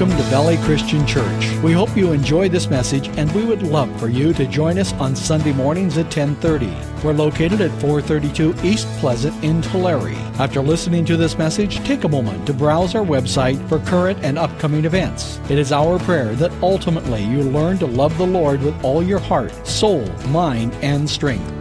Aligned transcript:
welcome 0.00 0.16
to 0.16 0.30
Valley 0.30 0.56
Christian 0.58 1.06
Church. 1.06 1.62
We 1.62 1.72
hope 1.72 1.94
you 1.94 2.12
enjoy 2.12 2.48
this 2.48 2.70
message 2.70 3.08
and 3.18 3.30
we 3.32 3.44
would 3.44 3.62
love 3.62 3.94
for 4.00 4.08
you 4.08 4.32
to 4.32 4.46
join 4.46 4.78
us 4.78 4.94
on 4.94 5.14
Sunday 5.14 5.52
mornings 5.52 5.98
at 5.98 6.10
10:30. 6.10 6.72
We're 7.04 7.12
located 7.12 7.60
at 7.60 7.70
432 7.82 8.54
East 8.62 8.88
Pleasant 8.98 9.34
in 9.44 9.60
Tulare. 9.60 10.16
After 10.38 10.62
listening 10.62 11.04
to 11.04 11.18
this 11.18 11.36
message, 11.36 11.84
take 11.84 12.04
a 12.04 12.08
moment 12.08 12.46
to 12.46 12.54
browse 12.54 12.94
our 12.94 13.04
website 13.04 13.58
for 13.68 13.78
current 13.80 14.18
and 14.22 14.38
upcoming 14.38 14.86
events. 14.86 15.38
It 15.50 15.58
is 15.58 15.70
our 15.70 15.98
prayer 15.98 16.34
that 16.36 16.52
ultimately 16.62 17.22
you 17.22 17.42
learn 17.42 17.76
to 17.80 17.86
love 17.86 18.16
the 18.16 18.26
Lord 18.26 18.62
with 18.62 18.82
all 18.82 19.02
your 19.02 19.18
heart, 19.18 19.52
soul, 19.66 20.06
mind, 20.28 20.72
and 20.80 21.10
strength. 21.10 21.59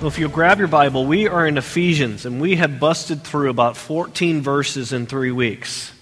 Well, 0.00 0.08
if 0.08 0.18
you'll 0.18 0.30
grab 0.30 0.58
your 0.58 0.66
Bible, 0.66 1.04
we 1.04 1.28
are 1.28 1.46
in 1.46 1.58
Ephesians, 1.58 2.24
and 2.24 2.40
we 2.40 2.56
have 2.56 2.80
busted 2.80 3.22
through 3.22 3.50
about 3.50 3.76
14 3.76 4.40
verses 4.40 4.94
in 4.94 5.04
three 5.04 5.30
weeks. 5.30 5.92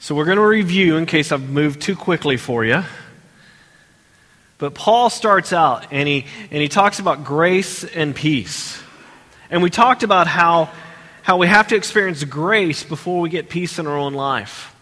So 0.00 0.16
we're 0.16 0.24
going 0.24 0.38
to 0.38 0.44
review 0.44 0.96
in 0.96 1.06
case 1.06 1.30
I've 1.30 1.48
moved 1.48 1.80
too 1.80 1.94
quickly 1.94 2.36
for 2.36 2.64
you. 2.64 2.82
But 4.58 4.74
Paul 4.74 5.10
starts 5.10 5.52
out, 5.52 5.92
and 5.92 6.08
he, 6.08 6.26
and 6.50 6.60
he 6.60 6.66
talks 6.66 6.98
about 6.98 7.22
grace 7.22 7.84
and 7.84 8.16
peace. 8.16 8.82
And 9.48 9.62
we 9.62 9.70
talked 9.70 10.02
about 10.02 10.26
how, 10.26 10.72
how 11.22 11.36
we 11.36 11.46
have 11.46 11.68
to 11.68 11.76
experience 11.76 12.24
grace 12.24 12.82
before 12.82 13.20
we 13.20 13.28
get 13.28 13.48
peace 13.48 13.78
in 13.78 13.86
our 13.86 13.96
own 13.96 14.14
life. 14.14 14.73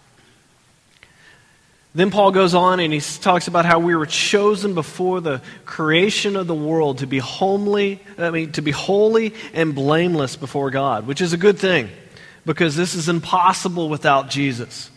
Then 1.95 2.11
Paul 2.11 2.31
goes 2.31 2.55
on 2.55 2.81
and 2.81 2.93
he 2.93 3.01
talks 3.01 3.49
about 3.49 3.67
how 3.67 3.79
we 3.79 3.95
were 3.95 4.07
chosen 4.07 4.75
before 4.75 5.21
the 5.21 5.43
creation 5.67 6.37
of 6.37 6.47
the 6.47 6.55
world 6.55 6.99
to 6.99 7.07
be 7.07 7.19
homely, 7.19 8.01
I 8.17 8.31
mean 8.31 8.53
to 8.53 8.63
be 8.63 8.71
holy 8.71 9.35
and 9.53 9.75
blameless 9.75 10.37
before 10.37 10.71
God, 10.71 11.07
which 11.07 11.21
is 11.21 11.35
a 11.35 11.37
good 11.37 11.59
thing 11.59 11.91
because 12.47 12.77
this 12.77 12.95
is 12.95 13.09
impossible 13.09 13.91
without 13.91 14.31
Jesus. 14.31 14.91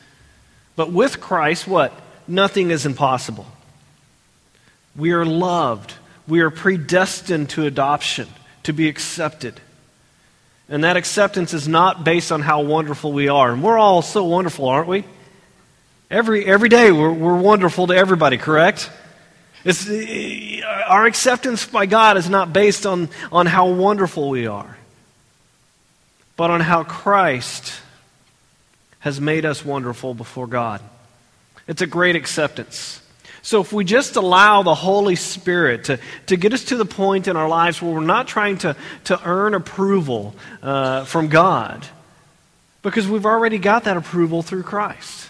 But 0.78 0.92
with 0.92 1.20
Christ, 1.20 1.68
what? 1.68 1.94
Nothing 2.28 2.72
is 2.72 2.86
impossible. 2.86 3.46
We 4.96 5.12
are 5.12 5.26
loved. 5.26 5.94
We 6.28 6.40
are 6.42 6.50
predestined 6.50 7.50
to 7.52 7.66
adoption, 7.66 8.28
to 8.64 8.74
be 8.74 8.88
accepted. 8.88 9.60
And 10.70 10.84
that 10.84 10.98
acceptance 10.98 11.54
is 11.54 11.68
not 11.68 12.04
based 12.04 12.32
on 12.32 12.42
how 12.42 12.62
wonderful 12.62 13.12
we 13.12 13.28
are. 13.28 13.52
And 13.52 13.62
we're 13.62 13.78
all 13.78 14.02
so 14.02 14.24
wonderful, 14.24 14.68
aren't 14.68 14.88
we? 14.88 15.04
Every, 16.16 16.46
every 16.46 16.70
day 16.70 16.94
we're, 16.94 17.12
we're 17.12 17.36
wonderful 17.36 17.88
to 17.88 17.94
everybody, 17.94 18.38
correct? 18.38 18.90
It's, 19.66 19.86
our 20.88 21.06
acceptance 21.06 21.66
by 21.66 21.88
God 21.88 22.16
is 22.16 22.30
not 22.30 22.54
based 22.54 22.86
on, 22.86 23.10
on 23.34 23.48
how 23.48 23.68
wonderful 23.72 24.30
we 24.30 24.48
are, 24.48 24.78
but 26.38 26.52
on 26.52 26.62
how 26.62 26.86
Christ 26.86 27.74
has 29.00 29.20
made 29.20 29.44
us 29.44 29.66
wonderful 29.66 30.14
before 30.14 30.48
God. 30.48 30.80
It's 31.68 31.82
a 31.82 31.86
great 31.86 32.16
acceptance. 32.16 33.02
So 33.42 33.60
if 33.60 33.74
we 33.74 33.84
just 33.84 34.16
allow 34.16 34.64
the 34.64 34.74
Holy 34.74 35.18
Spirit 35.18 35.84
to, 35.84 36.00
to 36.28 36.38
get 36.38 36.54
us 36.54 36.64
to 36.66 36.78
the 36.78 36.86
point 36.86 37.28
in 37.28 37.36
our 37.36 37.50
lives 37.50 37.82
where 37.82 37.94
we're 37.94 38.00
not 38.00 38.30
trying 38.30 38.58
to, 38.60 38.78
to 39.04 39.20
earn 39.26 39.54
approval 39.54 40.34
uh, 40.64 41.04
from 41.04 41.28
God, 41.28 41.86
because 42.84 43.06
we've 43.06 43.26
already 43.26 43.58
got 43.58 43.84
that 43.84 43.98
approval 43.98 44.44
through 44.44 44.64
Christ. 44.64 45.25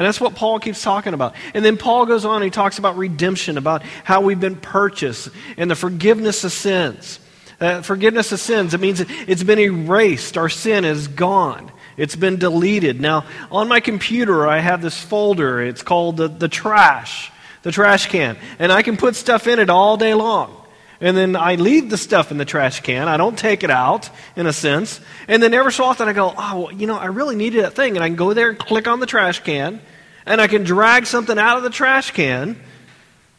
And 0.00 0.06
that's 0.06 0.18
what 0.18 0.34
Paul 0.34 0.58
keeps 0.60 0.82
talking 0.82 1.12
about. 1.12 1.34
And 1.52 1.62
then 1.62 1.76
Paul 1.76 2.06
goes 2.06 2.24
on, 2.24 2.40
he 2.40 2.48
talks 2.48 2.78
about 2.78 2.96
redemption, 2.96 3.58
about 3.58 3.82
how 3.82 4.22
we've 4.22 4.40
been 4.40 4.56
purchased, 4.56 5.28
and 5.58 5.70
the 5.70 5.76
forgiveness 5.76 6.42
of 6.42 6.52
sins. 6.52 7.20
Uh, 7.60 7.82
forgiveness 7.82 8.32
of 8.32 8.40
sins, 8.40 8.72
it 8.72 8.80
means 8.80 9.04
it's 9.28 9.42
been 9.42 9.58
erased. 9.58 10.38
Our 10.38 10.48
sin 10.48 10.86
is 10.86 11.06
gone. 11.06 11.70
It's 11.98 12.16
been 12.16 12.38
deleted. 12.38 12.98
Now, 12.98 13.26
on 13.52 13.68
my 13.68 13.80
computer, 13.80 14.48
I 14.48 14.60
have 14.60 14.80
this 14.80 14.98
folder. 14.98 15.60
It's 15.60 15.82
called 15.82 16.16
the, 16.16 16.28
the 16.28 16.48
trash, 16.48 17.30
the 17.60 17.70
trash 17.70 18.06
can. 18.06 18.38
And 18.58 18.72
I 18.72 18.80
can 18.80 18.96
put 18.96 19.16
stuff 19.16 19.46
in 19.46 19.58
it 19.58 19.68
all 19.68 19.98
day 19.98 20.14
long. 20.14 20.59
And 21.00 21.16
then 21.16 21.34
I 21.34 21.54
leave 21.54 21.88
the 21.88 21.96
stuff 21.96 22.30
in 22.30 22.36
the 22.36 22.44
trash 22.44 22.80
can. 22.80 23.08
I 23.08 23.16
don't 23.16 23.38
take 23.38 23.64
it 23.64 23.70
out, 23.70 24.10
in 24.36 24.46
a 24.46 24.52
sense. 24.52 25.00
And 25.28 25.42
then 25.42 25.54
every 25.54 25.72
so 25.72 25.84
often 25.84 26.08
I 26.08 26.12
go, 26.12 26.34
oh, 26.36 26.60
well, 26.60 26.72
you 26.72 26.86
know, 26.86 26.98
I 26.98 27.06
really 27.06 27.36
needed 27.36 27.64
that 27.64 27.74
thing. 27.74 27.96
And 27.96 28.04
I 28.04 28.08
can 28.08 28.16
go 28.16 28.34
there 28.34 28.50
and 28.50 28.58
click 28.58 28.86
on 28.86 29.00
the 29.00 29.06
trash 29.06 29.40
can 29.40 29.80
and 30.26 30.40
I 30.40 30.46
can 30.46 30.64
drag 30.64 31.06
something 31.06 31.38
out 31.38 31.56
of 31.56 31.62
the 31.62 31.70
trash 31.70 32.10
can 32.10 32.56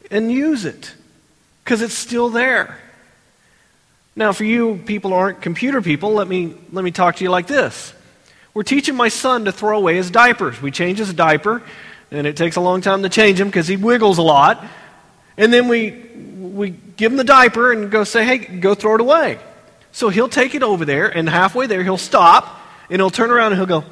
and 0.09 0.31
use 0.31 0.65
it 0.65 0.93
because 1.63 1.81
it's 1.81 1.93
still 1.93 2.29
there. 2.29 2.79
Now, 4.15 4.33
for 4.33 4.43
you 4.43 4.81
people 4.85 5.11
who 5.11 5.17
aren't 5.17 5.41
computer 5.41 5.81
people, 5.81 6.13
let 6.13 6.27
me, 6.27 6.53
let 6.71 6.83
me 6.83 6.91
talk 6.91 7.17
to 7.17 7.23
you 7.23 7.29
like 7.29 7.47
this. 7.47 7.93
We're 8.53 8.63
teaching 8.63 8.95
my 8.95 9.07
son 9.07 9.45
to 9.45 9.51
throw 9.51 9.77
away 9.77 9.95
his 9.95 10.11
diapers. 10.11 10.61
We 10.61 10.71
change 10.71 10.97
his 10.97 11.13
diaper, 11.13 11.63
and 12.11 12.27
it 12.27 12.35
takes 12.35 12.57
a 12.57 12.61
long 12.61 12.81
time 12.81 13.03
to 13.03 13.09
change 13.09 13.39
him 13.39 13.47
because 13.47 13.67
he 13.67 13.77
wiggles 13.77 14.17
a 14.17 14.21
lot. 14.21 14.65
And 15.37 15.53
then 15.53 15.69
we, 15.69 15.91
we 16.41 16.71
give 16.71 17.11
him 17.11 17.17
the 17.17 17.23
diaper 17.23 17.71
and 17.71 17.91
go 17.91 18.03
say, 18.03 18.25
hey, 18.25 18.37
go 18.37 18.73
throw 18.73 18.95
it 18.95 19.01
away. 19.01 19.39
So 19.91 20.09
he'll 20.09 20.29
take 20.29 20.55
it 20.55 20.63
over 20.63 20.85
there, 20.85 21.07
and 21.07 21.27
halfway 21.29 21.67
there, 21.67 21.83
he'll 21.83 21.97
stop, 21.97 22.59
and 22.89 22.99
he'll 22.99 23.09
turn 23.09 23.29
around 23.29 23.53
and 23.53 23.57
he'll 23.57 23.81
go, 23.81 23.83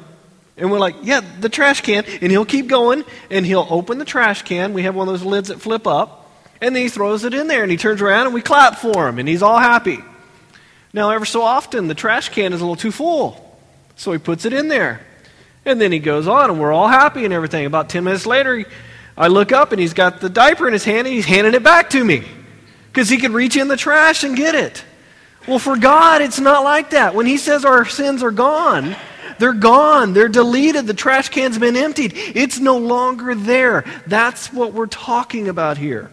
and 0.60 0.70
we're 0.70 0.78
like, 0.78 0.96
yeah, 1.02 1.22
the 1.40 1.48
trash 1.48 1.80
can. 1.80 2.04
And 2.20 2.30
he'll 2.30 2.44
keep 2.44 2.68
going 2.68 3.04
and 3.30 3.46
he'll 3.46 3.66
open 3.70 3.98
the 3.98 4.04
trash 4.04 4.42
can. 4.42 4.74
We 4.74 4.82
have 4.82 4.94
one 4.94 5.08
of 5.08 5.14
those 5.14 5.24
lids 5.24 5.48
that 5.48 5.60
flip 5.60 5.86
up. 5.86 6.30
And 6.60 6.76
then 6.76 6.82
he 6.82 6.90
throws 6.90 7.24
it 7.24 7.32
in 7.32 7.48
there 7.48 7.62
and 7.62 7.70
he 7.70 7.78
turns 7.78 8.02
around 8.02 8.26
and 8.26 8.34
we 8.34 8.42
clap 8.42 8.76
for 8.76 9.08
him 9.08 9.18
and 9.18 9.26
he's 9.26 9.42
all 9.42 9.58
happy. 9.58 9.98
Now, 10.92 11.10
ever 11.10 11.24
so 11.24 11.40
often, 11.40 11.88
the 11.88 11.94
trash 11.94 12.28
can 12.28 12.52
is 12.52 12.60
a 12.60 12.64
little 12.64 12.76
too 12.76 12.92
full. 12.92 13.58
So 13.96 14.12
he 14.12 14.18
puts 14.18 14.44
it 14.44 14.52
in 14.52 14.68
there. 14.68 15.00
And 15.64 15.80
then 15.80 15.92
he 15.92 15.98
goes 15.98 16.28
on 16.28 16.50
and 16.50 16.60
we're 16.60 16.72
all 16.72 16.88
happy 16.88 17.24
and 17.24 17.32
everything. 17.32 17.64
About 17.64 17.88
10 17.88 18.04
minutes 18.04 18.26
later, 18.26 18.64
I 19.16 19.28
look 19.28 19.52
up 19.52 19.72
and 19.72 19.80
he's 19.80 19.94
got 19.94 20.20
the 20.20 20.28
diaper 20.28 20.66
in 20.66 20.74
his 20.74 20.84
hand 20.84 21.06
and 21.06 21.14
he's 21.14 21.24
handing 21.24 21.54
it 21.54 21.62
back 21.62 21.88
to 21.90 22.04
me 22.04 22.24
because 22.92 23.08
he 23.08 23.18
could 23.18 23.32
reach 23.32 23.56
in 23.56 23.68
the 23.68 23.76
trash 23.76 24.24
and 24.24 24.36
get 24.36 24.54
it. 24.54 24.84
Well, 25.46 25.58
for 25.58 25.76
God, 25.76 26.22
it's 26.22 26.40
not 26.40 26.64
like 26.64 26.90
that. 26.90 27.14
When 27.14 27.26
he 27.26 27.36
says 27.36 27.64
our 27.64 27.84
sins 27.84 28.22
are 28.22 28.30
gone, 28.30 28.94
they're 29.38 29.52
gone. 29.54 30.12
They're 30.12 30.28
deleted. 30.28 30.86
The 30.86 30.94
trash 30.94 31.30
can's 31.30 31.58
been 31.58 31.76
emptied. 31.76 32.12
It's 32.14 32.58
no 32.58 32.76
longer 32.76 33.34
there. 33.34 33.84
That's 34.06 34.52
what 34.52 34.74
we're 34.74 34.86
talking 34.86 35.48
about 35.48 35.78
here. 35.78 36.10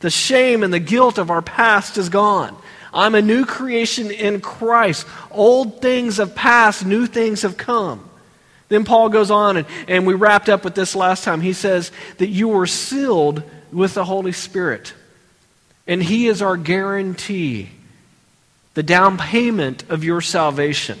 The 0.00 0.10
shame 0.10 0.62
and 0.62 0.72
the 0.72 0.78
guilt 0.78 1.16
of 1.16 1.30
our 1.30 1.40
past 1.40 1.96
is 1.96 2.10
gone. 2.10 2.54
I'm 2.92 3.14
a 3.14 3.22
new 3.22 3.46
creation 3.46 4.10
in 4.10 4.40
Christ. 4.40 5.06
Old 5.30 5.80
things 5.80 6.18
have 6.18 6.34
passed, 6.34 6.84
new 6.84 7.06
things 7.06 7.42
have 7.42 7.56
come. 7.56 8.08
Then 8.68 8.84
Paul 8.84 9.08
goes 9.08 9.30
on, 9.30 9.58
and, 9.58 9.66
and 9.88 10.06
we 10.06 10.14
wrapped 10.14 10.48
up 10.48 10.64
with 10.64 10.74
this 10.74 10.96
last 10.96 11.24
time. 11.24 11.40
He 11.40 11.52
says 11.52 11.92
that 12.18 12.28
you 12.28 12.48
were 12.48 12.66
sealed 12.66 13.42
with 13.72 13.94
the 13.94 14.04
Holy 14.04 14.32
Spirit, 14.32 14.92
and 15.86 16.02
He 16.02 16.26
is 16.26 16.42
our 16.42 16.56
guarantee, 16.56 17.68
the 18.74 18.82
down 18.82 19.18
payment 19.18 19.88
of 19.88 20.04
your 20.04 20.20
salvation. 20.20 20.98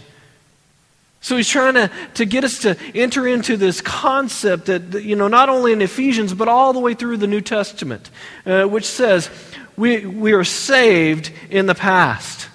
So 1.26 1.36
he's 1.36 1.48
trying 1.48 1.74
to, 1.74 1.90
to 2.14 2.24
get 2.24 2.44
us 2.44 2.60
to 2.60 2.76
enter 2.94 3.26
into 3.26 3.56
this 3.56 3.80
concept 3.80 4.66
that, 4.66 5.02
you 5.02 5.16
know, 5.16 5.26
not 5.26 5.48
only 5.48 5.72
in 5.72 5.82
Ephesians, 5.82 6.32
but 6.32 6.46
all 6.46 6.72
the 6.72 6.78
way 6.78 6.94
through 6.94 7.16
the 7.16 7.26
New 7.26 7.40
Testament, 7.40 8.10
uh, 8.44 8.62
which 8.66 8.84
says 8.84 9.28
we, 9.76 10.06
we 10.06 10.34
are 10.34 10.44
saved 10.44 11.32
in 11.50 11.66
the 11.66 11.74
past. 11.74 12.48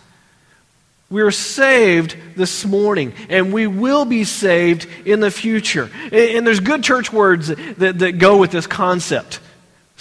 We 1.10 1.22
are 1.22 1.32
saved 1.32 2.16
this 2.38 2.66
morning, 2.66 3.14
and 3.28 3.52
we 3.52 3.68
will 3.68 4.06
be 4.06 4.24
saved 4.24 4.88
in 5.06 5.20
the 5.20 5.32
future. 5.32 5.92
And, 6.06 6.14
and 6.14 6.48
there's 6.48 6.62
good 6.62 6.82
church 6.82 7.12
words 7.12 7.50
that, 7.50 7.58
that, 7.80 8.00
that 8.00 8.12
go 8.20 8.38
with 8.38 8.52
this 8.52 8.68
concept. 8.68 9.42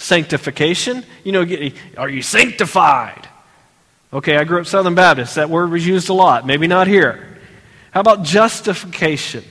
Sanctification, 0.01 1.05
you 1.23 1.31
know, 1.31 1.45
are 1.95 2.09
you 2.09 2.23
sanctified? 2.23 3.27
Okay, 4.11 4.35
I 4.35 4.45
grew 4.45 4.59
up 4.59 4.65
Southern 4.65 4.95
Baptist. 4.95 5.35
That 5.35 5.51
word 5.51 5.69
was 5.69 5.85
used 5.85 6.09
a 6.09 6.13
lot. 6.13 6.43
Maybe 6.43 6.65
not 6.65 6.87
here. 6.87 7.37
How 7.91 7.99
about 7.99 8.23
justification? 8.23 9.43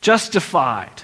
Justified. 0.00 1.02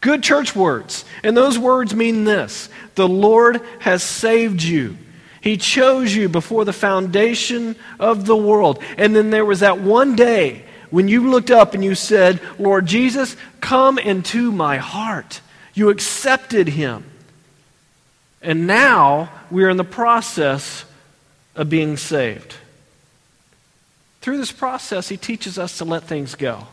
Good 0.00 0.24
church 0.24 0.56
words. 0.56 1.04
And 1.22 1.36
those 1.36 1.56
words 1.56 1.94
mean 1.94 2.24
this 2.24 2.68
The 2.96 3.06
Lord 3.06 3.62
has 3.78 4.02
saved 4.02 4.60
you. 4.60 4.96
He 5.40 5.56
chose 5.56 6.12
you 6.12 6.28
before 6.28 6.64
the 6.64 6.72
foundation 6.72 7.76
of 8.00 8.26
the 8.26 8.36
world. 8.36 8.82
And 8.98 9.14
then 9.14 9.30
there 9.30 9.44
was 9.44 9.60
that 9.60 9.80
one 9.80 10.16
day 10.16 10.64
when 10.90 11.06
you 11.06 11.30
looked 11.30 11.52
up 11.52 11.74
and 11.74 11.84
you 11.84 11.94
said, 11.94 12.40
Lord 12.58 12.86
Jesus, 12.86 13.36
come 13.60 14.00
into 14.00 14.50
my 14.50 14.78
heart. 14.78 15.40
You 15.74 15.90
accepted 15.90 16.66
him. 16.66 17.04
And 18.42 18.66
now 18.66 19.30
we 19.50 19.64
are 19.64 19.70
in 19.70 19.76
the 19.76 19.84
process 19.84 20.84
of 21.54 21.68
being 21.68 21.96
saved. 21.96 22.54
Through 24.20 24.38
this 24.38 24.52
process, 24.52 25.08
he 25.08 25.16
teaches 25.16 25.58
us 25.58 25.78
to 25.78 25.84
let 25.84 26.04
things 26.04 26.34
go 26.34 26.66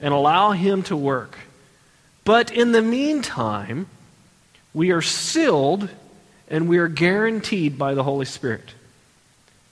and 0.00 0.12
allow 0.12 0.52
him 0.52 0.82
to 0.84 0.96
work. 0.96 1.38
But 2.24 2.50
in 2.50 2.72
the 2.72 2.82
meantime, 2.82 3.86
we 4.72 4.90
are 4.90 5.02
sealed 5.02 5.88
and 6.48 6.68
we 6.68 6.78
are 6.78 6.88
guaranteed 6.88 7.78
by 7.78 7.94
the 7.94 8.02
Holy 8.02 8.26
Spirit. 8.26 8.74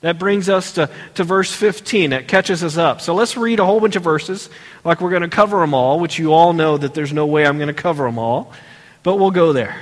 That 0.00 0.18
brings 0.18 0.48
us 0.48 0.72
to, 0.72 0.90
to 1.14 1.24
verse 1.24 1.52
15. 1.52 2.10
That 2.10 2.26
catches 2.26 2.64
us 2.64 2.76
up. 2.76 3.00
So 3.00 3.14
let's 3.14 3.36
read 3.36 3.60
a 3.60 3.64
whole 3.64 3.78
bunch 3.78 3.94
of 3.94 4.02
verses, 4.02 4.50
like 4.84 5.00
we're 5.00 5.10
going 5.10 5.22
to 5.22 5.28
cover 5.28 5.60
them 5.60 5.74
all, 5.74 6.00
which 6.00 6.18
you 6.18 6.32
all 6.32 6.52
know 6.52 6.76
that 6.76 6.92
there's 6.92 7.12
no 7.12 7.26
way 7.26 7.46
I'm 7.46 7.58
going 7.58 7.68
to 7.68 7.74
cover 7.74 8.04
them 8.04 8.18
all, 8.18 8.52
but 9.04 9.16
we'll 9.16 9.30
go 9.30 9.52
there. 9.52 9.80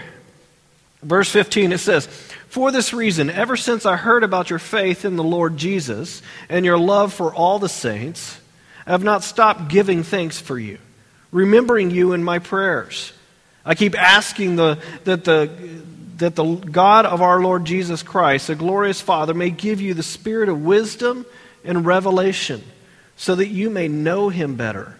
Verse 1.03 1.31
15, 1.31 1.73
it 1.73 1.79
says, 1.79 2.07
For 2.49 2.71
this 2.71 2.93
reason, 2.93 3.31
ever 3.31 3.57
since 3.57 3.87
I 3.87 3.97
heard 3.97 4.23
about 4.23 4.51
your 4.51 4.59
faith 4.59 5.05
in 5.05 5.17
the 5.17 5.25
Lord 5.25 5.57
Jesus 5.57 6.23
and 6.49 6.65
your 6.65 6.79
love 6.79 7.13
for 7.13 7.35
all 7.35 7.59
the 7.59 7.69
saints, 7.69 8.39
I 8.87 8.91
have 8.91 9.05
not 9.05 9.25
stopped 9.25 9.69
giving 9.69 10.03
thanks 10.03 10.39
for 10.39 10.59
you, 10.59 10.79
remembering 11.33 11.91
you 11.91 12.13
in 12.13 12.23
my 12.23 12.39
prayers. 12.39 13.13
I 13.65 13.75
keep 13.75 13.99
asking 13.99 14.57
the, 14.57 14.79
that 15.05 15.25
the 15.25 15.51
that 16.21 16.37
the 16.37 16.55
God 16.55 17.07
of 17.07 17.23
our 17.23 17.41
Lord 17.41 17.65
Jesus 17.65 18.03
Christ, 18.03 18.47
the 18.47 18.55
glorious 18.55 19.01
Father, 19.01 19.35
may 19.35 19.51
give 19.51 19.81
you 19.81 19.95
the 19.95 20.03
spirit 20.03 20.49
of 20.49 20.63
wisdom 20.63 21.27
and 21.65 21.85
revelation 21.85 22.63
so 23.17 23.35
that 23.35 23.49
you 23.49 23.69
may 23.69 23.89
know 23.89 24.29
him 24.29 24.55
better. 24.55 24.99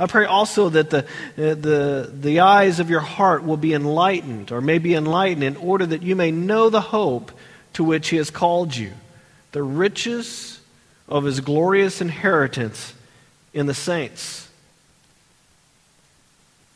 I 0.00 0.06
pray 0.06 0.24
also 0.24 0.70
that 0.70 0.88
the, 0.88 1.06
the, 1.36 2.10
the 2.12 2.40
eyes 2.40 2.80
of 2.80 2.88
your 2.88 3.00
heart 3.00 3.44
will 3.44 3.58
be 3.58 3.74
enlightened, 3.74 4.50
or 4.50 4.60
may 4.60 4.78
be 4.78 4.94
enlightened, 4.94 5.44
in 5.44 5.56
order 5.56 5.84
that 5.84 6.02
you 6.02 6.16
may 6.16 6.30
know 6.30 6.70
the 6.70 6.80
hope 6.80 7.30
to 7.74 7.84
which 7.84 8.08
he 8.08 8.16
has 8.16 8.30
called 8.30 8.74
you, 8.74 8.92
the 9.52 9.62
riches 9.62 10.60
of 11.06 11.24
his 11.24 11.40
glorious 11.40 12.00
inheritance 12.00 12.94
in 13.52 13.66
the 13.66 13.74
saints 13.74 14.48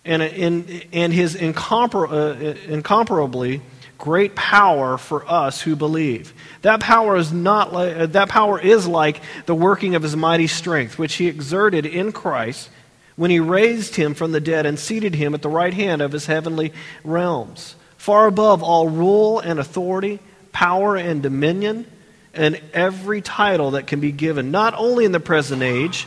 and, 0.04 0.22
in, 0.22 0.82
and 0.92 1.12
his 1.12 1.34
incompar- 1.34 2.10
uh, 2.10 2.58
incomparably 2.70 3.62
great 3.96 4.34
power 4.34 4.98
for 4.98 5.26
us 5.30 5.62
who 5.62 5.76
believe. 5.76 6.34
That 6.62 6.80
power 6.80 7.16
is 7.16 7.32
not 7.32 7.72
like, 7.72 7.96
uh, 7.96 8.06
that 8.06 8.28
power 8.28 8.60
is 8.60 8.86
like 8.86 9.20
the 9.46 9.54
working 9.54 9.94
of 9.94 10.02
his 10.02 10.14
mighty 10.14 10.46
strength, 10.46 10.98
which 10.98 11.14
he 11.14 11.26
exerted 11.26 11.86
in 11.86 12.12
Christ 12.12 12.68
when 13.16 13.30
he 13.30 13.40
raised 13.40 13.96
him 13.96 14.14
from 14.14 14.32
the 14.32 14.40
dead 14.40 14.66
and 14.66 14.78
seated 14.78 15.14
him 15.14 15.34
at 15.34 15.42
the 15.42 15.48
right 15.48 15.74
hand 15.74 16.02
of 16.02 16.12
his 16.12 16.26
heavenly 16.26 16.72
realms, 17.04 17.76
far 17.96 18.26
above 18.26 18.62
all 18.62 18.88
rule 18.88 19.38
and 19.38 19.58
authority, 19.58 20.18
power 20.52 20.96
and 20.96 21.22
dominion, 21.22 21.86
and 22.32 22.60
every 22.72 23.20
title 23.20 23.72
that 23.72 23.86
can 23.86 24.00
be 24.00 24.12
given, 24.12 24.50
not 24.50 24.74
only 24.76 25.04
in 25.04 25.12
the 25.12 25.20
present 25.20 25.62
age, 25.62 26.06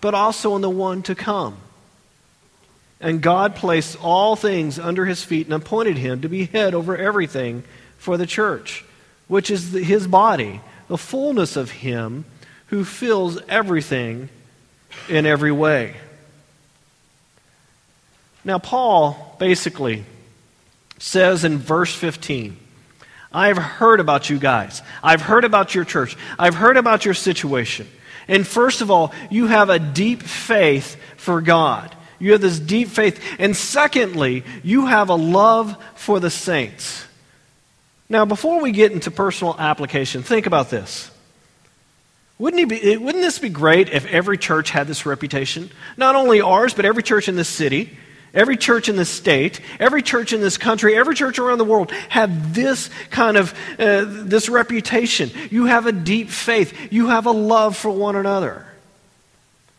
but 0.00 0.14
also 0.14 0.56
in 0.56 0.62
the 0.62 0.70
one 0.70 1.02
to 1.02 1.14
come. 1.14 1.56
And 3.00 3.22
God 3.22 3.54
placed 3.54 4.02
all 4.02 4.34
things 4.34 4.78
under 4.78 5.04
his 5.04 5.22
feet 5.22 5.46
and 5.46 5.54
appointed 5.54 5.96
him 5.96 6.22
to 6.22 6.28
be 6.28 6.46
head 6.46 6.74
over 6.74 6.96
everything 6.96 7.62
for 7.96 8.16
the 8.16 8.26
church, 8.26 8.84
which 9.28 9.50
is 9.50 9.72
his 9.72 10.08
body, 10.08 10.60
the 10.88 10.98
fullness 10.98 11.56
of 11.56 11.70
him 11.70 12.24
who 12.66 12.84
fills 12.84 13.40
everything 13.48 14.28
in 15.08 15.26
every 15.26 15.52
way. 15.52 15.94
Now, 18.44 18.58
Paul 18.58 19.36
basically 19.38 20.04
says 20.98 21.44
in 21.44 21.58
verse 21.58 21.94
15, 21.94 22.56
I've 23.32 23.58
heard 23.58 24.00
about 24.00 24.30
you 24.30 24.38
guys. 24.38 24.82
I've 25.02 25.20
heard 25.20 25.44
about 25.44 25.74
your 25.74 25.84
church. 25.84 26.16
I've 26.38 26.54
heard 26.54 26.76
about 26.76 27.04
your 27.04 27.14
situation. 27.14 27.86
And 28.26 28.46
first 28.46 28.80
of 28.80 28.90
all, 28.90 29.12
you 29.30 29.46
have 29.46 29.70
a 29.70 29.78
deep 29.78 30.22
faith 30.22 30.96
for 31.16 31.40
God. 31.40 31.94
You 32.18 32.32
have 32.32 32.40
this 32.40 32.58
deep 32.58 32.88
faith. 32.88 33.20
And 33.38 33.56
secondly, 33.56 34.44
you 34.62 34.86
have 34.86 35.08
a 35.08 35.14
love 35.14 35.76
for 35.94 36.20
the 36.20 36.30
saints. 36.30 37.04
Now, 38.08 38.24
before 38.24 38.60
we 38.60 38.72
get 38.72 38.92
into 38.92 39.10
personal 39.10 39.54
application, 39.58 40.22
think 40.22 40.46
about 40.46 40.70
this. 40.70 41.10
Wouldn't, 42.38 42.68
be, 42.68 42.96
wouldn't 42.96 43.22
this 43.22 43.38
be 43.38 43.48
great 43.48 43.90
if 43.90 44.06
every 44.06 44.38
church 44.38 44.70
had 44.70 44.86
this 44.86 45.04
reputation? 45.04 45.70
Not 45.96 46.14
only 46.14 46.40
ours, 46.40 46.72
but 46.72 46.84
every 46.84 47.02
church 47.02 47.28
in 47.28 47.36
this 47.36 47.48
city, 47.48 47.96
every 48.34 48.56
church 48.56 48.88
in 48.88 48.96
this 48.96 49.08
state, 49.08 49.60
every 49.80 50.02
church 50.02 50.32
in 50.32 50.40
this 50.40 50.58
country, 50.58 50.96
every 50.96 51.14
church 51.14 51.38
around 51.38 51.58
the 51.58 51.64
world 51.64 51.90
had 52.08 52.54
this 52.54 52.90
kind 53.10 53.36
of 53.36 53.52
uh, 53.78 54.04
this 54.06 54.48
reputation. 54.48 55.30
You 55.50 55.66
have 55.66 55.86
a 55.86 55.92
deep 55.92 56.30
faith. 56.30 56.92
You 56.92 57.08
have 57.08 57.26
a 57.26 57.32
love 57.32 57.76
for 57.76 57.90
one 57.90 58.16
another. 58.16 58.66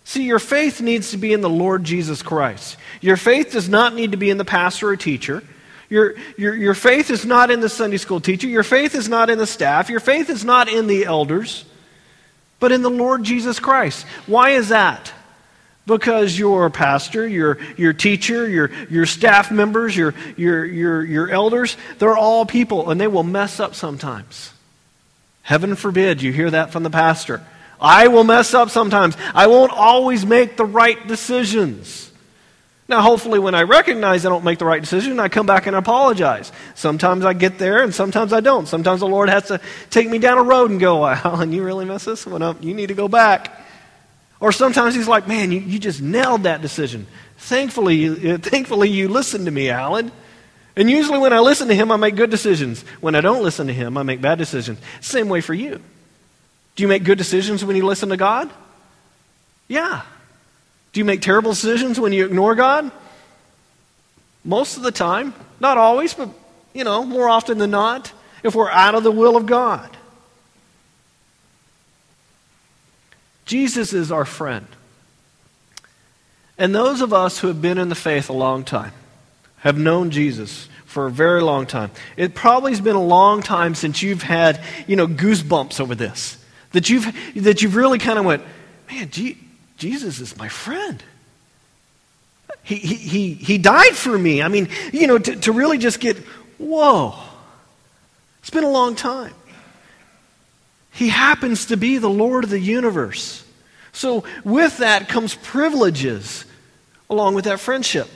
See, 0.04 0.24
your 0.24 0.40
faith 0.40 0.81
needs 0.81 1.12
to 1.12 1.18
be 1.18 1.34
in 1.34 1.42
the 1.42 1.50
Lord 1.50 1.84
Jesus 1.84 2.24
Christ. 2.24 2.78
Your 3.00 3.16
faith 3.16 3.51
does 3.51 3.69
not 3.69 3.94
need 3.94 4.12
to 4.12 4.18
be 4.18 4.31
in 4.31 4.38
the 4.38 4.46
pastor 4.46 4.90
or 4.90 4.98
teacher. 4.98 5.44
Your, 5.90 6.16
your, 6.38 6.56
your 6.56 6.74
faith 6.74 7.10
is 7.10 7.25
not 7.25 7.52
in 7.52 7.60
the 7.60 7.69
Sunday 7.69 7.98
school 7.98 8.19
teacher. 8.19 8.48
Your 8.48 8.63
faith 8.63 8.95
is 8.95 9.10
not 9.10 9.30
in 9.30 9.38
the 9.38 9.48
staff. 9.48 9.90
Your 9.90 10.00
faith 10.00 10.30
is 10.30 10.45
not 10.45 10.68
in 10.68 10.88
the 10.88 11.06
elders, 11.06 11.66
but 12.60 12.72
in 12.72 12.81
the 12.81 12.90
Lord 12.90 13.24
Jesus 13.24 13.60
Christ. 13.60 14.06
Why 14.25 14.52
is 14.52 14.69
that? 14.69 15.13
Because 15.89 16.39
your 16.39 16.69
pastor, 16.69 17.27
your, 17.27 17.57
your 17.75 17.91
teacher, 17.91 18.47
your, 18.47 18.71
your 18.89 19.06
staff 19.06 19.51
members, 19.51 19.97
your, 19.97 20.13
your, 20.38 20.63
your, 20.63 21.03
your 21.03 21.30
elders, 21.30 21.75
they're 21.97 22.15
all 22.15 22.45
people 22.45 22.89
and 22.89 23.01
they 23.01 23.07
will 23.07 23.24
mess 23.24 23.59
up 23.59 23.75
sometimes. 23.75 24.53
Heaven 25.41 25.75
forbid 25.75 26.21
you 26.21 26.31
hear 26.31 26.51
that 26.51 26.71
from 26.71 26.83
the 26.83 26.89
pastor. 26.89 27.41
I 27.81 28.07
will 28.07 28.24
mess 28.24 28.53
up 28.53 28.69
sometimes. 28.69 29.18
I 29.33 29.47
won't 29.47 29.71
always 29.71 30.25
make 30.25 30.57
the 30.57 30.65
right 30.65 31.07
decisions. 31.07 32.12
Now, 32.88 33.01
hopefully, 33.01 33.39
when 33.39 33.53
I 33.53 33.63
recognize 33.63 34.25
I 34.25 34.30
don't 34.30 34.44
make 34.44 34.57
the 34.57 34.65
right 34.65 34.81
decision, 34.81 35.19
I 35.19 35.27
come 35.30 35.45
back 35.45 35.68
and 35.68 35.75
apologize. 35.75 36.51
Sometimes 36.74 37.24
I 37.24 37.33
get 37.33 37.59
there, 37.59 37.83
and 37.83 37.94
sometimes 37.94 38.33
I 38.33 38.39
don't. 38.39 38.68
Sometimes 38.68 39.01
the 39.01 39.07
Lord 39.07 39.30
has 39.30 39.47
to 39.50 39.62
take 39.92 40.09
me 40.09 40.18
down 40.18 40.39
a 40.39 40.44
road 40.44 40.71
and 40.71 40.80
go, 40.80 41.06
Alan, 41.06 41.51
you 41.53 41.63
really 41.63 41.85
messed 41.85 42.07
this 42.07 42.25
one 42.25 42.42
up. 42.42 42.64
You 42.64 42.73
need 42.73 42.87
to 42.87 42.95
go 42.95 43.07
back. 43.07 43.61
Or 44.40 44.52
sometimes 44.52 44.96
He's 44.96 45.08
like, 45.08 45.28
man, 45.28 45.52
you, 45.52 45.60
you 45.60 45.80
just 45.80 46.02
nailed 46.02 46.44
that 46.44 46.62
decision. 46.62 47.08
Thankfully, 47.38 48.38
thankfully, 48.38 48.90
you 48.90 49.08
listened 49.08 49.46
to 49.46 49.52
me, 49.52 49.69
Alan. 49.69 50.12
And 50.76 50.90
usually, 50.90 51.19
when 51.19 51.34
I 51.34 51.40
listen 51.40 51.68
to 51.68 51.76
Him, 51.76 51.92
I 51.92 51.98
make 51.98 52.16
good 52.16 52.30
decisions. 52.30 52.84
When 53.02 53.16
I 53.16 53.22
don't 53.22 53.44
listen 53.44 53.68
to 53.68 53.74
Him, 53.74 53.98
I 53.98 54.04
make 54.04 54.22
bad 54.22 54.38
decisions. 54.38 54.80
Same 55.02 55.28
way 55.28 55.42
for 55.42 55.54
you. 55.54 55.81
Do 56.76 56.84
you 56.84 56.88
make 56.88 57.04
good 57.04 57.18
decisions 57.18 57.66
when 57.66 57.76
you 57.76 57.86
listen 57.86 58.10
to 58.10 58.18
God? 58.18 58.50
Yeah. 59.68 60.04
Do 60.94 61.00
you 61.00 61.06
make 61.06 61.22
terrible 61.22 61.52
decisions 61.52 62.00
when 62.00 62.14
you 62.14 62.26
ignore 62.26 62.56
God? 62.56 62.92
Most 64.46 64.78
of 64.78 64.84
the 64.84 64.92
time. 64.92 65.34
Not 65.60 65.78
always, 65.78 66.14
but, 66.14 66.30
you 66.74 66.86
know, 66.86 67.04
more 67.04 67.28
often 67.28 67.58
than 67.58 67.72
not, 67.72 68.14
if 68.44 68.56
we're 68.56 68.72
out 68.72 68.96
of 68.96 69.04
the 69.04 69.12
will 69.12 69.36
of 69.36 69.46
God. 69.46 69.90
Jesus 73.49 73.94
is 73.94 74.11
our 74.11 74.25
friend. 74.25 74.68
And 76.56 76.75
those 76.75 77.01
of 77.01 77.13
us 77.13 77.39
who 77.39 77.47
have 77.47 77.63
been 77.63 77.79
in 77.79 77.89
the 77.89 77.95
faith 77.95 78.29
a 78.29 78.33
long 78.33 78.63
time, 78.63 78.91
have 79.61 79.75
known 79.75 80.11
Jesus 80.11 80.69
for 80.85 81.07
a 81.07 81.11
very 81.11 81.41
long 81.41 81.65
time, 81.65 81.89
it 82.15 82.35
probably 82.35 82.73
has 82.73 82.79
been 82.79 82.95
a 82.95 83.03
long 83.03 83.41
time 83.41 83.73
since 83.73 84.03
you've 84.03 84.21
had, 84.21 84.61
you 84.85 84.95
know, 84.95 85.07
goosebumps 85.07 85.79
over 85.79 85.95
this. 85.95 86.37
That 86.73 86.91
you've, 86.91 87.11
that 87.37 87.63
you've 87.63 87.75
really 87.75 87.97
kind 87.97 88.19
of 88.19 88.25
went, 88.25 88.44
man, 88.87 89.09
G- 89.09 89.39
Jesus 89.77 90.19
is 90.19 90.37
my 90.37 90.47
friend. 90.47 91.03
He, 92.61 92.75
he, 92.75 92.95
he, 92.95 93.33
he 93.33 93.57
died 93.57 93.95
for 93.95 94.15
me. 94.15 94.44
I 94.44 94.47
mean, 94.47 94.69
you 94.94 95.07
know, 95.07 95.18
to, 95.18 95.35
to 95.37 95.51
really 95.51 95.79
just 95.79 95.99
get, 95.99 96.18
whoa. 96.59 97.15
It's 98.41 98.51
been 98.51 98.63
a 98.63 98.69
long 98.69 98.95
time. 98.95 99.33
He 100.99 101.07
happens 101.07 101.68
to 101.68 101.77
be 101.77 101.97
the 101.97 102.09
Lord 102.09 102.44
of 102.44 102.49
the 102.49 102.59
universe. 102.59 103.45
So, 103.94 104.25
with 104.44 104.79
that 104.79 105.07
comes 105.07 105.33
privileges 105.33 106.44
along 107.09 107.35
with 107.35 107.45
that 107.45 107.61
friendship. 107.61 108.09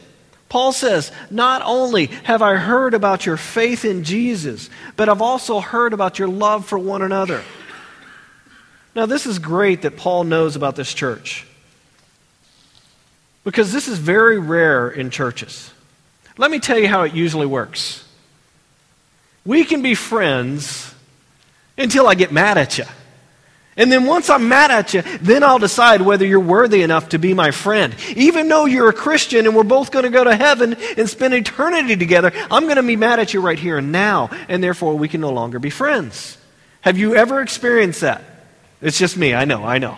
Paul 0.49 0.73
says, 0.73 1.09
Not 1.31 1.61
only 1.63 2.07
have 2.07 2.41
I 2.41 2.55
heard 2.55 2.93
about 2.93 3.25
your 3.25 3.37
faith 3.37 3.85
in 3.85 4.03
Jesus, 4.03 4.69
but 4.97 5.07
I've 5.07 5.21
also 5.21 5.61
heard 5.61 5.93
about 5.93 6.19
your 6.19 6.27
love 6.27 6.65
for 6.65 6.77
one 6.77 7.01
another. 7.01 7.41
Now, 8.97 9.05
this 9.05 9.25
is 9.25 9.39
great 9.39 9.83
that 9.83 9.95
Paul 9.95 10.25
knows 10.25 10.57
about 10.57 10.75
this 10.75 10.93
church 10.93 11.47
because 13.45 13.71
this 13.71 13.87
is 13.87 13.97
very 13.97 14.39
rare 14.39 14.89
in 14.89 15.09
churches. 15.09 15.71
Let 16.37 16.51
me 16.51 16.59
tell 16.59 16.77
you 16.77 16.89
how 16.89 17.03
it 17.03 17.13
usually 17.13 17.47
works. 17.47 18.03
We 19.45 19.63
can 19.63 19.81
be 19.81 19.95
friends 19.95 20.92
until 21.77 22.07
I 22.07 22.15
get 22.15 22.31
mad 22.31 22.57
at 22.57 22.77
you. 22.77 22.85
And 23.75 23.91
then 23.91 24.05
once 24.05 24.29
I'm 24.29 24.47
mad 24.47 24.69
at 24.69 24.93
you, 24.93 25.01
then 25.21 25.43
I'll 25.43 25.57
decide 25.57 26.01
whether 26.01 26.25
you're 26.25 26.39
worthy 26.39 26.83
enough 26.83 27.09
to 27.09 27.17
be 27.17 27.33
my 27.33 27.49
friend. 27.49 27.95
Even 28.15 28.47
though 28.47 28.65
you're 28.65 28.89
a 28.89 28.93
Christian 28.93 29.47
and 29.47 29.55
we're 29.55 29.63
both 29.63 29.91
going 29.91 30.03
to 30.03 30.11
go 30.11 30.23
to 30.23 30.35
heaven 30.35 30.75
and 30.95 31.09
spend 31.09 31.33
eternity 31.33 31.95
together, 31.95 32.31
I'm 32.51 32.65
going 32.65 32.75
to 32.75 32.83
be 32.83 32.95
mad 32.95 33.19
at 33.19 33.33
you 33.33 33.41
right 33.41 33.57
here 33.57 33.79
and 33.79 33.91
now, 33.91 34.29
and 34.47 34.63
therefore 34.63 34.95
we 34.95 35.07
can 35.07 35.21
no 35.21 35.31
longer 35.31 35.57
be 35.57 35.71
friends. 35.71 36.37
Have 36.81 36.99
you 36.99 37.15
ever 37.15 37.41
experienced 37.41 38.01
that? 38.01 38.23
It's 38.79 38.99
just 38.99 39.17
me. 39.17 39.33
I 39.33 39.45
know, 39.45 39.63
I 39.63 39.79
know. 39.79 39.97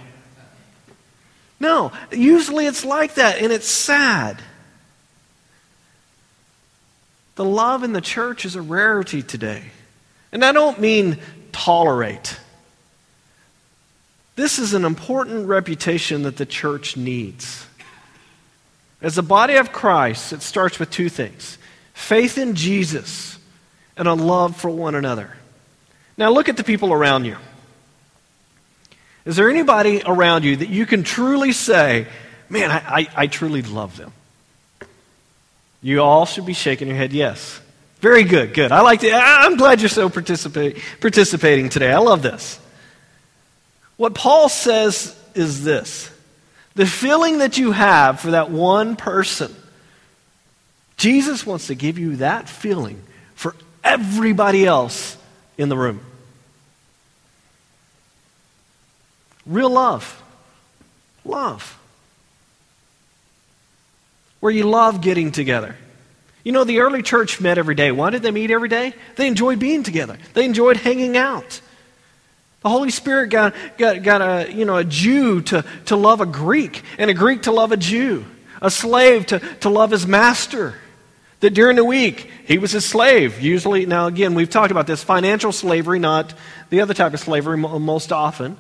No, 1.60 1.92
usually 2.12 2.68
it's 2.68 2.86
like 2.86 3.16
that, 3.16 3.42
and 3.42 3.52
it's 3.52 3.68
sad. 3.68 4.38
The 7.36 7.46
love 7.46 7.84
in 7.84 7.92
the 7.92 8.02
church 8.02 8.46
is 8.46 8.56
a 8.56 8.62
rarity 8.62 9.22
today. 9.22 9.64
And 10.32 10.44
I 10.44 10.52
don't 10.52 10.80
mean 10.80 11.18
tolerate. 11.56 12.38
This 14.36 14.60
is 14.60 14.74
an 14.74 14.84
important 14.84 15.48
reputation 15.48 16.24
that 16.24 16.36
the 16.36 16.46
church 16.46 16.98
needs. 16.98 17.66
As 19.02 19.18
a 19.18 19.24
body 19.24 19.56
of 19.56 19.72
Christ, 19.72 20.34
it 20.34 20.42
starts 20.42 20.80
with 20.80 20.92
two 20.92 21.08
things 21.08 21.58
faith 21.94 22.38
in 22.38 22.56
Jesus 22.56 23.40
and 23.96 24.06
a 24.06 24.14
love 24.14 24.58
for 24.58 24.70
one 24.70 24.96
another. 24.96 25.32
Now, 26.18 26.30
look 26.32 26.50
at 26.50 26.58
the 26.58 26.64
people 26.64 26.92
around 26.92 27.24
you. 27.24 27.38
Is 29.24 29.38
there 29.38 29.50
anybody 29.50 30.02
around 30.06 30.44
you 30.44 30.58
that 30.58 30.70
you 30.70 30.86
can 30.86 31.04
truly 31.04 31.54
say, 31.54 32.06
man, 32.50 32.70
I, 32.70 32.78
I, 32.78 33.08
I 33.16 33.28
truly 33.28 33.62
love 33.62 33.96
them? 33.96 34.12
You 35.82 36.02
all 36.02 36.26
should 36.26 36.46
be 36.46 36.54
shaking 36.54 36.90
your 36.90 36.98
head, 36.98 37.14
yes. 37.14 37.62
Very 38.06 38.24
good, 38.24 38.54
good. 38.54 38.72
I 38.72 38.82
like 38.82 39.00
to, 39.00 39.12
I'm 39.12 39.58
glad 39.58 39.82
you're 39.82 39.90
so 39.90 40.10
participate, 40.12 40.78
participating 41.02 41.70
today. 41.70 41.92
I 41.92 41.98
love 41.98 42.22
this. 42.22 42.60
What 43.98 44.14
Paul 44.14 44.48
says 44.48 45.20
is 45.34 45.64
this 45.64 46.12
the 46.76 46.86
feeling 46.86 47.40
that 47.40 47.58
you 47.58 47.72
have 47.72 48.20
for 48.20 48.30
that 48.30 48.52
one 48.52 48.96
person, 48.96 49.56
Jesus 50.98 51.48
wants 51.48 51.66
to 51.66 51.74
give 51.74 51.98
you 51.98 52.18
that 52.18 52.48
feeling 52.48 53.02
for 53.34 53.56
everybody 53.84 54.68
else 54.68 55.18
in 55.58 55.70
the 55.70 55.76
room. 55.76 56.00
Real 59.48 59.72
love. 59.72 60.22
Love. 61.24 61.76
Where 64.42 64.52
you 64.52 64.70
love 64.70 65.02
getting 65.02 65.32
together. 65.32 65.76
You 66.46 66.52
know, 66.52 66.64
the 66.64 66.80
early 66.80 67.02
church 67.02 67.42
met 67.42 67.58
every 67.58 67.74
day. 67.74 67.92
Why 67.92 68.12
did 68.12 68.22
they 68.22 68.30
meet 68.30 68.52
every 68.52 68.70
day? 68.70 68.94
They 69.16 69.28
enjoyed 69.28 69.60
being 69.60 69.84
together, 69.84 70.18
they 70.34 70.46
enjoyed 70.46 70.78
hanging 70.78 71.18
out. 71.18 71.60
The 72.62 72.70
Holy 72.70 72.90
Spirit 72.90 73.30
got, 73.30 73.54
got, 73.78 74.02
got 74.02 74.22
a, 74.22 74.52
you 74.52 74.66
know, 74.66 74.78
a 74.78 74.84
Jew 74.84 75.42
to, 75.44 75.64
to 75.86 75.96
love 75.96 76.22
a 76.22 76.26
Greek, 76.26 76.82
and 76.98 77.12
a 77.12 77.14
Greek 77.14 77.44
to 77.44 77.52
love 77.52 77.72
a 77.72 77.78
Jew, 77.78 78.26
a 78.60 78.72
slave 78.72 79.28
to, 79.28 79.40
to 79.60 79.70
love 79.70 79.92
his 79.92 80.08
master. 80.08 80.76
That 81.42 81.52
during 81.52 81.76
the 81.76 81.86
week, 81.86 82.30
he 82.48 82.58
was 82.58 82.72
his 82.72 82.86
slave. 82.86 83.40
Usually, 83.40 83.86
now 83.86 84.08
again, 84.08 84.34
we've 84.34 84.50
talked 84.50 84.72
about 84.72 84.88
this 84.88 85.04
financial 85.04 85.52
slavery, 85.52 86.00
not 86.00 86.34
the 86.70 86.82
other 86.82 86.94
type 86.94 87.14
of 87.14 87.20
slavery 87.20 87.58
most 87.58 88.12
often. 88.12 88.58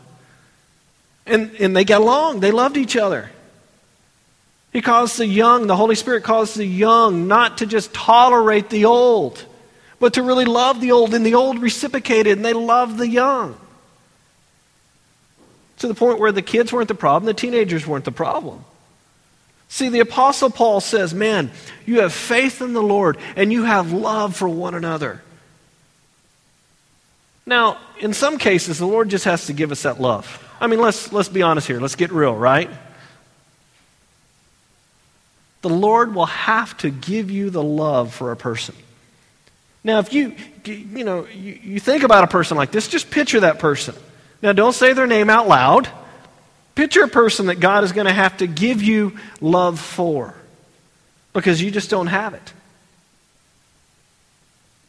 And, 1.26 1.52
and 1.60 1.76
they 1.76 1.84
got 1.84 2.02
along, 2.02 2.42
they 2.42 2.52
loved 2.52 2.78
each 2.78 2.96
other. 2.96 3.32
He 4.76 4.82
caused 4.82 5.18
the 5.18 5.26
young, 5.26 5.68
the 5.68 5.76
Holy 5.78 5.96
Spirit 5.96 6.26
caused 6.26 6.58
the 6.58 6.66
young 6.66 7.30
not 7.30 7.60
to 7.60 7.66
just 7.66 7.94
tolerate 7.94 8.70
the 8.70 8.84
old, 8.84 9.42
but 10.02 10.16
to 10.16 10.22
really 10.22 10.44
love 10.44 10.82
the 10.82 10.92
old, 10.92 11.14
and 11.14 11.26
the 11.26 11.36
old 11.36 11.62
reciprocated, 11.62 12.36
and 12.36 12.44
they 12.44 12.52
loved 12.52 12.98
the 12.98 13.08
young. 13.08 13.58
To 15.78 15.88
the 15.88 15.94
point 15.94 16.20
where 16.20 16.34
the 16.34 16.42
kids 16.42 16.74
weren't 16.74 16.90
the 16.90 16.94
problem, 16.94 17.26
the 17.26 17.34
teenagers 17.34 17.88
weren't 17.88 18.04
the 18.04 18.12
problem. 18.12 18.66
See, 19.70 19.88
the 19.88 20.02
Apostle 20.02 20.50
Paul 20.50 20.82
says, 20.82 21.14
Man, 21.14 21.52
you 21.86 22.02
have 22.02 22.12
faith 22.12 22.62
in 22.62 22.74
the 22.74 22.84
Lord 22.84 23.18
and 23.38 23.54
you 23.54 23.64
have 23.64 23.94
love 23.94 24.36
for 24.36 24.50
one 24.50 24.76
another. 24.76 25.24
Now, 27.46 27.78
in 28.02 28.12
some 28.12 28.38
cases, 28.38 28.80
the 28.80 28.88
Lord 28.88 29.08
just 29.08 29.24
has 29.24 29.46
to 29.46 29.54
give 29.54 29.72
us 29.72 29.84
that 29.84 30.02
love. 30.02 30.46
I 30.60 30.68
mean, 30.68 30.82
let's, 30.82 31.14
let's 31.14 31.30
be 31.30 31.44
honest 31.44 31.66
here. 31.66 31.80
Let's 31.80 31.96
get 31.96 32.12
real, 32.12 32.36
right? 32.36 32.70
The 35.66 35.74
Lord 35.74 36.14
will 36.14 36.28
have 36.28 36.78
to 36.78 36.92
give 36.92 37.32
you 37.32 37.50
the 37.50 37.64
love 37.64 38.14
for 38.14 38.32
a 38.32 38.36
person. 38.36 38.76
Now, 39.84 39.98
if 39.98 40.14
you, 40.14 40.36
you 40.64 41.04
know, 41.04 41.26
you, 41.26 41.60
you 41.64 41.80
think 41.80 42.04
about 42.04 42.24
a 42.24 42.28
person 42.28 42.56
like 42.56 42.70
this, 42.70 42.88
just 42.88 43.10
picture 43.10 43.40
that 43.40 43.58
person. 43.58 43.96
Now, 44.44 44.54
don't 44.54 44.74
say 44.74 44.94
their 44.94 45.08
name 45.08 45.28
out 45.28 45.48
loud. 45.48 45.90
Picture 46.76 47.02
a 47.02 47.08
person 47.08 47.48
that 47.48 47.56
God 47.56 47.84
is 47.84 47.94
going 47.94 48.06
to 48.06 48.14
have 48.14 48.38
to 48.38 48.46
give 48.46 48.84
you 48.84 49.18
love 49.42 49.80
for 49.80 50.36
because 51.34 51.60
you 51.64 51.72
just 51.72 51.90
don't 51.90 52.06
have 52.06 52.36
it. 52.36 52.54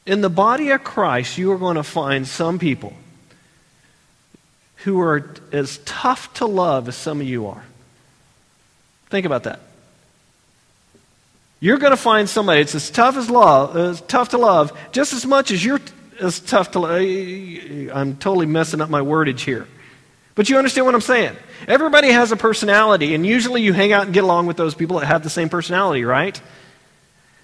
In 0.05 0.21
the 0.21 0.29
body 0.29 0.73
of 0.73 0.85
Christ, 0.85 1.39
you 1.39 1.53
are 1.53 1.59
going 1.59 1.77
to 1.77 1.83
find 1.83 2.29
some 2.29 2.59
people 2.59 2.93
who 4.85 5.01
are 5.01 5.37
as 5.53 5.79
tough 5.87 6.35
to 6.35 6.45
love 6.45 6.87
as 6.87 6.97
some 6.97 7.23
of 7.23 7.27
you 7.27 7.47
are. 7.47 7.65
Think 9.09 9.25
about 9.25 9.45
that. 9.45 9.61
You're 11.59 11.79
going 11.79 11.93
to 11.93 11.97
find 11.97 12.29
somebody 12.29 12.63
that's 12.63 12.75
as 12.75 12.91
tough 12.91 13.17
as 13.17 13.31
love, 13.31 13.77
as 13.77 14.01
tough 14.03 14.31
to 14.31 14.39
love, 14.39 14.79
just 14.93 15.13
as 15.13 15.25
much 15.25 15.51
as 15.51 15.65
you're 15.65 15.81
as 16.21 16.39
tough 16.41 16.71
to. 16.73 16.85
I'm 17.93 18.17
totally 18.17 18.47
messing 18.47 18.81
up 18.81 18.91
my 18.91 19.01
wordage 19.01 19.41
here, 19.41 19.67
but 20.35 20.49
you 20.49 20.59
understand 20.59 20.87
what 20.87 20.95
I'm 20.95 21.01
saying. 21.01 21.35
Everybody 21.67 22.11
has 22.11 22.31
a 22.31 22.37
personality, 22.37 23.15
and 23.15 23.25
usually 23.25 23.63
you 23.63 23.73
hang 23.73 23.93
out 23.93 24.05
and 24.05 24.13
get 24.13 24.23
along 24.23 24.47
with 24.47 24.59
those 24.59 24.75
people 24.75 24.99
that 24.99 25.07
have 25.07 25.23
the 25.23 25.31
same 25.31 25.49
personality, 25.49 26.05
right? 26.05 26.41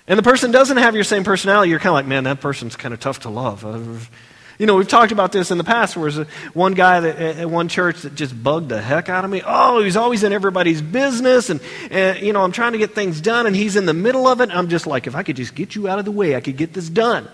And 0.07 0.19
the 0.19 0.23
person 0.23 0.51
doesn't 0.51 0.77
have 0.77 0.95
your 0.95 1.05
same 1.05 1.25
personality. 1.25 1.71
You're 1.71 1.79
kind 1.79 1.89
of 1.89 1.95
like, 1.95 2.07
man, 2.07 2.25
that 2.25 2.41
person's 2.41 2.77
kind 2.77 2.93
of 2.93 3.01
tough 3.01 3.21
to 3.21 3.31
love. 3.31 4.11
You 4.59 4.67
know, 4.67 4.77
we've 4.77 4.89
talked 4.89 5.13
about 5.13 5.33
this 5.33 5.51
in 5.51 5.59
the 5.59 5.65
past. 5.65 5.97
Where 5.97 6.05
was 6.05 6.19
one 6.55 6.75
guy 6.75 7.01
that, 7.01 7.19
at 7.19 7.51
one 7.51 7.69
church 7.69 8.03
that 8.03 8.15
just 8.15 8.41
bugged 8.41 8.69
the 8.69 8.81
heck 8.81 9.09
out 9.09 9.25
of 9.25 9.31
me. 9.31 9.43
Oh, 9.45 9.83
he's 9.83 9.97
always 9.97 10.23
in 10.23 10.33
everybody's 10.33 10.83
business, 10.83 11.51
and, 11.51 11.61
and 11.91 12.21
you 12.21 12.33
know, 12.33 12.43
I'm 12.43 12.53
trying 12.53 12.73
to 12.73 12.79
get 12.79 12.95
things 12.95 13.21
done, 13.21 13.47
and 13.47 13.57
he's 13.57 13.77
in 13.77 13.87
the 13.87 13.95
middle 13.95 14.27
of 14.27 14.41
it. 14.41 14.51
I'm 14.51 14.69
just 14.69 14.87
like, 14.87 15.07
if 15.07 15.15
I 15.15 15.23
could 15.23 15.37
just 15.37 15.55
get 15.55 15.75
you 15.75 15.89
out 15.89 15.99
of 15.99 16.05
the 16.05 16.13
way, 16.13 16.37
I 16.37 16.41
could 16.41 16.57
get 16.57 16.73
this 16.73 16.89
done. 16.89 17.29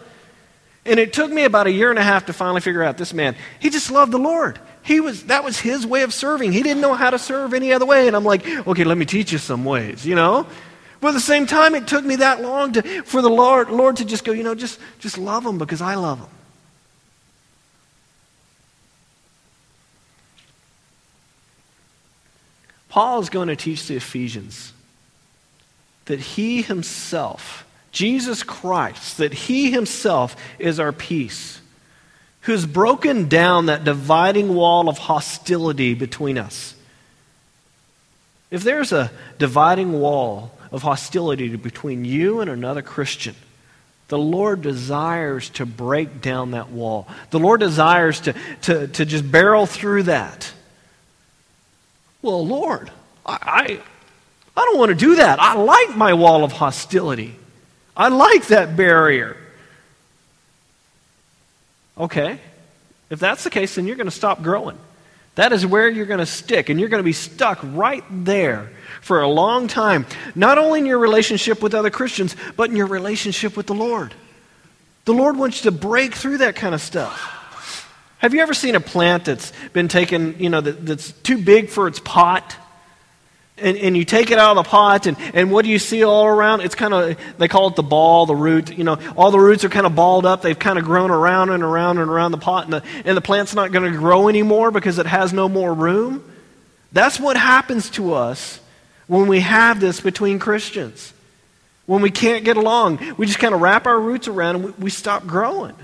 And 0.85 0.99
it 0.99 1.13
took 1.13 1.31
me 1.31 1.45
about 1.45 1.67
a 1.67 1.73
year 1.73 1.91
and 1.91 1.99
a 1.99 2.03
half 2.03 2.27
to 2.27 2.33
finally 2.33 2.63
figure 2.63 2.83
out 2.83 2.97
this 2.97 3.13
man. 3.13 3.37
He 3.59 3.69
just 3.69 3.91
loved 3.91 4.13
the 4.13 4.19
Lord. 4.19 4.59
He 4.83 5.01
was 5.01 5.25
that 5.25 5.45
was 5.45 5.61
his 5.61 5.87
way 5.87 6.03
of 6.03 6.15
serving. 6.15 6.53
He 6.53 6.63
didn't 6.63 6.81
know 6.81 6.95
how 6.95 7.11
to 7.11 7.19
serve 7.19 7.53
any 7.53 7.75
other 7.75 7.85
way. 7.85 8.07
And 8.07 8.17
I'm 8.17 8.25
like, 8.25 8.47
okay, 8.67 8.85
let 8.85 8.97
me 8.97 9.05
teach 9.05 9.33
you 9.33 9.39
some 9.39 9.67
ways, 9.67 10.07
you 10.07 10.15
know. 10.15 10.47
But 11.01 11.09
at 11.09 11.15
the 11.15 11.21
same 11.21 11.47
time, 11.47 11.75
it 11.75 11.87
took 11.87 12.05
me 12.05 12.17
that 12.17 12.41
long 12.41 12.73
to, 12.73 13.03
for 13.03 13.23
the 13.23 13.31
Lord, 13.31 13.71
Lord 13.71 13.97
to 13.97 14.05
just 14.05 14.25
go, 14.25 14.33
you 14.33 14.43
know, 14.43 14.55
just, 14.55 14.81
just 14.99 15.17
love 15.17 15.47
him 15.47 15.59
because 15.59 15.81
I 15.81 15.95
love 15.95 16.19
him. 16.19 16.29
Paul 22.99 23.21
is 23.21 23.31
going 23.31 23.47
to 23.47 23.55
teach 23.55 23.87
the 23.87 23.95
Ephesians 23.95 24.73
that 26.07 26.19
he 26.19 26.63
himself, 26.63 27.65
Jesus 27.93 28.43
Christ, 28.43 29.19
that 29.19 29.33
he 29.33 29.71
himself 29.71 30.35
is 30.59 30.81
our 30.81 30.91
peace, 30.91 31.61
who's 32.41 32.67
broken 32.67 33.29
down 33.29 33.67
that 33.67 33.85
dividing 33.85 34.53
wall 34.53 34.89
of 34.89 34.99
hostility 34.99 35.95
between 35.95 36.39
us. 36.39 36.75
If 38.51 38.65
there's 38.65 38.91
a 38.91 39.13
dividing 39.39 39.93
wall 40.01 40.51
of 40.73 40.83
hostility 40.83 41.55
between 41.55 42.05
you 42.05 42.41
and 42.41 42.51
another 42.51 42.83
Christian, 42.83 43.37
the 44.09 44.19
Lord 44.19 44.61
desires 44.61 45.51
to 45.51 45.65
break 45.67 46.21
down 46.21 46.51
that 46.51 46.71
wall. 46.71 47.07
The 47.31 47.39
Lord 47.39 47.61
desires 47.61 48.19
to, 48.23 48.35
to, 48.63 48.89
to 48.89 49.05
just 49.05 49.31
barrel 49.31 49.67
through 49.67 50.03
that. 50.03 50.53
Well, 52.23 52.47
Lord, 52.47 52.91
I, 53.25 53.39
I, 53.43 53.81
I 54.57 54.65
don't 54.65 54.79
want 54.79 54.91
to 54.91 54.95
do 54.95 55.17
that. 55.17 55.41
I 55.41 55.55
like 55.55 55.97
my 55.97 56.15
wall 56.15 56.45
of 56.45 56.53
hostility, 56.53 57.37
I 57.97 58.09
like 58.09 58.49
that 58.49 58.77
barrier. 58.77 59.37
Okay, 61.97 62.39
if 63.11 63.19
that's 63.19 63.43
the 63.43 63.51
case, 63.51 63.75
then 63.75 63.87
you're 63.87 63.97
going 63.97 64.07
to 64.07 64.13
stop 64.13 64.41
growing. 64.43 64.79
That 65.35 65.53
is 65.53 65.65
where 65.65 65.89
you're 65.89 66.07
going 66.07 66.19
to 66.19 66.27
stick, 66.27 66.69
and 66.69 66.81
you're 66.81 66.89
going 66.89 67.01
to 67.01 67.05
be 67.05 67.13
stuck 67.13 67.61
right 67.63 68.05
there 68.11 68.71
for 69.01 69.23
a 69.23 69.29
long 69.29 69.69
time, 69.69 70.07
not 70.35 70.59
only 70.59 70.81
in 70.81 70.87
your 70.87 70.99
relationship 70.99 71.63
with 71.63 71.75
other 71.75 71.91
Christians, 71.91 72.35
but 72.57 72.71
in 72.71 72.77
your 72.77 72.87
relationship 72.87 73.57
with 73.57 73.67
the 73.67 73.75
Lord. 73.75 74.15
The 75.05 75.15
Lord 75.15 75.37
wants 75.37 75.65
you 75.65 75.71
to 75.71 75.77
break 75.77 76.15
through 76.15 76.39
that 76.39 76.57
kind 76.57 76.75
of 76.75 76.81
stuff. 76.81 77.38
Have 78.19 78.35
you 78.35 78.41
ever 78.41 78.55
seen 78.55 78.75
a 78.75 78.81
plant 78.81 79.27
that's 79.27 79.53
been 79.73 79.89
taken, 79.89 80.37
you 80.39 80.51
know, 80.51 80.61
that, 80.61 80.85
that's 80.85 81.13
too 81.13 81.39
big 81.39 81.69
for 81.69 81.87
its 81.87 82.01
pot? 82.01 82.57
And, 83.57 83.77
and 83.77 83.97
you 83.97 84.05
take 84.05 84.31
it 84.31 84.39
out 84.39 84.57
of 84.57 84.65
the 84.65 84.69
pot, 84.69 85.07
and, 85.07 85.17
and 85.35 85.51
what 85.51 85.65
do 85.65 85.71
you 85.71 85.81
see 85.81 86.05
all 86.05 86.27
around? 86.27 86.61
It's 86.61 86.77
kind 86.77 86.95
of, 86.95 87.19
they 87.39 87.49
call 87.49 87.69
it 87.69 87.77
the 87.77 87.83
ball, 87.83 88.27
the 88.27 88.35
root. 88.35 88.77
You 88.77 88.85
know, 88.85 88.99
all 89.17 89.31
the 89.31 89.39
roots 89.39 89.65
are 89.65 89.69
kind 89.69 89.87
of 89.87 89.97
balled 89.97 90.27
up. 90.27 90.43
They've 90.43 90.59
kind 90.59 90.79
of 90.79 90.85
grown 90.85 91.11
around 91.11 91.51
and 91.51 91.63
around 91.65 91.99
and 91.99 92.09
around 92.09 92.33
the 92.33 92.39
pot, 92.39 92.65
and 92.65 92.73
the, 92.73 92.83
and 93.05 93.17
the 93.17 93.21
plant's 93.21 93.55
not 93.55 93.73
going 93.73 93.91
to 93.91 93.99
grow 93.99 94.29
anymore 94.29 94.71
because 94.71 94.99
it 94.99 95.07
has 95.07 95.33
no 95.33 95.49
more 95.49 95.75
room. 95.75 96.25
That's 96.93 97.19
what 97.19 97.37
happens 97.37 97.91
to 97.91 98.15
us 98.15 98.61
when 99.09 99.27
we 99.27 99.41
have 99.41 99.81
this 99.81 100.01
between 100.01 100.39
Christians. 100.39 101.13
When 101.87 102.03
we 102.03 102.11
can't 102.11 102.45
get 102.45 102.57
along, 102.57 103.17
we 103.17 103.27
just 103.27 103.39
kind 103.39 103.55
of 103.55 103.61
wrap 103.61 103.87
our 103.87 103.99
roots 103.99 104.29
around 104.29 104.57
and 104.57 104.65
we, 104.67 104.71
we 104.73 104.91
stop 104.91 105.27
growing. 105.27 105.75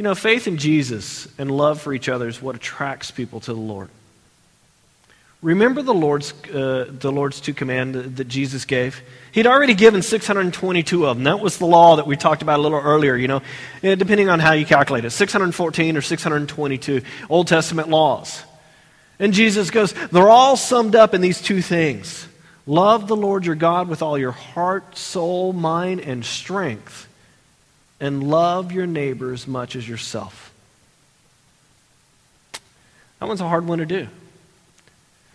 You 0.00 0.04
know, 0.04 0.14
faith 0.14 0.46
in 0.46 0.56
Jesus 0.56 1.28
and 1.36 1.50
love 1.50 1.78
for 1.78 1.92
each 1.92 2.08
other 2.08 2.26
is 2.26 2.40
what 2.40 2.56
attracts 2.56 3.10
people 3.10 3.38
to 3.40 3.52
the 3.52 3.60
Lord. 3.60 3.90
Remember 5.42 5.82
the 5.82 5.92
Lord's, 5.92 6.32
uh, 6.44 6.86
the 6.88 7.12
Lord's 7.12 7.38
two 7.38 7.52
commands 7.52 8.14
that 8.14 8.26
Jesus 8.26 8.64
gave? 8.64 9.02
He'd 9.32 9.46
already 9.46 9.74
given 9.74 10.00
622 10.00 11.06
of 11.06 11.18
them. 11.18 11.24
That 11.24 11.40
was 11.40 11.58
the 11.58 11.66
law 11.66 11.96
that 11.96 12.06
we 12.06 12.16
talked 12.16 12.40
about 12.40 12.60
a 12.60 12.62
little 12.62 12.80
earlier, 12.80 13.14
you 13.14 13.28
know, 13.28 13.42
eh, 13.82 13.94
depending 13.94 14.30
on 14.30 14.40
how 14.40 14.52
you 14.52 14.64
calculate 14.64 15.04
it 15.04 15.10
614 15.10 15.98
or 15.98 16.00
622 16.00 17.02
Old 17.28 17.46
Testament 17.46 17.90
laws. 17.90 18.42
And 19.18 19.34
Jesus 19.34 19.70
goes, 19.70 19.92
they're 19.92 20.30
all 20.30 20.56
summed 20.56 20.96
up 20.96 21.12
in 21.12 21.20
these 21.20 21.42
two 21.42 21.60
things 21.60 22.26
love 22.64 23.06
the 23.06 23.16
Lord 23.16 23.44
your 23.44 23.54
God 23.54 23.86
with 23.86 24.00
all 24.00 24.16
your 24.16 24.32
heart, 24.32 24.96
soul, 24.96 25.52
mind, 25.52 26.00
and 26.00 26.24
strength, 26.24 27.06
and 28.00 28.28
love 28.28 28.72
your 28.72 28.86
neighbor 28.86 29.32
as 29.32 29.46
much 29.46 29.76
as 29.76 29.88
yourself. 29.88 30.52
That 33.18 33.28
one's 33.28 33.42
a 33.42 33.48
hard 33.48 33.66
one 33.66 33.78
to 33.78 33.86
do. 33.86 34.08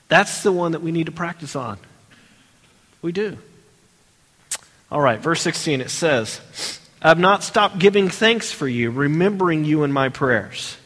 That's 0.07 0.43
the 0.43 0.51
one 0.51 0.71
that 0.73 0.81
we 0.81 0.91
need 0.91 1.05
to 1.05 1.11
practice 1.11 1.55
on. 1.55 1.77
We 3.01 3.11
do. 3.11 3.37
All 4.91 5.01
right, 5.01 5.19
verse 5.19 5.41
16, 5.41 5.81
it 5.81 5.89
says, 5.89 6.79
I 7.01 7.09
have 7.09 7.19
not 7.19 7.43
stopped 7.43 7.77
giving 7.77 8.09
thanks 8.09 8.51
for 8.51 8.67
you, 8.67 8.91
remembering 8.91 9.65
you 9.65 9.83
in 9.83 9.91
my 9.91 10.09
prayers. 10.09 10.77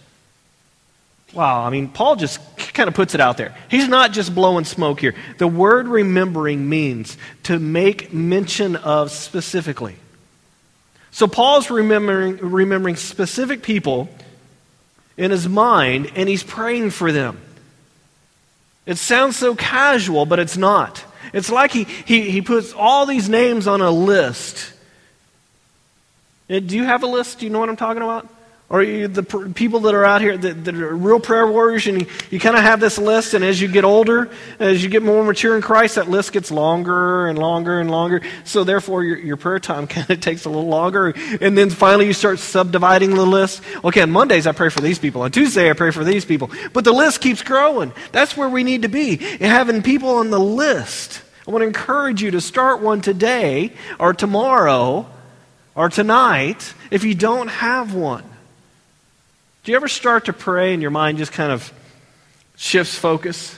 Wow, 1.34 1.64
I 1.64 1.70
mean, 1.70 1.90
Paul 1.90 2.16
just 2.16 2.40
kind 2.74 2.88
of 2.88 2.96
puts 2.96 3.14
it 3.14 3.22
out 3.22 3.38
there. 3.38 3.56
He's 3.70 3.88
not 3.88 4.12
just 4.12 4.34
blowing 4.34 4.66
smoke 4.66 5.00
here. 5.00 5.16
The 5.38 5.48
word 5.48 5.88
remembering 5.88 6.68
means 6.68 7.18
to 7.44 7.60
make 7.60 8.12
mention 8.12 8.76
of 8.76 9.12
specifically. 9.12 9.96
So 11.12 11.28
Paul's 11.28 11.70
remembering, 11.70 12.38
remembering 12.38 12.96
specific 12.96 13.64
people 13.64 14.10
in 15.18 15.32
his 15.32 15.48
mind, 15.50 16.12
and 16.16 16.30
he's 16.30 16.44
praying 16.44 16.92
for 16.92 17.12
them. 17.12 17.40
It 18.86 18.98
sounds 18.98 19.36
so 19.36 19.56
casual, 19.56 20.26
but 20.26 20.40
it's 20.40 20.58
not. 20.58 21.04
It's 21.34 21.52
like 21.52 21.72
he, 21.72 21.84
he, 21.84 22.32
he 22.32 22.42
puts 22.42 22.74
all 22.74 23.06
these 23.06 23.30
names 23.30 23.68
on 23.68 23.82
a 23.82 23.92
list. 23.92 24.74
Uh, 26.50 26.60
do 26.60 26.76
you 26.76 26.86
have 26.86 27.04
a 27.04 27.08
list? 27.08 27.40
Do 27.40 27.46
you 27.46 27.52
know 27.52 27.60
what 27.60 27.70
I'm 27.70 27.76
talking 27.76 28.02
about? 28.02 28.28
Or 28.72 28.84
you, 28.84 29.08
the 29.08 29.24
people 29.24 29.80
that 29.82 29.96
are 29.96 30.06
out 30.06 30.22
here 30.22 30.38
that, 30.38 30.66
that 30.66 30.76
are 30.76 30.96
real 30.96 31.20
prayer 31.20 31.48
warriors, 31.48 31.88
and 31.88 32.02
you, 32.02 32.08
you 32.30 32.40
kind 32.40 32.56
of 32.56 32.62
have 32.62 32.80
this 32.80 33.00
list, 33.00 33.34
and 33.34 33.44
as 33.44 33.60
you 33.60 33.68
get 33.68 33.84
older, 33.84 34.30
as 34.60 34.84
you 34.84 34.90
get 34.92 35.02
more 35.02 35.24
mature 35.24 35.56
in 35.56 35.64
Christ, 35.64 35.96
that 35.96 36.08
list 36.08 36.34
gets 36.34 36.52
longer 36.52 37.26
and 37.26 37.40
longer 37.40 37.80
and 37.80 37.90
longer. 37.90 38.22
So 38.44 38.64
therefore, 38.64 39.04
your, 39.04 39.18
your 39.18 39.38
prayer 39.38 39.58
time 39.58 39.88
kind 39.88 40.08
of 40.08 40.22
takes 40.22 40.46
a 40.46 40.50
little 40.50 40.68
longer. 40.68 41.16
And 41.42 41.58
then 41.58 41.72
finally, 41.72 42.06
you 42.06 42.14
start 42.14 42.38
subdividing 42.38 43.16
the 43.16 43.26
list. 43.26 43.64
Okay, 43.84 44.02
on 44.02 44.12
Mondays, 44.12 44.46
I 44.46 44.52
pray 44.52 44.70
for 44.70 44.82
these 44.82 45.00
people. 45.00 45.24
On 45.24 45.32
Tuesday, 45.32 45.72
I 45.72 45.74
pray 45.74 45.90
for 45.90 46.04
these 46.04 46.24
people. 46.24 46.52
But 46.72 46.84
the 46.84 46.94
list 46.94 47.22
keeps 47.22 47.42
growing. 47.42 47.92
That's 48.12 48.38
where 48.38 48.50
we 48.50 48.64
need 48.64 48.84
to 48.84 48.88
be, 48.88 49.16
having 49.16 49.82
people 49.82 50.10
on 50.10 50.30
the 50.30 50.40
list. 50.40 51.24
I 51.48 51.52
want 51.52 51.64
to 51.64 51.68
encourage 51.68 52.22
you 52.22 52.30
to 52.32 52.42
start 52.42 52.82
one 52.82 53.02
today 53.02 53.74
or 54.00 54.14
tomorrow 54.14 55.08
or 55.74 55.90
tonight 55.90 56.76
if 56.92 57.04
you 57.04 57.16
don't 57.16 57.48
have 57.48 57.96
one. 57.96 58.29
Do 59.64 59.72
you 59.72 59.76
ever 59.76 59.88
start 59.88 60.26
to 60.26 60.34
pray 60.34 60.74
and 60.74 60.82
your 60.82 60.92
mind 60.92 61.18
just 61.18 61.32
kind 61.32 61.52
of 61.52 61.72
shifts 62.56 62.96
focus? 62.96 63.58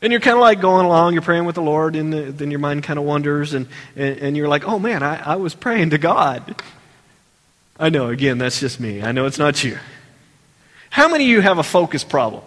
And 0.00 0.12
you're 0.12 0.20
kind 0.20 0.36
of 0.36 0.40
like 0.40 0.60
going 0.60 0.84
along, 0.84 1.14
you're 1.14 1.22
praying 1.22 1.46
with 1.46 1.54
the 1.54 1.62
Lord, 1.62 1.96
and 1.96 2.12
then 2.12 2.50
your 2.50 2.60
mind 2.60 2.82
kind 2.82 2.98
of 2.98 3.04
wanders, 3.04 3.54
and, 3.54 3.66
and, 3.96 4.18
and 4.18 4.36
you're 4.36 4.48
like, 4.48 4.68
oh 4.68 4.78
man, 4.78 5.02
I, 5.02 5.32
I 5.32 5.36
was 5.36 5.54
praying 5.54 5.90
to 5.90 5.98
God. 5.98 6.62
I 7.78 7.88
know, 7.88 8.08
again, 8.08 8.38
that's 8.38 8.60
just 8.60 8.78
me. 8.78 9.02
I 9.02 9.12
know 9.12 9.26
it's 9.26 9.38
not 9.38 9.64
you. 9.64 9.78
How 10.90 11.08
many 11.08 11.24
of 11.24 11.30
you 11.30 11.40
have 11.40 11.58
a 11.58 11.62
focus 11.62 12.04
problem? 12.04 12.42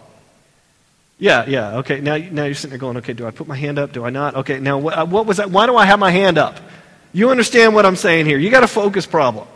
Yeah, 1.20 1.46
yeah, 1.48 1.78
okay. 1.80 2.00
Now, 2.00 2.16
now 2.16 2.46
you're 2.46 2.54
sitting 2.54 2.70
there 2.70 2.80
going, 2.80 2.98
okay, 2.98 3.14
do 3.14 3.26
I 3.26 3.32
put 3.32 3.48
my 3.48 3.56
hand 3.58 3.80
up? 3.80 3.92
Do 3.92 4.06
I 4.06 4.12
not? 4.12 4.36
Okay, 4.36 4.60
now 4.60 4.78
what, 4.78 5.08
what 5.10 5.26
was 5.26 5.38
that? 5.38 5.50
Why 5.50 5.66
do 5.66 5.76
I 5.76 5.86
have 5.86 6.00
my 6.00 6.12
hand 6.12 6.38
up? 6.38 6.60
You 7.12 7.32
understand 7.32 7.74
what 7.74 7.86
I'm 7.86 7.96
saying 7.96 8.28
here. 8.28 8.38
You 8.38 8.52
got 8.52 8.64
a 8.64 8.68
focus 8.68 9.06
problem. 9.06 9.48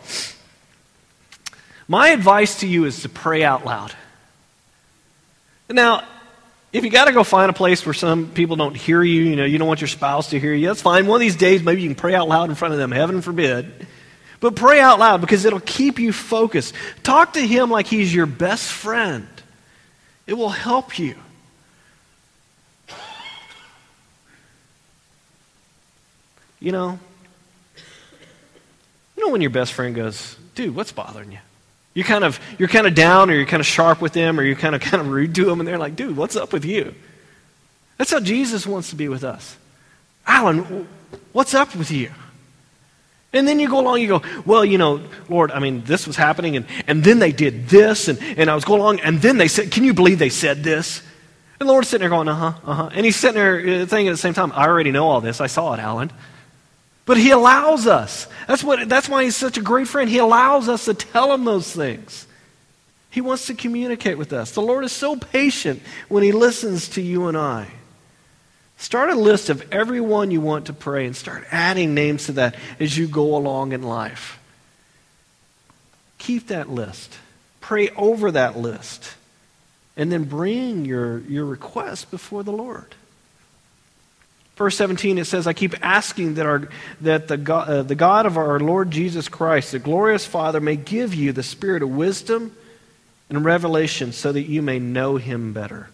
My 1.91 2.11
advice 2.11 2.61
to 2.61 2.67
you 2.67 2.85
is 2.85 3.01
to 3.01 3.09
pray 3.09 3.43
out 3.43 3.65
loud. 3.65 3.93
Now, 5.69 6.05
if 6.71 6.85
you 6.85 6.89
got 6.89 7.05
to 7.05 7.11
go 7.11 7.25
find 7.25 7.49
a 7.49 7.53
place 7.53 7.85
where 7.85 7.93
some 7.93 8.29
people 8.29 8.55
don't 8.55 8.77
hear 8.77 9.03
you, 9.03 9.23
you 9.23 9.35
know, 9.35 9.43
you 9.43 9.57
don't 9.57 9.67
want 9.67 9.81
your 9.81 9.89
spouse 9.89 10.29
to 10.29 10.39
hear 10.39 10.53
you, 10.53 10.67
that's 10.67 10.81
fine. 10.81 11.05
One 11.05 11.17
of 11.17 11.19
these 11.19 11.35
days, 11.35 11.61
maybe 11.61 11.81
you 11.81 11.89
can 11.89 11.97
pray 11.97 12.15
out 12.15 12.29
loud 12.29 12.47
in 12.47 12.55
front 12.55 12.73
of 12.73 12.77
them, 12.79 12.93
heaven 12.93 13.21
forbid. 13.21 13.85
But 14.39 14.55
pray 14.55 14.79
out 14.79 14.99
loud 14.99 15.19
because 15.19 15.43
it'll 15.43 15.59
keep 15.59 15.99
you 15.99 16.13
focused. 16.13 16.75
Talk 17.03 17.33
to 17.33 17.45
him 17.45 17.69
like 17.69 17.87
he's 17.87 18.15
your 18.15 18.25
best 18.25 18.71
friend, 18.71 19.27
it 20.27 20.35
will 20.35 20.47
help 20.47 20.97
you. 20.97 21.15
You 26.61 26.71
know, 26.71 26.99
you 29.17 29.25
know 29.25 29.29
when 29.33 29.41
your 29.41 29.49
best 29.49 29.73
friend 29.73 29.93
goes, 29.93 30.37
dude, 30.55 30.73
what's 30.73 30.93
bothering 30.93 31.33
you? 31.33 31.39
You 31.93 32.03
kind 32.03 32.23
of, 32.23 32.39
you're 32.57 32.69
kind 32.69 32.87
of 32.87 32.95
down 32.95 33.29
or 33.29 33.33
you're 33.33 33.45
kind 33.45 33.59
of 33.59 33.65
sharp 33.67 34.01
with 34.01 34.13
them 34.13 34.39
or 34.39 34.43
you're 34.43 34.55
kind 34.55 34.75
of, 34.75 34.81
kind 34.81 35.01
of 35.01 35.09
rude 35.09 35.35
to 35.35 35.45
them 35.45 35.59
and 35.59 35.67
they're 35.67 35.77
like, 35.77 35.95
dude, 35.95 36.15
what's 36.15 36.35
up 36.35 36.53
with 36.53 36.65
you? 36.65 36.93
That's 37.97 38.11
how 38.11 38.19
Jesus 38.19 38.65
wants 38.65 38.89
to 38.89 38.95
be 38.95 39.07
with 39.09 39.23
us. 39.23 39.57
Alan, 40.25 40.87
what's 41.33 41.53
up 41.53 41.75
with 41.75 41.91
you? 41.91 42.11
And 43.33 43.47
then 43.47 43.59
you 43.59 43.69
go 43.69 43.79
along, 43.79 44.01
you 44.01 44.07
go, 44.07 44.21
well, 44.45 44.65
you 44.65 44.77
know, 44.77 45.01
Lord, 45.29 45.51
I 45.51 45.59
mean, 45.59 45.83
this 45.83 46.05
was 46.05 46.17
happening, 46.17 46.57
and, 46.57 46.65
and 46.87 47.01
then 47.01 47.19
they 47.19 47.31
did 47.31 47.69
this, 47.69 48.09
and, 48.09 48.21
and 48.21 48.49
I 48.49 48.55
was 48.55 48.65
going 48.65 48.81
along, 48.81 48.99
and 48.99 49.21
then 49.21 49.37
they 49.37 49.47
said, 49.47 49.71
can 49.71 49.85
you 49.85 49.93
believe 49.93 50.19
they 50.19 50.29
said 50.29 50.63
this? 50.63 51.01
And 51.59 51.69
the 51.69 51.71
Lord's 51.71 51.87
sitting 51.87 52.01
there 52.01 52.09
going, 52.09 52.27
uh 52.27 52.35
huh, 52.35 52.53
uh 52.65 52.73
huh. 52.73 52.89
And 52.91 53.05
he's 53.05 53.15
sitting 53.15 53.35
there 53.35 53.59
uh, 53.59 53.85
thinking 53.85 54.07
at 54.07 54.11
the 54.11 54.17
same 54.17 54.33
time, 54.33 54.51
I 54.53 54.67
already 54.67 54.91
know 54.91 55.07
all 55.07 55.21
this. 55.21 55.39
I 55.39 55.47
saw 55.47 55.73
it, 55.73 55.79
Alan. 55.79 56.11
But 57.05 57.17
he 57.17 57.31
allows 57.31 57.87
us. 57.87 58.27
That's, 58.47 58.63
what, 58.63 58.87
that's 58.87 59.09
why 59.09 59.23
he's 59.23 59.35
such 59.35 59.57
a 59.57 59.61
great 59.61 59.87
friend. 59.87 60.09
He 60.09 60.19
allows 60.19 60.69
us 60.69 60.85
to 60.85 60.93
tell 60.93 61.33
him 61.33 61.45
those 61.45 61.71
things. 61.71 62.27
He 63.09 63.21
wants 63.21 63.47
to 63.47 63.53
communicate 63.53 64.17
with 64.17 64.31
us. 64.31 64.51
The 64.51 64.61
Lord 64.61 64.85
is 64.85 64.91
so 64.91 65.17
patient 65.17 65.81
when 66.07 66.23
he 66.23 66.31
listens 66.31 66.89
to 66.89 67.01
you 67.01 67.27
and 67.27 67.37
I. 67.37 67.67
Start 68.77 69.09
a 69.09 69.15
list 69.15 69.49
of 69.49 69.71
everyone 69.71 70.31
you 70.31 70.41
want 70.41 70.67
to 70.67 70.73
pray 70.73 71.05
and 71.05 71.15
start 71.15 71.45
adding 71.51 71.93
names 71.93 72.25
to 72.25 72.31
that 72.33 72.55
as 72.79 72.97
you 72.97 73.07
go 73.07 73.35
along 73.35 73.73
in 73.73 73.83
life. 73.83 74.39
Keep 76.17 76.47
that 76.47 76.69
list. 76.69 77.17
Pray 77.59 77.89
over 77.89 78.31
that 78.31 78.57
list. 78.57 79.15
And 79.97 80.11
then 80.11 80.23
bring 80.23 80.85
your, 80.85 81.19
your 81.19 81.45
request 81.45 82.09
before 82.09 82.43
the 82.43 82.51
Lord. 82.51 82.95
Verse 84.61 84.77
17, 84.77 85.17
it 85.17 85.25
says, 85.25 85.47
I 85.47 85.53
keep 85.53 85.73
asking 85.83 86.35
that, 86.35 86.45
our, 86.45 86.69
that 87.01 87.27
the, 87.27 87.35
God, 87.35 87.67
uh, 87.67 87.81
the 87.81 87.95
God 87.95 88.27
of 88.27 88.37
our 88.37 88.59
Lord 88.59 88.91
Jesus 88.91 89.27
Christ, 89.27 89.71
the 89.71 89.79
glorious 89.79 90.23
Father, 90.23 90.59
may 90.59 90.75
give 90.75 91.15
you 91.15 91.31
the 91.31 91.41
spirit 91.41 91.81
of 91.81 91.89
wisdom 91.89 92.55
and 93.27 93.43
revelation 93.43 94.11
so 94.11 94.31
that 94.31 94.43
you 94.43 94.61
may 94.61 94.77
know 94.77 95.17
him 95.17 95.51
better. 95.51 95.89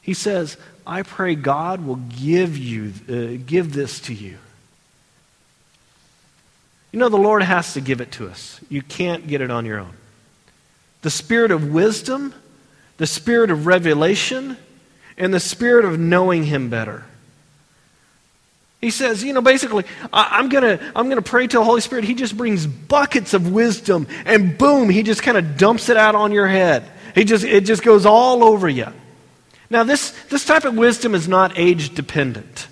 He 0.00 0.14
says, 0.14 0.56
I 0.86 1.02
pray 1.02 1.34
God 1.34 1.84
will 1.84 1.96
give 1.96 2.56
you, 2.56 2.94
uh, 3.10 3.42
give 3.44 3.74
this 3.74 4.00
to 4.00 4.14
you. 4.14 4.38
You 6.92 6.98
know, 6.98 7.10
the 7.10 7.18
Lord 7.18 7.42
has 7.42 7.74
to 7.74 7.82
give 7.82 8.00
it 8.00 8.12
to 8.12 8.26
us. 8.26 8.58
You 8.70 8.80
can't 8.80 9.26
get 9.26 9.42
it 9.42 9.50
on 9.50 9.66
your 9.66 9.80
own. 9.80 9.92
The 11.02 11.10
spirit 11.10 11.50
of 11.50 11.74
wisdom, 11.74 12.32
the 12.96 13.06
spirit 13.06 13.50
of 13.50 13.66
revelation, 13.66 14.56
and 15.18 15.32
the 15.32 15.40
spirit 15.40 15.84
of 15.84 15.98
knowing 15.98 16.44
Him 16.44 16.70
better. 16.70 17.04
He 18.80 18.90
says, 18.90 19.24
you 19.24 19.32
know, 19.32 19.40
basically, 19.40 19.84
I, 20.12 20.38
am 20.38 20.48
going 20.48 20.78
to 20.78 20.92
I'm 20.94 21.10
to 21.10 21.22
pray 21.22 21.46
to 21.46 21.58
the 21.58 21.64
Holy 21.64 21.80
Spirit. 21.80 22.04
He 22.04 22.14
just 22.14 22.36
brings 22.36 22.66
buckets 22.66 23.34
of 23.34 23.50
wisdom, 23.50 24.06
and 24.24 24.56
boom, 24.56 24.90
He 24.90 25.02
just 25.02 25.22
kind 25.22 25.36
of 25.36 25.56
dumps 25.56 25.88
it 25.88 25.96
out 25.96 26.14
on 26.14 26.32
your 26.32 26.46
head. 26.46 26.88
He 27.14 27.24
just, 27.24 27.44
it 27.44 27.62
just 27.62 27.82
goes 27.82 28.04
all 28.04 28.44
over 28.44 28.68
you. 28.68 28.86
Now, 29.70 29.82
this, 29.82 30.10
this 30.28 30.44
type 30.44 30.64
of 30.64 30.76
wisdom 30.76 31.14
is 31.14 31.26
not 31.26 31.58
age 31.58 31.94
dependent. 31.94 32.68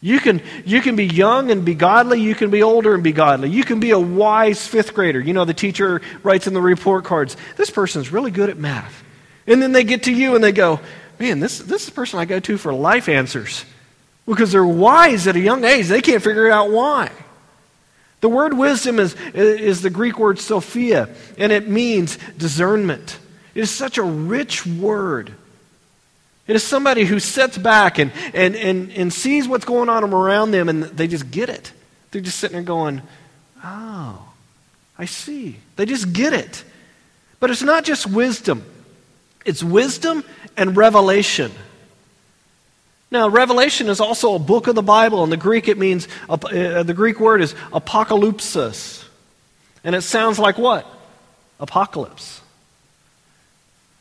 You 0.00 0.18
can, 0.18 0.42
you 0.64 0.80
can 0.80 0.96
be 0.96 1.06
young 1.06 1.50
and 1.50 1.64
be 1.64 1.74
godly. 1.74 2.20
You 2.20 2.34
can 2.34 2.50
be 2.50 2.62
older 2.62 2.92
and 2.92 3.04
be 3.04 3.12
godly. 3.12 3.50
You 3.50 3.62
can 3.62 3.78
be 3.78 3.92
a 3.92 3.98
wise 3.98 4.66
fifth 4.66 4.94
grader. 4.94 5.20
You 5.20 5.32
know, 5.32 5.44
the 5.44 5.54
teacher 5.54 6.02
writes 6.24 6.48
in 6.48 6.54
the 6.54 6.60
report 6.60 7.04
cards, 7.04 7.36
this 7.56 7.70
person's 7.70 8.10
really 8.10 8.32
good 8.32 8.50
at 8.50 8.58
math. 8.58 9.02
And 9.46 9.62
then 9.62 9.72
they 9.72 9.84
get 9.84 10.04
to 10.04 10.12
you 10.12 10.34
and 10.34 10.42
they 10.42 10.52
go, 10.52 10.80
man, 11.22 11.38
this, 11.38 11.58
this 11.60 11.82
is 11.82 11.86
the 11.86 11.92
person 11.92 12.18
I 12.18 12.24
go 12.24 12.40
to 12.40 12.58
for 12.58 12.74
life 12.74 13.08
answers 13.08 13.64
because 14.26 14.50
they're 14.50 14.66
wise 14.66 15.28
at 15.28 15.36
a 15.36 15.40
young 15.40 15.64
age. 15.64 15.86
They 15.86 16.02
can't 16.02 16.22
figure 16.22 16.50
out 16.50 16.72
why. 16.72 17.12
The 18.20 18.28
word 18.28 18.54
wisdom 18.54 18.98
is, 18.98 19.14
is 19.32 19.82
the 19.82 19.90
Greek 19.90 20.18
word 20.18 20.40
Sophia, 20.40 21.08
and 21.38 21.52
it 21.52 21.68
means 21.68 22.18
discernment. 22.36 23.18
It 23.54 23.60
is 23.60 23.70
such 23.70 23.98
a 23.98 24.02
rich 24.02 24.66
word. 24.66 25.32
It 26.48 26.56
is 26.56 26.64
somebody 26.64 27.04
who 27.04 27.20
sits 27.20 27.56
back 27.56 28.00
and, 28.00 28.10
and, 28.34 28.56
and, 28.56 28.90
and 28.90 29.12
sees 29.12 29.46
what's 29.46 29.64
going 29.64 29.88
on 29.88 30.02
around 30.02 30.50
them 30.50 30.68
and 30.68 30.82
they 30.82 31.06
just 31.06 31.30
get 31.30 31.48
it. 31.48 31.72
They're 32.10 32.20
just 32.20 32.38
sitting 32.38 32.56
there 32.56 32.64
going, 32.64 33.00
oh, 33.62 34.28
I 34.98 35.04
see. 35.04 35.56
They 35.76 35.86
just 35.86 36.12
get 36.12 36.32
it. 36.32 36.64
But 37.38 37.50
it's 37.50 37.62
not 37.62 37.84
just 37.84 38.08
wisdom. 38.08 38.64
It's 39.44 39.62
wisdom 39.62 40.24
and 40.56 40.76
revelation. 40.76 41.52
Now, 43.10 43.28
Revelation 43.28 43.90
is 43.90 44.00
also 44.00 44.34
a 44.34 44.38
book 44.38 44.68
of 44.68 44.74
the 44.74 44.82
Bible. 44.82 45.22
In 45.22 45.28
the 45.28 45.36
Greek, 45.36 45.68
it 45.68 45.76
means, 45.76 46.08
uh, 46.30 46.82
the 46.82 46.94
Greek 46.94 47.20
word 47.20 47.42
is 47.42 47.52
apocalypsis. 47.70 49.04
And 49.84 49.94
it 49.94 50.00
sounds 50.00 50.38
like 50.38 50.56
what? 50.56 50.86
Apocalypse. 51.60 52.40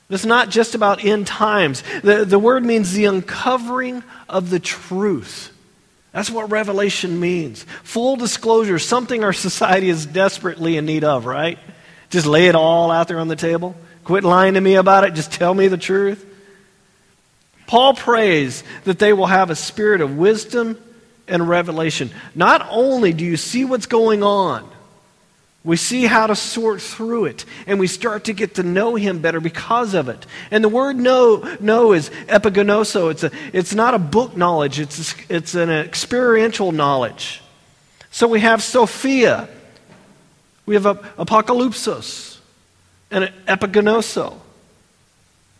It's 0.10 0.26
not 0.26 0.50
just 0.50 0.76
about 0.76 1.04
end 1.04 1.28
times. 1.28 1.84
The, 2.04 2.24
the 2.24 2.40
word 2.40 2.66
means 2.66 2.94
the 2.94 3.06
uncovering 3.06 4.04
of 4.30 4.50
the 4.50 4.60
truth. 4.60 5.52
That's 6.14 6.30
what 6.30 6.50
revelation 6.50 7.20
means. 7.20 7.64
Full 7.84 8.18
disclosure, 8.18 8.80
something 8.80 9.24
our 9.24 9.34
society 9.34 9.90
is 9.90 10.06
desperately 10.06 10.78
in 10.78 10.86
need 10.86 11.04
of, 11.04 11.26
right? 11.26 11.60
Just 12.10 12.28
lay 12.28 12.48
it 12.48 12.56
all 12.56 12.92
out 12.92 13.08
there 13.08 13.20
on 13.20 13.30
the 13.30 13.36
table. 13.36 13.76
Quit 14.12 14.26
lying 14.26 14.56
to 14.56 14.60
me 14.60 14.76
about 14.76 15.06
it. 15.06 15.14
Just 15.14 15.32
tell 15.32 15.54
me 15.54 15.70
the 15.70 15.78
truth. 15.78 16.26
Paul 17.66 17.94
prays 17.94 18.62
that 18.84 19.00
they 19.00 19.14
will 19.14 19.28
have 19.28 19.50
a 19.50 19.56
spirit 19.56 20.02
of 20.02 20.18
wisdom 20.18 20.78
and 21.30 21.48
revelation. 21.48 22.12
Not 22.36 22.68
only 22.70 23.14
do 23.14 23.24
you 23.24 23.38
see 23.38 23.64
what's 23.64 23.86
going 23.86 24.22
on, 24.22 24.70
we 25.64 25.78
see 25.78 26.08
how 26.08 26.28
to 26.28 26.36
sort 26.36 26.82
through 26.82 27.28
it, 27.28 27.46
and 27.66 27.80
we 27.80 27.88
start 27.88 28.26
to 28.26 28.34
get 28.34 28.56
to 28.56 28.64
know 28.64 28.96
him 28.96 29.20
better 29.20 29.40
because 29.40 29.94
of 29.94 30.10
it. 30.10 30.26
And 30.52 30.62
the 30.62 30.68
word 30.68 30.98
know, 30.98 31.56
know 31.62 31.94
is 31.94 32.10
epigenoso. 32.28 33.12
It's, 33.12 33.24
a, 33.24 33.32
it's 33.54 33.74
not 33.74 33.94
a 33.94 34.00
book 34.00 34.36
knowledge, 34.36 34.78
it's, 34.78 35.14
a, 35.14 35.16
it's 35.30 35.56
an 35.56 35.70
experiential 35.70 36.74
knowledge. 36.74 37.42
So 38.10 38.28
we 38.28 38.42
have 38.42 38.62
Sophia, 38.62 39.48
we 40.66 40.76
have 40.76 40.84
apocalypsos, 40.84 42.31
and 43.12 43.32
epigenoso. 43.48 44.38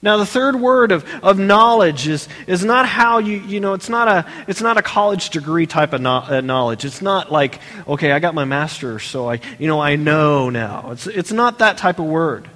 Now, 0.04 0.18
the 0.18 0.26
third 0.26 0.56
word 0.56 0.92
of, 0.92 1.06
of 1.24 1.38
knowledge 1.38 2.08
is, 2.08 2.28
is 2.48 2.66
not 2.66 2.88
how 2.88 3.20
you, 3.20 3.38
you 3.38 3.60
know, 3.60 3.74
it's 3.74 3.90
not, 3.90 4.08
a, 4.08 4.26
it's 4.48 4.62
not 4.62 4.78
a 4.78 4.82
college 4.82 5.30
degree 5.30 5.68
type 5.68 5.94
of 5.94 6.04
uh, 6.04 6.42
knowledge. 6.42 6.86
It's 6.86 7.04
not 7.04 7.32
like, 7.32 7.60
okay, 7.88 8.12
I 8.12 8.18
got 8.18 8.34
my 8.34 8.46
master's, 8.46 9.04
so 9.04 9.30
I, 9.30 9.40
you 9.60 9.68
know, 9.68 9.80
I 9.80 9.98
know 9.98 10.50
now. 10.50 10.92
It's, 10.92 11.06
it's 11.06 11.32
not 11.32 11.60
that 11.60 11.78
type 11.78 12.00
of 12.00 12.06
word. 12.06 12.50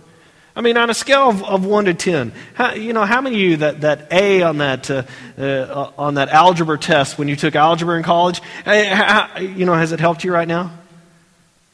I 0.55 0.61
mean, 0.61 0.75
on 0.77 0.89
a 0.89 0.95
scale 0.95 1.29
of, 1.29 1.43
of 1.43 1.65
1 1.65 1.85
to 1.85 1.93
10, 1.93 2.31
how, 2.55 2.73
you 2.73 2.93
know, 2.93 3.05
how 3.05 3.21
many 3.21 3.35
of 3.35 3.41
you 3.41 3.57
that, 3.57 3.81
that 3.81 4.11
A 4.11 4.41
on 4.41 4.57
that, 4.57 4.89
uh, 4.89 5.03
uh, 5.37 5.91
on 5.99 6.15
that 6.15 6.29
algebra 6.29 6.79
test 6.79 7.19
when 7.19 7.27
you 7.27 7.35
took 7.35 7.55
algebra 7.55 7.97
in 7.97 8.03
college, 8.03 8.39
how, 8.65 9.37
you 9.37 9.65
know, 9.65 9.75
has 9.75 9.91
it 9.91 9.99
helped 9.99 10.23
you 10.23 10.33
right 10.33 10.47
now? 10.47 10.71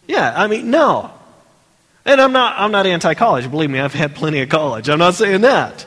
Yeah, 0.06 0.34
I 0.36 0.48
mean, 0.48 0.70
no. 0.70 1.14
And 2.06 2.20
I'm 2.20 2.32
not, 2.32 2.56
I'm 2.58 2.72
not 2.72 2.88
anti 2.88 3.14
college. 3.14 3.50
Believe 3.50 3.70
me, 3.70 3.80
I've 3.80 3.94
had 3.94 4.16
plenty 4.16 4.42
of 4.42 4.50
college. 4.50 4.90
I'm 4.90 5.00
not 5.00 5.14
saying 5.14 5.42
that. 5.42 5.86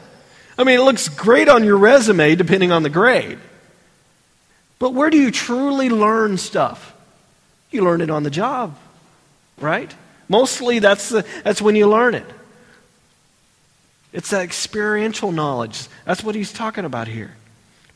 I 0.57 0.64
mean, 0.64 0.79
it 0.79 0.83
looks 0.83 1.09
great 1.09 1.48
on 1.48 1.64
your 1.64 1.77
resume 1.77 2.37
depending 2.37 2.70
on 2.70 2.83
the 2.83 2.90
grade. 2.90 3.38
But 4.79 4.94
where 4.94 5.11
do 5.11 5.16
you 5.16 5.31
truly 5.31 5.88
learn 5.88 6.37
stuff? 6.37 6.94
You 7.70 7.83
learn 7.83 8.00
it 8.00 8.11
on 8.11 8.22
the 8.22 8.31
job, 8.31 8.77
right? 9.59 9.92
Mostly 10.29 10.79
that's, 10.79 11.09
the, 11.09 11.24
that's 11.42 11.61
when 11.61 11.74
you 11.74 11.88
learn 11.88 12.14
it. 12.14 12.27
It's 14.12 14.31
that 14.31 14.42
experiential 14.42 15.33
knowledge. 15.33 15.88
That's 16.05 16.22
what 16.22 16.37
he's 16.37 16.53
talking 16.53 16.85
about 16.85 17.09
here. 17.09 17.35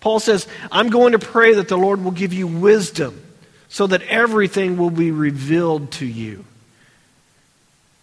Paul 0.01 0.19
says, 0.19 0.49
I'm 0.73 0.91
going 0.91 1.13
to 1.13 1.19
pray 1.19 1.55
that 1.55 1.69
the 1.69 1.79
Lord 1.79 2.03
will 2.03 2.13
give 2.13 2.33
you 2.33 2.47
wisdom 2.47 3.23
so 3.69 3.87
that 3.87 4.03
everything 4.03 4.77
will 4.77 4.91
be 4.91 5.11
revealed 5.13 5.93
to 5.93 6.07
you. 6.07 6.45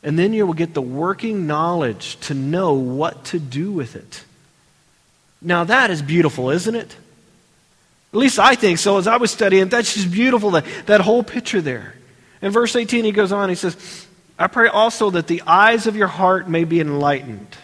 And 0.06 0.20
then 0.20 0.34
you 0.34 0.46
will 0.46 0.54
get 0.54 0.76
the 0.76 0.84
working 0.84 1.48
knowledge 1.48 2.18
to 2.22 2.36
know 2.36 2.74
what 2.76 3.26
to 3.26 3.40
do 3.40 3.72
with 3.72 3.96
it. 3.96 4.24
Now, 5.42 5.64
that 5.64 5.90
is 5.90 6.04
beautiful, 6.04 6.52
isn't 6.52 6.76
it? 6.76 6.96
At 8.14 8.20
least 8.20 8.38
I 8.38 8.54
think 8.54 8.78
so. 8.78 9.00
As 9.00 9.08
I 9.08 9.18
was 9.18 9.32
studying, 9.32 9.68
that's 9.68 9.96
just 9.96 10.12
beautiful, 10.12 10.52
that, 10.52 10.66
that 10.86 11.02
whole 11.02 11.24
picture 11.24 11.60
there. 11.60 11.96
In 12.44 12.52
verse 12.52 12.76
18, 12.76 13.04
he 13.04 13.12
goes 13.12 13.32
on, 13.32 13.50
he 13.50 13.56
says, 13.56 14.06
I 14.38 14.46
pray 14.46 14.68
also 14.68 15.10
that 15.10 15.26
the 15.26 15.42
eyes 15.48 15.88
of 15.88 15.96
your 15.96 16.08
heart 16.08 16.48
may 16.48 16.66
be 16.66 16.80
enlightened. 16.80 17.58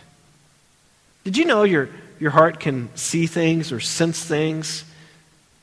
Did 1.24 1.38
you 1.38 1.46
know 1.46 1.62
your, 1.62 1.90
your 2.20 2.32
heart 2.32 2.60
can 2.60 2.90
see 2.96 3.28
things 3.28 3.72
or 3.72 3.80
sense 3.80 4.24
things 4.24 4.84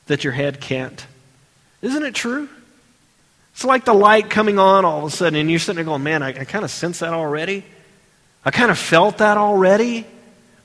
that 0.07 0.23
your 0.23 0.31
head 0.31 0.61
can't? 0.61 1.05
Isn't 1.81 2.03
it 2.03 2.15
true? 2.15 2.47
It's 3.53 3.65
like 3.65 3.85
the 3.85 3.93
light 3.93 4.29
coming 4.29 4.57
on 4.57 4.85
all 4.85 4.99
of 4.99 5.13
a 5.13 5.15
sudden, 5.15 5.39
and 5.39 5.49
you're 5.49 5.59
sitting 5.59 5.75
there 5.75 5.85
going, 5.85 6.03
Man, 6.03 6.23
I, 6.23 6.29
I 6.29 6.45
kind 6.45 6.63
of 6.63 6.71
sense 6.71 6.99
that 6.99 7.13
already. 7.13 7.65
I 8.45 8.51
kind 8.51 8.71
of 8.71 8.77
felt 8.77 9.17
that 9.17 9.37
already. 9.37 10.05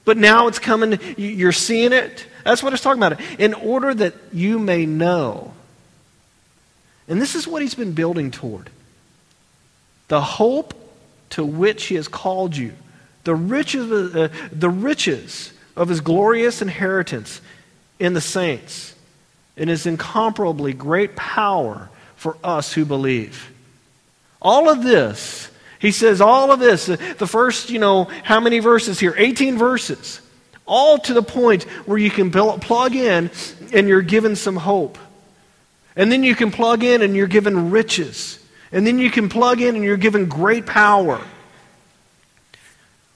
But 0.05 0.16
now 0.18 0.49
it's 0.49 0.59
coming, 0.59 0.99
you're 1.16 1.53
seeing 1.53 1.92
it. 1.92 2.27
That's 2.44 2.62
what 2.62 2.73
it's 2.73 2.83
talking 2.83 3.03
about. 3.03 3.20
In 3.38 3.55
order 3.55 3.94
that 3.94 4.14
you 4.33 4.59
may 4.59 4.85
know. 4.85 5.55
And 7.09 7.20
this 7.20 7.35
is 7.35 7.47
what 7.47 7.62
he's 7.62 7.75
been 7.75 7.92
building 7.92 8.31
toward 8.31 8.70
the 10.09 10.20
hope 10.20 10.75
to 11.31 11.44
which 11.44 11.87
he 11.87 11.94
has 11.94 12.07
called 12.07 12.55
you, 12.57 12.73
the 13.25 13.35
riches, 13.35 14.14
uh, 14.14 14.29
the 14.53 14.68
riches 14.68 15.53
of 15.77 15.88
his 15.88 16.01
glorious 16.01 16.61
inheritance 16.61 17.40
in 17.99 18.12
the 18.12 18.20
saints, 18.20 18.94
and 19.57 19.70
his 19.70 19.87
incomparably 19.87 20.75
great 20.75 21.16
power 21.16 21.88
for 22.24 22.38
us 22.42 22.72
who 22.72 22.87
believe. 22.87 23.52
All 24.40 24.70
of 24.70 24.82
this, 24.82 25.50
he 25.78 25.92
says, 25.92 26.22
all 26.22 26.50
of 26.52 26.58
this, 26.58 26.87
the 26.87 27.26
first, 27.26 27.68
you 27.68 27.78
know, 27.78 28.04
how 28.22 28.40
many 28.40 28.60
verses 28.60 28.98
here? 28.98 29.14
18 29.14 29.58
verses. 29.58 30.22
All 30.64 30.96
to 31.00 31.12
the 31.12 31.22
point 31.22 31.64
where 31.84 31.98
you 31.98 32.08
can 32.08 32.30
plug 32.30 32.96
in 32.96 33.30
and 33.74 33.87
you're 33.87 34.00
given 34.00 34.37
some 34.37 34.56
hope. 34.56 34.96
And 35.96 36.10
then 36.10 36.24
you 36.24 36.34
can 36.34 36.50
plug 36.50 36.82
in 36.82 37.02
and 37.02 37.14
you're 37.14 37.26
given 37.26 37.70
riches. 37.70 38.42
And 38.72 38.87
then 38.87 38.98
you 38.98 39.10
can 39.10 39.28
plug 39.28 39.60
in 39.60 39.74
and 39.74 39.84
you're 39.84 39.98
given 39.98 40.24
great 40.24 40.64
power. 40.64 41.20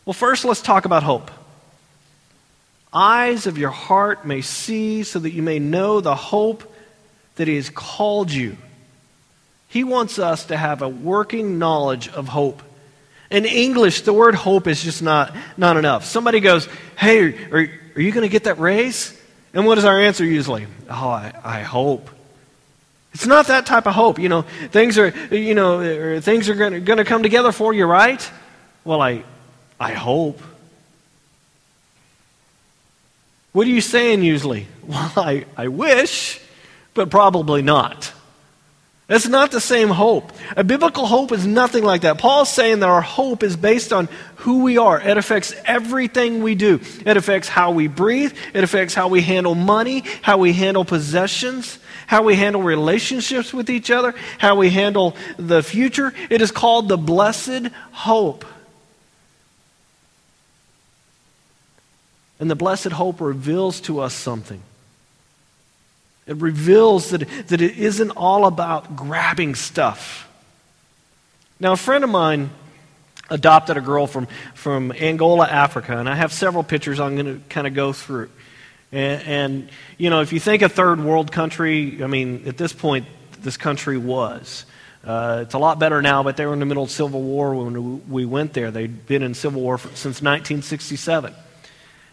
Well, 0.04 0.12
first, 0.12 0.44
let's 0.44 0.60
talk 0.60 0.84
about 0.84 1.02
hope. 1.02 1.30
Eyes 2.92 3.46
of 3.46 3.56
your 3.56 3.70
heart 3.70 4.26
may 4.26 4.42
see 4.42 5.02
so 5.02 5.18
that 5.18 5.30
you 5.30 5.40
may 5.40 5.58
know 5.58 6.02
the 6.02 6.14
hope 6.14 6.70
that 7.36 7.48
He 7.48 7.56
has 7.56 7.70
called 7.70 8.30
you 8.30 8.58
he 9.68 9.84
wants 9.84 10.18
us 10.18 10.46
to 10.46 10.56
have 10.56 10.82
a 10.82 10.88
working 10.88 11.58
knowledge 11.58 12.08
of 12.08 12.26
hope. 12.28 12.62
In 13.30 13.44
English, 13.44 14.02
the 14.02 14.12
word 14.12 14.34
hope 14.34 14.66
is 14.66 14.82
just 14.82 15.02
not, 15.02 15.34
not 15.56 15.76
enough. 15.76 16.06
Somebody 16.06 16.40
goes, 16.40 16.66
Hey, 16.96 17.34
are, 17.50 17.68
are 17.94 18.00
you 18.00 18.10
going 18.10 18.22
to 18.22 18.28
get 18.28 18.44
that 18.44 18.58
raise? 18.58 19.14
And 19.52 19.66
what 19.66 19.76
is 19.78 19.84
our 19.84 19.98
answer 19.98 20.24
usually? 20.24 20.66
Oh, 20.88 21.08
I, 21.08 21.32
I 21.44 21.60
hope. 21.60 22.08
It's 23.12 23.26
not 23.26 23.48
that 23.48 23.66
type 23.66 23.86
of 23.86 23.94
hope. 23.94 24.18
You 24.18 24.28
know, 24.28 24.42
things 24.42 24.96
are, 24.98 25.08
you 25.34 25.54
know, 25.54 26.20
things 26.20 26.48
are 26.48 26.54
going 26.54 26.84
to 26.98 27.04
come 27.04 27.22
together 27.22 27.52
for 27.52 27.74
you, 27.74 27.84
right? 27.84 28.30
Well, 28.84 29.02
I, 29.02 29.24
I 29.78 29.92
hope. 29.92 30.40
What 33.52 33.66
are 33.66 33.70
you 33.70 33.80
saying 33.80 34.22
usually? 34.22 34.66
Well, 34.88 35.12
I, 35.18 35.44
I 35.54 35.68
wish, 35.68 36.40
but 36.94 37.10
probably 37.10 37.60
not. 37.60 38.10
That's 39.08 39.26
not 39.26 39.50
the 39.50 39.60
same 39.60 39.88
hope. 39.88 40.32
A 40.54 40.62
biblical 40.62 41.06
hope 41.06 41.32
is 41.32 41.46
nothing 41.46 41.82
like 41.82 42.02
that. 42.02 42.18
Paul's 42.18 42.52
saying 42.52 42.80
that 42.80 42.90
our 42.90 43.00
hope 43.00 43.42
is 43.42 43.56
based 43.56 43.90
on 43.90 44.06
who 44.36 44.62
we 44.62 44.76
are. 44.76 45.00
It 45.00 45.16
affects 45.16 45.54
everything 45.64 46.42
we 46.42 46.54
do. 46.54 46.78
It 47.06 47.16
affects 47.16 47.48
how 47.48 47.70
we 47.70 47.88
breathe. 47.88 48.36
It 48.52 48.64
affects 48.64 48.94
how 48.94 49.08
we 49.08 49.22
handle 49.22 49.54
money, 49.54 50.04
how 50.20 50.36
we 50.36 50.52
handle 50.52 50.84
possessions, 50.84 51.78
how 52.06 52.22
we 52.22 52.36
handle 52.36 52.62
relationships 52.62 53.54
with 53.54 53.70
each 53.70 53.90
other, 53.90 54.14
how 54.36 54.56
we 54.56 54.68
handle 54.68 55.16
the 55.38 55.62
future. 55.62 56.12
It 56.28 56.42
is 56.42 56.52
called 56.52 56.88
the 56.88 56.98
blessed 56.98 57.68
hope. 57.92 58.44
And 62.38 62.50
the 62.50 62.56
blessed 62.56 62.92
hope 62.92 63.22
reveals 63.22 63.80
to 63.82 64.00
us 64.00 64.12
something. 64.12 64.60
It 66.28 66.36
reveals 66.36 67.10
that, 67.10 67.26
that 67.48 67.62
it 67.62 67.78
isn't 67.78 68.10
all 68.10 68.44
about 68.44 68.94
grabbing 68.94 69.54
stuff. 69.54 70.28
Now, 71.58 71.72
a 71.72 71.76
friend 71.76 72.04
of 72.04 72.10
mine 72.10 72.50
adopted 73.30 73.78
a 73.78 73.80
girl 73.80 74.06
from, 74.06 74.28
from 74.54 74.92
Angola, 74.92 75.48
Africa, 75.48 75.98
and 75.98 76.08
I 76.08 76.14
have 76.14 76.32
several 76.32 76.62
pictures 76.62 77.00
I'm 77.00 77.14
going 77.16 77.40
to 77.40 77.48
kind 77.48 77.66
of 77.66 77.74
go 77.74 77.94
through. 77.94 78.28
And, 78.92 79.22
and, 79.22 79.70
you 79.96 80.10
know, 80.10 80.20
if 80.20 80.32
you 80.34 80.38
think 80.38 80.62
a 80.62 80.68
third 80.68 81.00
world 81.00 81.32
country, 81.32 82.02
I 82.04 82.06
mean, 82.06 82.44
at 82.46 82.58
this 82.58 82.74
point, 82.74 83.06
this 83.40 83.56
country 83.56 83.96
was. 83.96 84.66
Uh, 85.04 85.40
it's 85.42 85.54
a 85.54 85.58
lot 85.58 85.78
better 85.78 86.02
now, 86.02 86.22
but 86.22 86.36
they 86.36 86.44
were 86.44 86.52
in 86.52 86.58
the 86.58 86.66
middle 86.66 86.82
of 86.82 86.90
Civil 86.90 87.22
War 87.22 87.54
when 87.54 88.06
we 88.08 88.26
went 88.26 88.52
there. 88.52 88.70
They'd 88.70 89.06
been 89.06 89.22
in 89.22 89.32
Civil 89.32 89.62
War 89.62 89.78
since 89.78 90.20
1967. 90.20 91.34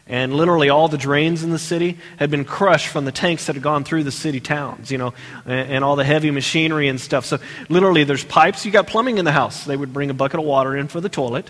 And 0.07 0.35
literally 0.35 0.69
all 0.69 0.87
the 0.87 0.99
drains 0.99 1.43
in 1.43 1.49
the 1.49 1.57
city 1.57 1.97
had 2.17 2.29
been 2.29 2.45
crushed 2.45 2.87
from 2.87 3.05
the 3.05 3.11
tanks 3.11 3.47
that 3.47 3.55
had 3.55 3.63
gone 3.63 3.83
through 3.83 4.03
the 4.03 4.11
city 4.11 4.39
towns, 4.39 4.91
you 4.91 4.99
know, 4.99 5.15
and, 5.45 5.71
and, 5.71 5.83
all 5.83 5.95
the 5.95 6.03
heavy 6.03 6.29
machinery 6.29 6.89
and 6.89 7.01
stuff. 7.01 7.25
So 7.25 7.39
literally 7.69 8.03
there's 8.03 8.23
pipes. 8.23 8.65
You 8.65 8.71
got 8.71 8.85
plumbing 8.85 9.17
in 9.17 9.25
the 9.25 9.31
house. 9.31 9.65
They 9.65 9.75
would 9.75 9.93
bring 9.93 10.11
a 10.11 10.13
bucket 10.13 10.39
of 10.39 10.45
water 10.45 10.77
in 10.77 10.89
for 10.89 11.01
the 11.01 11.09
toilet. 11.09 11.49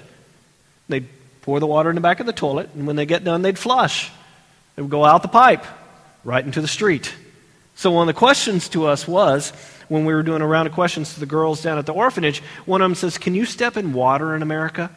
They'd 0.87 1.07
pour 1.41 1.59
the 1.59 1.67
water 1.67 1.89
in 1.89 1.95
the 1.95 2.01
back 2.01 2.21
of 2.21 2.25
the 2.25 2.33
toilet, 2.33 2.69
and 2.73 2.87
when 2.87 2.95
they 2.95 3.05
get 3.05 3.23
done, 3.23 3.41
they'd 3.41 3.59
flush. 3.59 4.09
It 4.77 4.81
would 4.81 4.91
go 4.91 5.03
out 5.03 5.21
the 5.21 5.27
pipe, 5.27 5.63
right 6.23 6.43
into 6.43 6.61
the 6.61 6.67
street. 6.67 7.13
So 7.75 7.91
one 7.91 8.07
of 8.07 8.15
the 8.15 8.17
questions 8.17 8.69
to 8.69 8.85
us 8.87 9.07
was, 9.07 9.51
when 9.87 10.05
we 10.05 10.13
were 10.13 10.23
doing 10.23 10.41
a 10.41 10.47
round 10.47 10.67
of 10.67 10.73
questions 10.73 11.13
to 11.13 11.19
the 11.19 11.25
girls 11.25 11.61
down 11.61 11.77
at 11.77 11.85
the 11.85 11.93
orphanage, 11.93 12.41
one 12.65 12.81
of 12.81 12.89
them 12.89 12.95
says, 12.95 13.17
Can 13.17 13.35
you 13.35 13.45
step 13.45 13.77
in 13.77 13.93
water 13.93 14.35
in 14.35 14.41
America? 14.41 14.89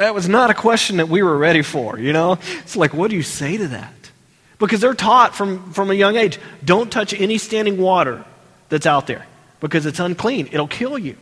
That 0.00 0.14
was 0.14 0.30
not 0.30 0.48
a 0.48 0.54
question 0.54 0.96
that 0.96 1.10
we 1.10 1.22
were 1.22 1.36
ready 1.36 1.60
for, 1.60 1.98
you 1.98 2.14
know? 2.14 2.38
It's 2.60 2.74
like, 2.74 2.94
what 2.94 3.10
do 3.10 3.16
you 3.16 3.22
say 3.22 3.58
to 3.58 3.68
that? 3.68 3.92
Because 4.58 4.80
they're 4.80 4.94
taught 4.94 5.34
from, 5.34 5.74
from 5.74 5.90
a 5.90 5.94
young 5.94 6.16
age 6.16 6.38
don't 6.64 6.90
touch 6.90 7.12
any 7.12 7.36
standing 7.36 7.76
water 7.76 8.24
that's 8.70 8.86
out 8.86 9.06
there 9.06 9.26
because 9.60 9.84
it's 9.84 10.00
unclean, 10.00 10.48
it'll 10.52 10.68
kill 10.68 10.98
you. 10.98 11.18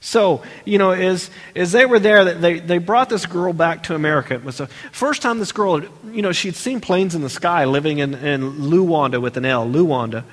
So, 0.00 0.42
you 0.64 0.76
know, 0.76 0.90
as, 0.90 1.30
as 1.54 1.70
they 1.70 1.86
were 1.86 2.00
there, 2.00 2.34
they, 2.34 2.58
they 2.58 2.78
brought 2.78 3.10
this 3.10 3.26
girl 3.26 3.52
back 3.52 3.84
to 3.84 3.94
America. 3.94 4.34
It 4.34 4.42
was 4.42 4.58
the 4.58 4.66
first 4.90 5.22
time 5.22 5.38
this 5.38 5.52
girl, 5.52 5.82
you 6.10 6.22
know, 6.22 6.32
she'd 6.32 6.56
seen 6.56 6.80
planes 6.80 7.14
in 7.14 7.22
the 7.22 7.30
sky 7.30 7.64
living 7.64 7.98
in, 7.98 8.14
in 8.14 8.54
Luanda 8.54 9.22
with 9.22 9.36
an 9.36 9.44
L, 9.44 9.68
Luanda. 9.68 10.24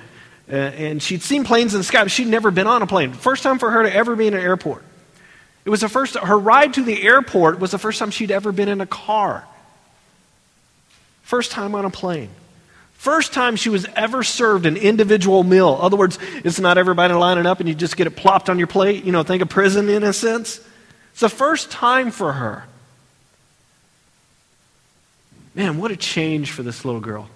Uh, 0.50 0.56
and 0.56 1.00
she'd 1.00 1.22
seen 1.22 1.44
planes 1.44 1.74
in 1.74 1.78
the 1.78 1.84
sky, 1.84 2.02
but 2.02 2.10
she'd 2.10 2.26
never 2.26 2.50
been 2.50 2.66
on 2.66 2.82
a 2.82 2.88
plane. 2.88 3.12
First 3.12 3.44
time 3.44 3.60
for 3.60 3.70
her 3.70 3.84
to 3.84 3.94
ever 3.94 4.16
be 4.16 4.26
in 4.26 4.34
an 4.34 4.40
airport. 4.40 4.82
It 5.64 5.70
was 5.70 5.80
the 5.80 5.88
first, 5.88 6.16
her 6.16 6.38
ride 6.38 6.74
to 6.74 6.82
the 6.82 7.02
airport 7.02 7.58
was 7.58 7.70
the 7.70 7.78
first 7.78 7.98
time 7.98 8.10
she'd 8.10 8.30
ever 8.30 8.52
been 8.52 8.68
in 8.68 8.80
a 8.80 8.86
car. 8.86 9.44
First 11.22 11.52
time 11.52 11.74
on 11.74 11.84
a 11.84 11.90
plane. 11.90 12.30
First 12.94 13.32
time 13.32 13.56
she 13.56 13.70
was 13.70 13.86
ever 13.96 14.22
served 14.22 14.66
an 14.66 14.76
individual 14.76 15.42
meal. 15.42 15.74
In 15.76 15.80
other 15.82 15.96
words, 15.96 16.18
it's 16.44 16.58
not 16.58 16.78
everybody 16.78 17.14
lining 17.14 17.46
up 17.46 17.60
and 17.60 17.68
you 17.68 17.74
just 17.74 17.96
get 17.96 18.06
it 18.06 18.16
plopped 18.16 18.50
on 18.50 18.58
your 18.58 18.66
plate. 18.66 19.04
You 19.04 19.12
know, 19.12 19.22
think 19.22 19.42
of 19.42 19.48
prison 19.48 19.88
in 19.88 20.02
a 20.02 20.12
sense. 20.12 20.60
It's 21.12 21.20
the 21.20 21.28
first 21.28 21.70
time 21.70 22.10
for 22.10 22.32
her. 22.32 22.64
Man, 25.54 25.78
what 25.78 25.90
a 25.90 25.96
change 25.96 26.50
for 26.50 26.62
this 26.62 26.84
little 26.84 27.00
girl. 27.00 27.28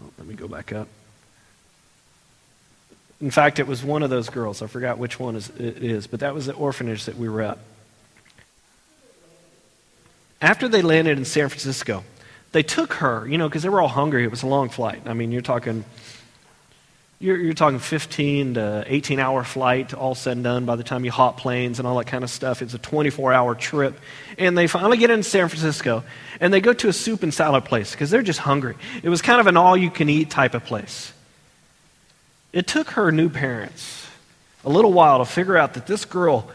Oh, 0.00 0.10
let 0.18 0.26
me 0.26 0.34
go 0.34 0.46
back 0.46 0.72
up. 0.72 0.88
In 3.20 3.30
fact, 3.30 3.58
it 3.58 3.66
was 3.66 3.82
one 3.82 4.02
of 4.02 4.10
those 4.10 4.28
girls. 4.28 4.60
I 4.60 4.66
forgot 4.66 4.98
which 4.98 5.18
one 5.18 5.36
it 5.36 5.50
is, 5.58 6.06
but 6.06 6.20
that 6.20 6.34
was 6.34 6.46
the 6.46 6.52
orphanage 6.52 7.06
that 7.06 7.16
we 7.16 7.28
were 7.28 7.42
at. 7.42 7.58
After 10.42 10.68
they 10.68 10.82
landed 10.82 11.16
in 11.16 11.24
San 11.24 11.48
Francisco, 11.48 12.04
they 12.52 12.62
took 12.62 12.94
her, 12.94 13.26
you 13.26 13.38
know, 13.38 13.48
because 13.48 13.62
they 13.62 13.70
were 13.70 13.80
all 13.80 13.88
hungry. 13.88 14.24
It 14.24 14.30
was 14.30 14.42
a 14.42 14.46
long 14.46 14.68
flight. 14.68 15.02
I 15.06 15.14
mean, 15.14 15.32
you're 15.32 15.40
talking, 15.40 15.84
you're, 17.18 17.38
you're 17.38 17.54
talking 17.54 17.78
15 17.78 18.54
to 18.54 18.84
18 18.86 19.18
hour 19.18 19.44
flight, 19.44 19.94
all 19.94 20.14
said 20.14 20.32
and 20.36 20.44
done 20.44 20.66
by 20.66 20.76
the 20.76 20.84
time 20.84 21.06
you 21.06 21.10
hop 21.10 21.38
planes 21.38 21.78
and 21.78 21.88
all 21.88 21.96
that 21.96 22.06
kind 22.06 22.22
of 22.22 22.28
stuff. 22.28 22.60
It's 22.60 22.74
a 22.74 22.78
24 22.78 23.32
hour 23.32 23.54
trip. 23.54 23.98
And 24.36 24.58
they 24.58 24.66
finally 24.66 24.98
get 24.98 25.08
in 25.08 25.22
San 25.22 25.48
Francisco 25.48 26.04
and 26.38 26.52
they 26.52 26.60
go 26.60 26.74
to 26.74 26.88
a 26.88 26.92
soup 26.92 27.22
and 27.22 27.32
salad 27.32 27.64
place 27.64 27.92
because 27.92 28.10
they're 28.10 28.22
just 28.22 28.40
hungry. 28.40 28.76
It 29.02 29.08
was 29.08 29.22
kind 29.22 29.40
of 29.40 29.46
an 29.46 29.56
all 29.56 29.74
you 29.74 29.90
can 29.90 30.10
eat 30.10 30.28
type 30.28 30.52
of 30.52 30.64
place. 30.64 31.14
It 32.56 32.66
took 32.66 32.92
her 32.92 33.12
new 33.12 33.28
parents 33.28 34.06
a 34.64 34.70
little 34.70 34.90
while 34.90 35.18
to 35.18 35.26
figure 35.26 35.58
out 35.58 35.74
that 35.74 35.86
this 35.86 36.06
girl, 36.06 36.50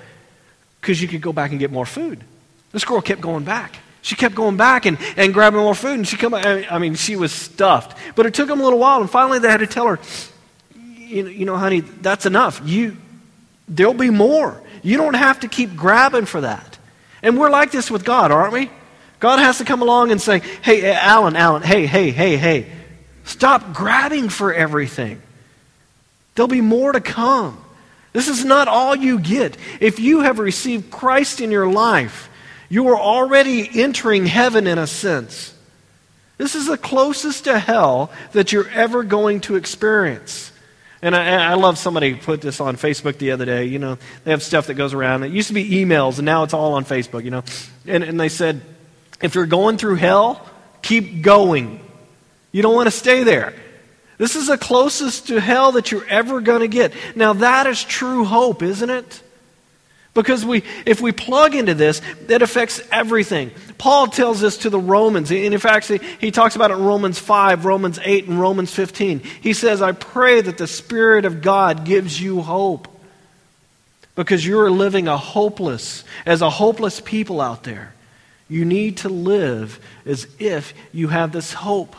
because 0.80 1.00
you 1.00 1.08
could 1.08 1.22
go 1.22 1.32
back 1.32 1.52
and 1.52 1.60
get 1.60 1.72
more 1.72 1.86
food. 1.86 2.24
This 2.72 2.84
girl 2.84 3.02
kept 3.02 3.22
going 3.22 3.44
back. 3.44 3.78
She 4.02 4.16
kept 4.16 4.34
going 4.34 4.58
back 4.58 4.88
and, 4.88 4.98
and 5.16 5.32
grabbing 5.32 5.60
more 5.60 5.76
food, 5.76 6.00
and 6.00 6.08
she 6.08 6.18
come. 6.18 6.34
I 6.34 6.80
mean, 6.80 6.96
she 6.96 7.16
was 7.16 7.32
stuffed. 7.32 7.96
But 8.16 8.26
it 8.26 8.34
took 8.34 8.48
them 8.48 8.62
a 8.62 8.64
little 8.64 8.80
while, 8.80 9.00
and 9.00 9.12
finally 9.12 9.38
they 9.38 9.48
had 9.48 9.60
to 9.60 9.68
tell 9.68 9.86
her, 9.86 10.00
you 10.98 11.22
know, 11.22 11.30
you 11.30 11.46
know, 11.46 11.56
honey, 11.56 11.82
that's 11.82 12.26
enough. 12.26 12.64
You, 12.66 12.98
there'll 13.68 13.94
be 13.94 14.10
more. 14.10 14.60
You 14.82 14.98
don't 14.98 15.14
have 15.14 15.42
to 15.42 15.48
keep 15.48 15.76
grabbing 15.76 16.26
for 16.26 16.42
that. 16.42 16.80
And 17.22 17.38
we're 17.40 17.52
like 17.52 17.70
this 17.70 17.92
with 17.92 18.04
God, 18.04 18.32
aren't 18.32 18.54
we? 18.54 18.72
God 19.20 19.38
has 19.38 19.60
to 19.60 19.66
come 19.66 19.84
along 19.84 20.10
and 20.10 20.20
say, 20.20 20.40
hey, 20.64 20.92
Alan, 20.96 21.36
Alan, 21.36 21.62
hey, 21.62 21.86
hey, 21.86 22.10
hey, 22.10 22.38
hey, 22.38 22.72
stop 23.24 23.72
grabbing 23.72 24.30
for 24.30 24.52
everything. 24.52 25.22
There'll 26.36 26.48
be 26.48 26.62
more 26.62 26.91
to 26.91 27.02
come. 27.02 27.63
This 28.13 28.28
is 28.28 28.44
not 28.44 28.67
all 28.67 28.96
you 28.96 29.20
get. 29.20 29.58
If 29.80 30.00
you 30.00 30.22
have 30.22 30.39
received 30.39 30.91
Christ 30.91 31.41
in 31.41 31.52
your 31.52 31.72
life, 31.72 32.30
you 32.70 32.89
are 32.89 33.00
already 33.00 33.70
entering 33.82 34.26
heaven 34.26 34.67
in 34.67 34.78
a 34.78 34.88
sense. 34.88 35.54
This 36.38 36.56
is 36.56 36.67
the 36.67 36.78
closest 36.78 37.44
to 37.46 37.60
hell 37.60 38.12
that 38.32 38.52
you're 38.52 38.70
ever 38.70 39.04
going 39.04 39.41
to 39.41 39.56
experience. 39.56 40.52
And 41.02 41.15
I, 41.15 41.52
I, 41.52 41.54
love 41.56 41.78
somebody 41.78 42.13
put 42.13 42.41
this 42.41 42.60
on 42.60 42.78
Facebook 42.78 43.17
the 43.17 43.32
other 43.32 43.46
day. 43.46 43.65
You 43.65 43.80
know, 43.80 43.98
they 44.24 44.32
have 44.32 44.44
stuff 44.44 44.67
that 44.67 44.76
goes 44.76 44.94
around. 44.94 45.24
It 45.24 45.32
used 45.32 45.48
to 45.48 45.54
be 45.54 45.70
emails, 45.70 46.17
and 46.17 46.26
now 46.26 46.44
it's 46.44 46.54
all 46.54 46.74
on 46.74 46.86
Facebook, 46.86 47.24
you 47.24 47.32
know. 47.32 47.44
And, 47.88 48.04
and 48.04 48.20
they 48.20 48.30
said, 48.30 48.62
if 49.22 49.34
you're 49.34 49.48
going 49.48 49.78
through 49.78 49.96
hell, 49.96 50.48
keep 50.82 51.22
going. 51.22 51.80
You 52.52 52.62
don't 52.62 52.76
want 52.76 52.88
to 52.88 52.91
stay 52.91 53.24
there. 53.24 53.54
This 54.22 54.36
is 54.36 54.46
the 54.46 54.58
closest 54.60 55.30
to 55.30 55.42
hell 55.42 55.72
that 55.72 55.92
you're 55.92 56.06
ever 56.06 56.42
going 56.42 56.60
to 56.60 56.68
get. 56.68 56.94
Now, 57.16 57.34
that 57.34 57.66
is 57.66 57.84
true 57.84 58.24
hope, 58.24 58.62
isn't 58.62 58.90
it? 58.92 59.24
Because 60.14 60.46
we, 60.46 60.62
if 60.86 61.02
we 61.02 61.12
plug 61.12 61.56
into 61.56 61.74
this, 61.74 62.04
it 62.30 62.44
affects 62.44 62.84
everything. 62.92 63.50
Paul 63.80 64.06
tells 64.06 64.40
this 64.40 64.58
to 64.58 64.70
the 64.70 64.78
Romans. 64.78 65.32
And 65.32 65.56
in 65.56 65.60
fact, 65.60 65.88
he 65.88 66.30
talks 66.30 66.56
about 66.56 66.70
it 66.70 66.76
in 66.76 66.84
Romans 66.84 67.18
5, 67.18 67.66
Romans 67.66 67.98
8, 68.04 68.28
and 68.28 68.40
Romans 68.40 68.72
15. 68.72 69.22
He 69.42 69.54
says, 69.54 69.82
I 69.82 69.92
pray 69.94 70.40
that 70.40 70.60
the 70.60 70.68
Spirit 70.68 71.26
of 71.26 71.42
God 71.42 71.84
gives 71.84 72.22
you 72.22 72.42
hope. 72.42 72.90
Because 74.14 74.46
you're 74.46 74.70
living 74.70 75.08
a 75.08 75.18
hopeless, 75.18 76.04
as 76.28 76.44
a 76.44 76.50
hopeless 76.52 77.02
people 77.02 77.42
out 77.42 77.64
there. 77.64 77.96
You 78.48 78.66
need 78.66 78.98
to 78.98 79.10
live 79.10 79.80
as 80.06 80.28
if 80.38 80.76
you 80.94 81.08
have 81.08 81.32
this 81.32 81.54
hope. 81.54 81.96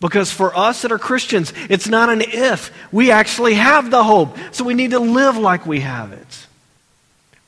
Because 0.00 0.30
for 0.30 0.54
us 0.56 0.82
that 0.82 0.92
are 0.92 0.98
Christians, 0.98 1.52
it's 1.70 1.88
not 1.88 2.08
an 2.10 2.20
if. 2.20 2.72
We 2.92 3.10
actually 3.10 3.54
have 3.54 3.90
the 3.90 4.04
hope. 4.04 4.36
So 4.52 4.64
we 4.64 4.74
need 4.74 4.90
to 4.90 4.98
live 4.98 5.36
like 5.36 5.66
we 5.66 5.80
have 5.80 6.12
it. 6.12 6.46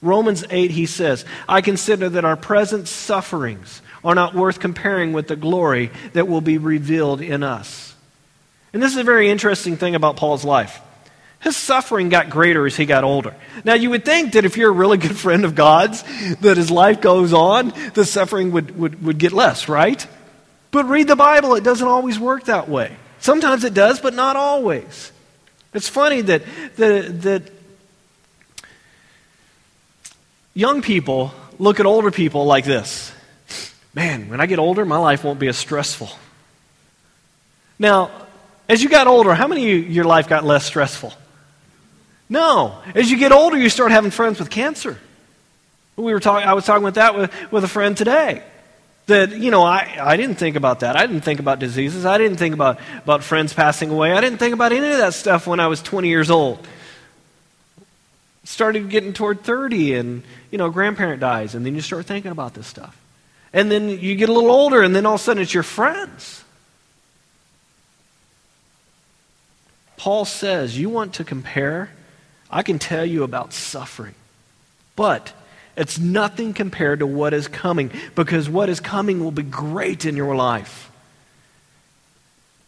Romans 0.02 0.44
8, 0.48 0.70
he 0.70 0.87
says, 0.87 1.24
I 1.48 1.61
consider 1.61 2.09
that 2.11 2.24
our 2.24 2.37
present 2.37 2.88
sufferings 2.88 3.82
are 4.04 4.14
not 4.14 4.35
worth 4.35 4.61
comparing 4.61 5.12
with 5.12 5.28
the 5.28 5.37
glory 5.37 5.90
that 6.12 6.28
will 6.28 6.40
be 6.40 6.59
revealed 6.59 7.20
in 7.20 7.42
us. 7.42 7.94
And 8.72 8.82
this 8.82 8.92
is 8.92 8.98
a 8.98 9.04
very 9.04 9.30
interesting 9.30 9.76
thing 9.76 9.94
about 9.94 10.16
Paul's 10.16 10.44
life. 10.44 10.80
His 11.40 11.56
suffering 11.56 12.09
got 12.09 12.30
greater 12.30 12.66
as 12.66 12.76
he 12.76 12.87
got 12.87 13.04
older. 13.04 13.35
Now, 13.64 13.74
you 13.74 13.90
would 13.90 14.04
think 14.04 14.32
that 14.32 14.44
if 14.44 14.56
you're 14.56 14.70
a 14.70 14.74
really 14.74 14.98
good 14.98 15.16
friend 15.16 15.44
of 15.44 15.54
God's, 15.54 16.02
that 16.40 16.59
as 16.59 16.70
life 16.70 17.00
goes 17.00 17.32
on, 17.32 17.72
the 17.94 18.04
suffering 18.04 18.52
would, 18.52 18.78
would, 18.78 19.02
would 19.02 19.18
get 19.18 19.32
less, 19.32 19.68
right? 19.68 20.06
But 20.70 20.87
read 20.87 21.09
the 21.09 21.16
Bible, 21.16 21.55
it 21.55 21.64
doesn't 21.64 21.87
always 21.87 22.18
work 22.18 22.44
that 22.44 22.68
way. 22.68 22.96
Sometimes 23.20 23.64
it 23.64 23.74
does, 23.74 24.00
but 24.00 24.14
not 24.14 24.37
always. 24.37 25.12
It's 25.72 25.88
funny 25.88 26.20
that, 26.22 26.42
that, 26.76 27.22
that 27.22 27.52
young 30.55 30.83
people 30.83 31.33
look 31.59 31.81
at 31.81 31.87
older 31.87 32.11
people 32.11 32.44
like 32.44 32.64
this 32.64 33.12
Man, 33.96 34.29
when 34.29 34.42
I 34.42 34.46
get 34.46 34.59
older, 34.59 34.85
my 34.85 34.98
life 34.98 35.24
won't 35.24 35.38
be 35.38 35.48
as 35.48 35.57
stressful. 35.57 36.11
Now, 37.79 38.11
as 38.68 38.83
you 38.83 38.90
got 38.90 39.07
older, 39.07 39.35
how 39.35 39.48
many 39.48 39.72
of 39.72 39.90
your 39.90 40.05
life 40.05 40.29
got 40.29 40.44
less 40.44 40.66
stressful? 40.66 41.14
No. 42.29 42.83
As 42.94 43.11
you 43.11 43.16
get 43.16 43.33
older, 43.33 43.57
you 43.57 43.70
start 43.70 43.92
having 43.92 44.11
friends 44.11 44.38
with 44.38 44.50
cancer. 44.50 44.98
We 45.96 46.12
were 46.12 46.20
talking, 46.20 46.46
I 46.46 46.52
was 46.52 46.66
talking 46.66 46.85
with 46.85 46.96
that 46.96 47.16
with, 47.16 47.33
with 47.50 47.64
a 47.64 47.68
friend 47.68 47.96
today. 47.96 48.42
That, 49.07 49.31
you 49.31 49.53
know, 49.53 49.62
I, 49.62 49.99
I 50.01 50.16
didn't 50.16 50.37
think 50.37 50.57
about 50.57 50.81
that. 50.81 50.97
I 50.97 51.07
didn't 51.07 51.23
think 51.23 51.38
about 51.38 51.61
diseases. 51.61 52.05
I 52.05 52.19
didn't 52.19 52.38
think 52.38 52.55
about, 52.55 52.81
about 53.05 53.23
friends 53.23 53.55
passing 53.55 53.90
away. 53.90 54.12
I 54.12 54.21
didn't 54.21 54.38
think 54.38 54.53
about 54.53 54.73
any 54.73 54.90
of 54.90 54.99
that 54.99 55.14
stuff 55.14 55.47
when 55.47 55.61
I 55.61 55.69
was 55.69 55.81
20 55.81 56.09
years 56.09 56.31
old 56.31 56.66
started 58.47 58.88
getting 58.88 59.12
toward 59.12 59.42
30 59.42 59.95
and, 59.95 60.23
you 60.51 60.59
know, 60.59 60.71
grandparent 60.71 61.21
dies, 61.21 61.55
and 61.55 61.66
then 61.66 61.75
you 61.75 61.81
start 61.81 62.07
thinking 62.07 62.31
about 62.31 62.55
this 62.55 62.66
stuff. 62.66 62.97
And 63.53 63.71
then 63.71 63.88
you 63.88 64.14
get 64.14 64.29
a 64.29 64.33
little 64.33 64.51
older, 64.51 64.83
and 64.83 64.95
then 64.95 65.05
all 65.07 65.14
of 65.14 65.21
a 65.21 65.25
sudden 65.25 65.42
it's 65.42 65.53
your 65.53 65.62
friends. 65.62 66.45
Paul 69.97 70.25
says, 70.25 70.79
You 70.79 70.88
want 70.88 71.14
to 71.14 71.25
compare? 71.25 71.90
I 72.51 72.62
can 72.62 72.79
tell 72.79 73.05
you 73.05 73.25
about 73.25 73.53
suffering. 73.53 74.14
But 74.95 75.33
it's 75.76 75.98
nothing 75.98 76.54
compared 76.54 77.00
to 77.00 77.06
what 77.06 77.34
is 77.34 77.48
coming, 77.48 77.90
because 78.14 78.48
what 78.48 78.68
is 78.68 78.80
coming 78.80 79.22
will 79.22 79.30
be 79.30 79.42
great 79.42 80.04
in 80.06 80.16
your 80.16 80.34
life. 80.34 80.90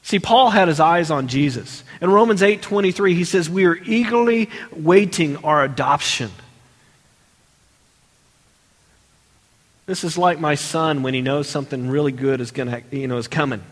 See, 0.02 0.18
Paul 0.18 0.50
had 0.50 0.68
his 0.68 0.80
eyes 0.80 1.10
on 1.10 1.28
Jesus. 1.28 1.84
In 2.00 2.10
Romans 2.10 2.42
8 2.42 2.62
23, 2.62 3.14
he 3.14 3.24
says, 3.24 3.50
We 3.50 3.66
are 3.66 3.76
eagerly 3.76 4.48
waiting 4.72 5.36
our 5.38 5.62
adoption. 5.64 6.30
This 9.84 10.04
is 10.04 10.18
like 10.18 10.38
my 10.38 10.54
son 10.54 11.02
when 11.02 11.14
he 11.14 11.22
knows 11.22 11.48
something 11.48 11.88
really 11.88 12.12
good 12.12 12.42
is 12.42 12.52
to, 12.52 12.82
you 12.90 13.08
know, 13.08 13.16
is 13.16 13.28
coming. 13.28 13.62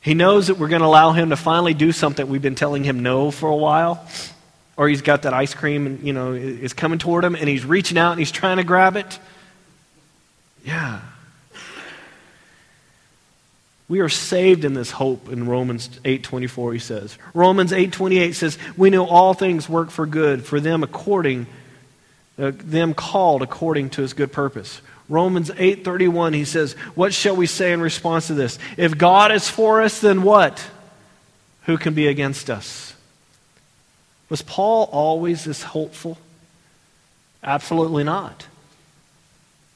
He 0.00 0.14
knows 0.14 0.48
that 0.48 0.58
we're 0.58 0.68
going 0.68 0.82
to 0.82 0.86
allow 0.86 1.12
him 1.12 1.30
to 1.30 1.36
finally 1.36 1.74
do 1.74 1.90
something 1.92 2.28
we've 2.28 2.42
been 2.42 2.54
telling 2.56 2.84
him 2.84 3.02
no 3.02 3.30
for 3.30 3.48
a 3.48 3.56
while. 3.56 4.06
Or 4.76 4.88
he's 4.88 5.02
got 5.02 5.22
that 5.22 5.32
ice 5.32 5.54
cream 5.54 5.86
and, 5.86 6.02
you 6.02 6.12
know, 6.12 6.32
is 6.32 6.72
coming 6.72 6.98
toward 6.98 7.24
him 7.24 7.34
and 7.34 7.48
he's 7.48 7.64
reaching 7.64 7.96
out 7.96 8.12
and 8.12 8.18
he's 8.18 8.30
trying 8.30 8.58
to 8.58 8.64
grab 8.64 8.96
it. 8.96 9.18
Yeah. 10.64 11.00
We 13.88 14.00
are 14.00 14.08
saved 14.08 14.64
in 14.64 14.74
this 14.74 14.90
hope 14.90 15.28
in 15.28 15.46
Romans 15.46 15.88
8:24 16.04 16.72
he 16.72 16.78
says. 16.78 17.16
Romans 17.34 17.72
8:28 17.72 18.34
says, 18.34 18.58
"We 18.76 18.90
know 18.90 19.06
all 19.06 19.32
things 19.32 19.68
work 19.68 19.90
for 19.90 20.06
good 20.06 20.44
for 20.44 20.58
them 20.58 20.82
according 20.82 21.46
uh, 22.38 22.52
them 22.54 22.92
called 22.92 23.42
according 23.42 23.90
to 23.90 24.02
his 24.02 24.12
good 24.12 24.32
purpose." 24.32 24.80
Romans 25.08 25.52
8:31 25.56 26.34
he 26.34 26.44
says, 26.44 26.72
"What 26.96 27.14
shall 27.14 27.36
we 27.36 27.46
say 27.46 27.72
in 27.72 27.80
response 27.80 28.26
to 28.26 28.34
this? 28.34 28.58
If 28.76 28.98
God 28.98 29.30
is 29.30 29.48
for 29.48 29.80
us, 29.80 30.00
then 30.00 30.22
what? 30.22 30.64
Who 31.66 31.78
can 31.78 31.94
be 31.94 32.08
against 32.08 32.50
us?" 32.50 32.95
Was 34.28 34.42
Paul 34.42 34.88
always 34.92 35.44
this 35.44 35.62
hopeful? 35.62 36.18
Absolutely 37.42 38.04
not. 38.04 38.46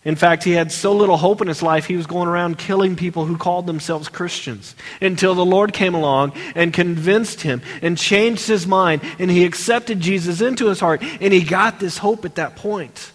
In 0.02 0.16
fact, 0.16 0.44
he 0.44 0.52
had 0.52 0.72
so 0.72 0.94
little 0.94 1.18
hope 1.18 1.42
in 1.42 1.48
his 1.48 1.62
life, 1.62 1.84
he 1.84 1.96
was 1.96 2.06
going 2.06 2.26
around 2.26 2.56
killing 2.56 2.96
people 2.96 3.26
who 3.26 3.36
called 3.36 3.66
themselves 3.66 4.08
Christians 4.08 4.74
until 5.02 5.34
the 5.34 5.44
Lord 5.44 5.74
came 5.74 5.94
along 5.94 6.32
and 6.54 6.72
convinced 6.72 7.42
him 7.42 7.60
and 7.82 7.98
changed 7.98 8.48
his 8.48 8.66
mind, 8.66 9.02
and 9.18 9.30
he 9.30 9.44
accepted 9.44 10.00
Jesus 10.00 10.40
into 10.40 10.68
his 10.68 10.80
heart, 10.80 11.02
and 11.02 11.34
he 11.34 11.42
got 11.42 11.80
this 11.80 11.98
hope 11.98 12.24
at 12.24 12.36
that 12.36 12.56
point. 12.56 13.12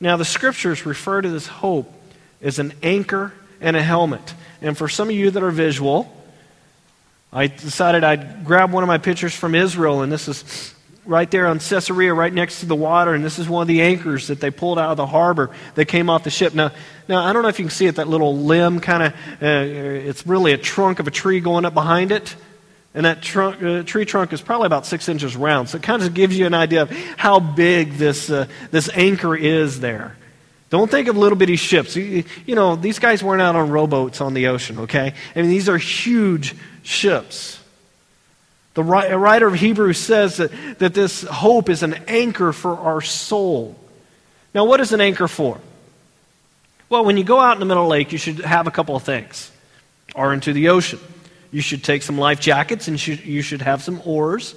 Now, 0.00 0.18
the 0.18 0.24
scriptures 0.24 0.84
refer 0.84 1.22
to 1.22 1.30
this 1.30 1.46
hope 1.46 1.90
as 2.42 2.58
an 2.58 2.74
anchor 2.82 3.32
and 3.60 3.74
a 3.74 3.82
helmet. 3.82 4.34
And 4.60 4.76
for 4.76 4.88
some 4.88 5.08
of 5.08 5.14
you 5.14 5.30
that 5.30 5.42
are 5.42 5.50
visual, 5.50 6.12
I 7.32 7.48
decided 7.48 8.04
I'd 8.04 8.44
grab 8.44 8.72
one 8.72 8.82
of 8.82 8.86
my 8.86 8.98
pictures 8.98 9.34
from 9.34 9.54
Israel, 9.54 10.00
and 10.00 10.10
this 10.10 10.28
is 10.28 10.74
right 11.04 11.30
there 11.30 11.46
on 11.46 11.58
Caesarea, 11.58 12.14
right 12.14 12.32
next 12.32 12.60
to 12.60 12.66
the 12.66 12.74
water, 12.74 13.12
and 13.14 13.22
this 13.22 13.38
is 13.38 13.48
one 13.48 13.62
of 13.62 13.68
the 13.68 13.82
anchors 13.82 14.28
that 14.28 14.40
they 14.40 14.50
pulled 14.50 14.78
out 14.78 14.90
of 14.90 14.96
the 14.96 15.06
harbor 15.06 15.50
that 15.74 15.86
came 15.86 16.08
off 16.08 16.24
the 16.24 16.30
ship. 16.30 16.54
Now, 16.54 16.70
now 17.06 17.24
I 17.24 17.32
don't 17.32 17.42
know 17.42 17.48
if 17.48 17.58
you 17.58 17.66
can 17.66 17.70
see 17.70 17.86
it, 17.86 17.96
that 17.96 18.08
little 18.08 18.36
limb 18.36 18.80
kind 18.80 19.02
of, 19.02 19.12
uh, 19.42 19.46
it's 19.46 20.26
really 20.26 20.52
a 20.52 20.58
trunk 20.58 21.00
of 21.00 21.06
a 21.06 21.10
tree 21.10 21.40
going 21.40 21.64
up 21.64 21.74
behind 21.74 22.12
it. 22.12 22.34
And 22.94 23.04
that 23.04 23.22
trunk, 23.22 23.62
uh, 23.62 23.82
tree 23.82 24.06
trunk 24.06 24.32
is 24.32 24.40
probably 24.40 24.66
about 24.66 24.86
six 24.86 25.08
inches 25.08 25.36
round. 25.36 25.68
So 25.68 25.76
it 25.76 25.82
kind 25.82 26.02
of 26.02 26.14
gives 26.14 26.38
you 26.38 26.46
an 26.46 26.54
idea 26.54 26.82
of 26.82 26.90
how 27.16 27.40
big 27.40 27.92
this, 27.92 28.30
uh, 28.30 28.46
this 28.70 28.88
anchor 28.94 29.36
is 29.36 29.80
there. 29.80 30.16
Don't 30.70 30.90
think 30.90 31.08
of 31.08 31.16
little 31.16 31.36
bitty 31.36 31.56
ships. 31.56 31.94
You, 31.96 32.24
you 32.46 32.54
know, 32.54 32.76
these 32.76 32.98
guys 32.98 33.22
weren't 33.22 33.42
out 33.42 33.54
on 33.54 33.70
rowboats 33.70 34.20
on 34.20 34.34
the 34.34 34.48
ocean, 34.48 34.80
okay? 34.80 35.14
I 35.36 35.40
mean, 35.40 35.50
these 35.50 35.68
are 35.68 35.78
huge 35.78 36.54
ships. 36.82 37.58
The 38.74 38.84
writer 38.84 39.48
of 39.48 39.54
Hebrews 39.54 39.98
says 39.98 40.36
that, 40.36 40.52
that 40.78 40.94
this 40.94 41.22
hope 41.22 41.68
is 41.68 41.82
an 41.82 41.94
anchor 42.06 42.52
for 42.52 42.76
our 42.76 43.00
soul. 43.00 43.76
Now, 44.54 44.66
what 44.66 44.80
is 44.80 44.92
an 44.92 45.00
anchor 45.00 45.26
for? 45.26 45.58
Well, 46.88 47.04
when 47.04 47.16
you 47.16 47.24
go 47.24 47.40
out 47.40 47.54
in 47.54 47.60
the 47.60 47.66
middle 47.66 47.82
of 47.82 47.88
the 47.88 47.90
lake, 47.90 48.12
you 48.12 48.18
should 48.18 48.38
have 48.40 48.66
a 48.66 48.70
couple 48.70 48.94
of 48.94 49.02
things. 49.02 49.50
Or 50.14 50.32
into 50.32 50.52
the 50.52 50.68
ocean. 50.68 51.00
You 51.50 51.60
should 51.60 51.82
take 51.82 52.02
some 52.02 52.18
life 52.18 52.40
jackets 52.40 52.88
and 52.88 53.06
you 53.06 53.42
should 53.42 53.62
have 53.62 53.82
some 53.82 54.00
oars. 54.04 54.54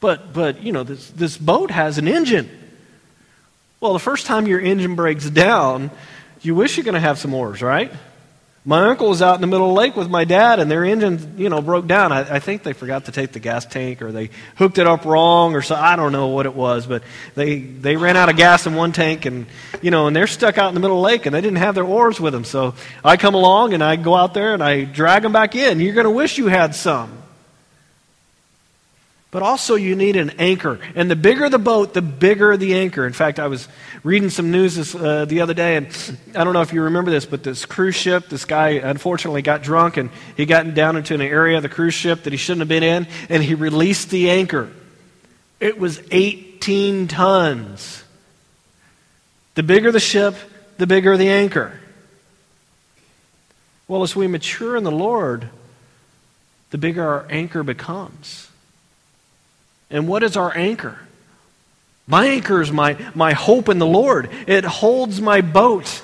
But, 0.00 0.32
but 0.32 0.62
you 0.62 0.72
know, 0.72 0.82
this, 0.82 1.10
this 1.10 1.36
boat 1.36 1.70
has 1.70 1.98
an 1.98 2.08
engine. 2.08 2.50
Well, 3.80 3.92
the 3.92 3.98
first 3.98 4.26
time 4.26 4.46
your 4.46 4.60
engine 4.60 4.94
breaks 4.94 5.28
down, 5.28 5.90
you 6.40 6.54
wish 6.54 6.76
you're 6.76 6.84
going 6.84 6.94
to 6.94 7.00
have 7.00 7.18
some 7.18 7.34
oars, 7.34 7.62
right? 7.62 7.92
My 8.64 8.86
uncle 8.88 9.08
was 9.08 9.22
out 9.22 9.34
in 9.34 9.40
the 9.40 9.48
middle 9.48 9.70
of 9.70 9.74
the 9.74 9.80
lake 9.80 9.96
with 9.96 10.08
my 10.08 10.24
dad, 10.24 10.60
and 10.60 10.70
their 10.70 10.84
engine, 10.84 11.34
you 11.36 11.48
know, 11.48 11.60
broke 11.60 11.88
down. 11.88 12.12
I, 12.12 12.36
I, 12.36 12.38
think 12.38 12.62
they 12.62 12.72
forgot 12.72 13.06
to 13.06 13.12
take 13.12 13.32
the 13.32 13.40
gas 13.40 13.66
tank, 13.66 14.00
or 14.02 14.12
they 14.12 14.30
hooked 14.54 14.78
it 14.78 14.86
up 14.86 15.04
wrong, 15.04 15.56
or 15.56 15.62
so. 15.62 15.74
I 15.74 15.96
don't 15.96 16.12
know 16.12 16.28
what 16.28 16.46
it 16.46 16.54
was, 16.54 16.86
but 16.86 17.02
they 17.34 17.58
they 17.58 17.96
ran 17.96 18.16
out 18.16 18.28
of 18.28 18.36
gas 18.36 18.64
in 18.64 18.76
one 18.76 18.92
tank, 18.92 19.24
and 19.24 19.46
you 19.80 19.90
know, 19.90 20.06
and 20.06 20.14
they're 20.14 20.28
stuck 20.28 20.58
out 20.58 20.68
in 20.68 20.74
the 20.74 20.80
middle 20.80 20.96
of 20.96 21.02
the 21.02 21.06
lake, 21.06 21.26
and 21.26 21.34
they 21.34 21.40
didn't 21.40 21.58
have 21.58 21.74
their 21.74 21.84
oars 21.84 22.20
with 22.20 22.32
them. 22.32 22.44
So 22.44 22.74
I 23.04 23.16
come 23.16 23.34
along 23.34 23.74
and 23.74 23.82
I 23.82 23.96
go 23.96 24.14
out 24.14 24.32
there 24.32 24.54
and 24.54 24.62
I 24.62 24.84
drag 24.84 25.22
them 25.22 25.32
back 25.32 25.56
in. 25.56 25.80
You're 25.80 25.94
going 25.94 26.04
to 26.04 26.10
wish 26.10 26.38
you 26.38 26.46
had 26.46 26.76
some. 26.76 27.21
But 29.32 29.42
also, 29.42 29.76
you 29.76 29.96
need 29.96 30.16
an 30.16 30.28
anchor. 30.38 30.78
And 30.94 31.10
the 31.10 31.16
bigger 31.16 31.48
the 31.48 31.58
boat, 31.58 31.94
the 31.94 32.02
bigger 32.02 32.54
the 32.58 32.74
anchor. 32.74 33.06
In 33.06 33.14
fact, 33.14 33.40
I 33.40 33.46
was 33.46 33.66
reading 34.04 34.28
some 34.28 34.50
news 34.50 34.76
this, 34.76 34.94
uh, 34.94 35.24
the 35.24 35.40
other 35.40 35.54
day, 35.54 35.76
and 35.76 35.86
I 36.34 36.44
don't 36.44 36.52
know 36.52 36.60
if 36.60 36.74
you 36.74 36.82
remember 36.82 37.10
this, 37.10 37.24
but 37.24 37.42
this 37.42 37.64
cruise 37.64 37.94
ship, 37.94 38.28
this 38.28 38.44
guy 38.44 38.72
unfortunately 38.72 39.40
got 39.40 39.62
drunk 39.62 39.96
and 39.96 40.10
he 40.36 40.44
got 40.44 40.74
down 40.74 40.98
into 40.98 41.14
an 41.14 41.22
area 41.22 41.56
of 41.56 41.62
the 41.62 41.70
cruise 41.70 41.94
ship 41.94 42.24
that 42.24 42.32
he 42.34 42.36
shouldn't 42.36 42.60
have 42.60 42.68
been 42.68 42.82
in, 42.82 43.06
and 43.30 43.42
he 43.42 43.54
released 43.54 44.10
the 44.10 44.28
anchor. 44.28 44.70
It 45.60 45.78
was 45.78 46.02
18 46.10 47.08
tons. 47.08 48.04
The 49.54 49.62
bigger 49.62 49.90
the 49.90 50.00
ship, 50.00 50.34
the 50.76 50.86
bigger 50.86 51.16
the 51.16 51.30
anchor. 51.30 51.80
Well, 53.88 54.02
as 54.02 54.14
we 54.14 54.26
mature 54.26 54.76
in 54.76 54.84
the 54.84 54.92
Lord, 54.92 55.48
the 56.68 56.76
bigger 56.76 57.02
our 57.02 57.26
anchor 57.30 57.62
becomes. 57.62 58.50
And 59.92 60.08
what 60.08 60.22
is 60.22 60.36
our 60.36 60.56
anchor? 60.56 60.98
My 62.06 62.26
anchor 62.26 62.60
is 62.60 62.72
my, 62.72 62.96
my 63.14 63.32
hope 63.32 63.68
in 63.68 63.78
the 63.78 63.86
Lord. 63.86 64.28
It 64.48 64.64
holds 64.64 65.20
my 65.20 65.40
boat, 65.40 66.02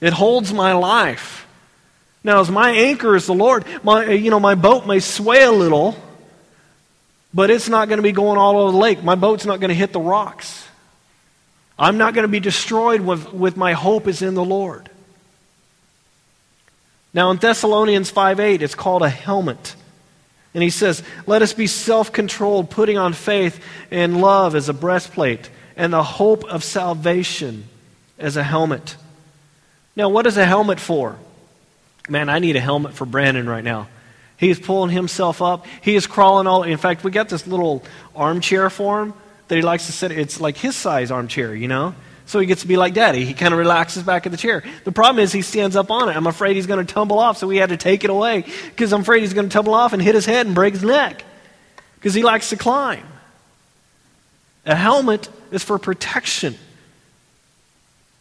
it 0.00 0.12
holds 0.12 0.52
my 0.52 0.72
life. 0.72 1.40
Now, 2.24 2.40
as 2.40 2.48
my 2.48 2.70
anchor 2.70 3.16
is 3.16 3.26
the 3.26 3.34
Lord, 3.34 3.64
my, 3.82 4.08
you 4.10 4.30
know, 4.30 4.38
my 4.38 4.54
boat 4.54 4.86
may 4.86 5.00
sway 5.00 5.42
a 5.42 5.50
little, 5.50 5.96
but 7.34 7.50
it's 7.50 7.68
not 7.68 7.88
going 7.88 7.96
to 7.96 8.02
be 8.02 8.12
going 8.12 8.38
all 8.38 8.58
over 8.58 8.70
the 8.70 8.78
lake. 8.78 9.02
My 9.02 9.16
boat's 9.16 9.44
not 9.44 9.58
going 9.58 9.70
to 9.70 9.74
hit 9.74 9.92
the 9.92 10.00
rocks. 10.00 10.68
I'm 11.76 11.98
not 11.98 12.14
going 12.14 12.22
to 12.22 12.28
be 12.28 12.38
destroyed 12.38 13.00
with, 13.00 13.32
with 13.32 13.56
my 13.56 13.72
hope 13.72 14.06
is 14.06 14.22
in 14.22 14.34
the 14.34 14.44
Lord. 14.44 14.88
Now, 17.12 17.32
in 17.32 17.38
Thessalonians 17.38 18.08
5 18.10 18.38
8, 18.38 18.62
it's 18.62 18.76
called 18.76 19.02
a 19.02 19.08
helmet. 19.08 19.74
And 20.54 20.62
he 20.62 20.70
says, 20.70 21.02
Let 21.26 21.42
us 21.42 21.52
be 21.52 21.66
self 21.66 22.12
controlled, 22.12 22.70
putting 22.70 22.98
on 22.98 23.12
faith 23.12 23.62
and 23.90 24.20
love 24.20 24.54
as 24.54 24.68
a 24.68 24.74
breastplate, 24.74 25.50
and 25.76 25.92
the 25.92 26.02
hope 26.02 26.44
of 26.44 26.62
salvation 26.62 27.64
as 28.18 28.36
a 28.36 28.42
helmet. 28.42 28.96
Now, 29.96 30.08
what 30.08 30.26
is 30.26 30.36
a 30.36 30.44
helmet 30.44 30.80
for? 30.80 31.18
Man, 32.08 32.28
I 32.28 32.38
need 32.38 32.56
a 32.56 32.60
helmet 32.60 32.94
for 32.94 33.06
Brandon 33.06 33.48
right 33.48 33.64
now. 33.64 33.88
He 34.36 34.50
is 34.50 34.58
pulling 34.58 34.90
himself 34.90 35.40
up. 35.40 35.66
He 35.82 35.94
is 35.94 36.06
crawling 36.06 36.46
all. 36.46 36.64
In 36.64 36.78
fact, 36.78 37.04
we 37.04 37.10
got 37.10 37.28
this 37.28 37.46
little 37.46 37.84
armchair 38.14 38.70
for 38.70 39.02
him 39.02 39.14
that 39.48 39.54
he 39.54 39.62
likes 39.62 39.86
to 39.86 39.92
sit. 39.92 40.10
It's 40.10 40.40
like 40.40 40.56
his 40.56 40.74
size 40.74 41.10
armchair, 41.10 41.54
you 41.54 41.68
know. 41.68 41.94
So 42.32 42.38
he 42.38 42.46
gets 42.46 42.62
to 42.62 42.66
be 42.66 42.78
like 42.78 42.94
daddy. 42.94 43.26
He 43.26 43.34
kind 43.34 43.52
of 43.52 43.58
relaxes 43.58 44.04
back 44.04 44.24
in 44.24 44.32
the 44.32 44.38
chair. 44.38 44.64
The 44.84 44.90
problem 44.90 45.22
is 45.22 45.32
he 45.32 45.42
stands 45.42 45.76
up 45.76 45.90
on 45.90 46.08
it. 46.08 46.16
I'm 46.16 46.26
afraid 46.26 46.56
he's 46.56 46.66
going 46.66 46.84
to 46.84 46.90
tumble 46.90 47.18
off, 47.18 47.36
so 47.36 47.46
we 47.46 47.58
had 47.58 47.68
to 47.68 47.76
take 47.76 48.04
it 48.04 48.10
away 48.10 48.46
because 48.70 48.90
I'm 48.94 49.02
afraid 49.02 49.20
he's 49.20 49.34
going 49.34 49.50
to 49.50 49.52
tumble 49.52 49.74
off 49.74 49.92
and 49.92 50.00
hit 50.00 50.14
his 50.14 50.24
head 50.24 50.46
and 50.46 50.54
break 50.54 50.72
his 50.72 50.82
neck 50.82 51.26
because 51.96 52.14
he 52.14 52.22
likes 52.22 52.48
to 52.48 52.56
climb. 52.56 53.06
A 54.64 54.74
helmet 54.74 55.28
is 55.50 55.62
for 55.62 55.78
protection. 55.78 56.54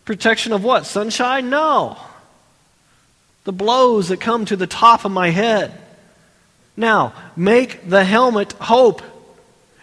Protection 0.03 0.51
of 0.51 0.62
what? 0.62 0.86
Sunshine? 0.86 1.49
No. 1.49 1.95
The 3.45 3.53
blows 3.53 4.09
that 4.09 4.20
come 4.20 4.43
to 4.43 4.57
the 4.57 4.68
top 4.68 5.05
of 5.05 5.12
my 5.14 5.30
head. 5.30 5.72
Now, 6.76 7.14
make 7.38 7.88
the 7.88 8.03
helmet 8.03 8.51
hope 8.59 9.01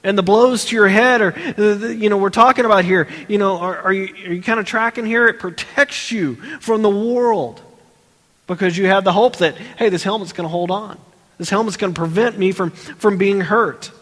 and 0.09 0.17
the 0.17 0.23
blows 0.23 0.65
to 0.65 0.75
your 0.75 0.89
head 0.89 1.21
or 1.21 1.35
you 1.93 2.09
know 2.09 2.17
we're 2.17 2.31
talking 2.31 2.65
about 2.65 2.83
here 2.83 3.09
you 3.29 3.37
know 3.37 3.59
are, 3.59 3.77
are, 3.77 3.93
you, 3.93 4.07
are 4.27 4.33
you 4.33 4.43
kind 4.43 4.59
of 4.59 4.65
tracking 4.65 5.05
here? 5.05 5.29
It 5.29 5.39
protects 5.39 6.11
you 6.11 6.37
from 6.61 6.81
the 6.81 6.91
world 6.91 7.61
because 8.47 8.77
you 8.77 8.87
have 8.87 9.05
the 9.05 9.13
hope 9.13 9.37
that 9.37 9.57
hey 9.77 9.91
this 9.91 10.03
helmet's 10.03 10.33
going 10.33 10.47
to 10.47 10.51
hold 10.51 10.71
on. 10.71 10.99
This 11.37 11.51
helmet's 11.51 11.77
going 11.77 11.93
to 11.93 11.99
prevent 11.99 12.39
me 12.39 12.51
from, 12.53 12.71
from 12.71 13.19
being 13.19 13.41
hurt. 13.41 13.93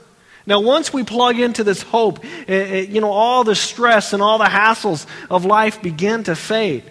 Now 0.47 0.61
once 0.61 0.93
we 0.93 1.03
plug 1.03 1.41
into 1.41 1.65
this 1.65 1.83
hope 1.83 2.25
it, 2.25 2.49
eh, 2.49 2.55
it, 2.55 2.89
eh, 2.89 2.93
you 2.93 3.01
know 3.01 3.11
all 3.11 3.43
the 3.43 3.57
stress 3.57 4.13
and 4.13 4.23
all 4.23 4.39
the 4.39 4.45
hassles 4.45 5.07
of 5.29 5.45
life 5.45 5.83
begin 5.83 6.23
to 6.25 6.37
fade 6.37 6.85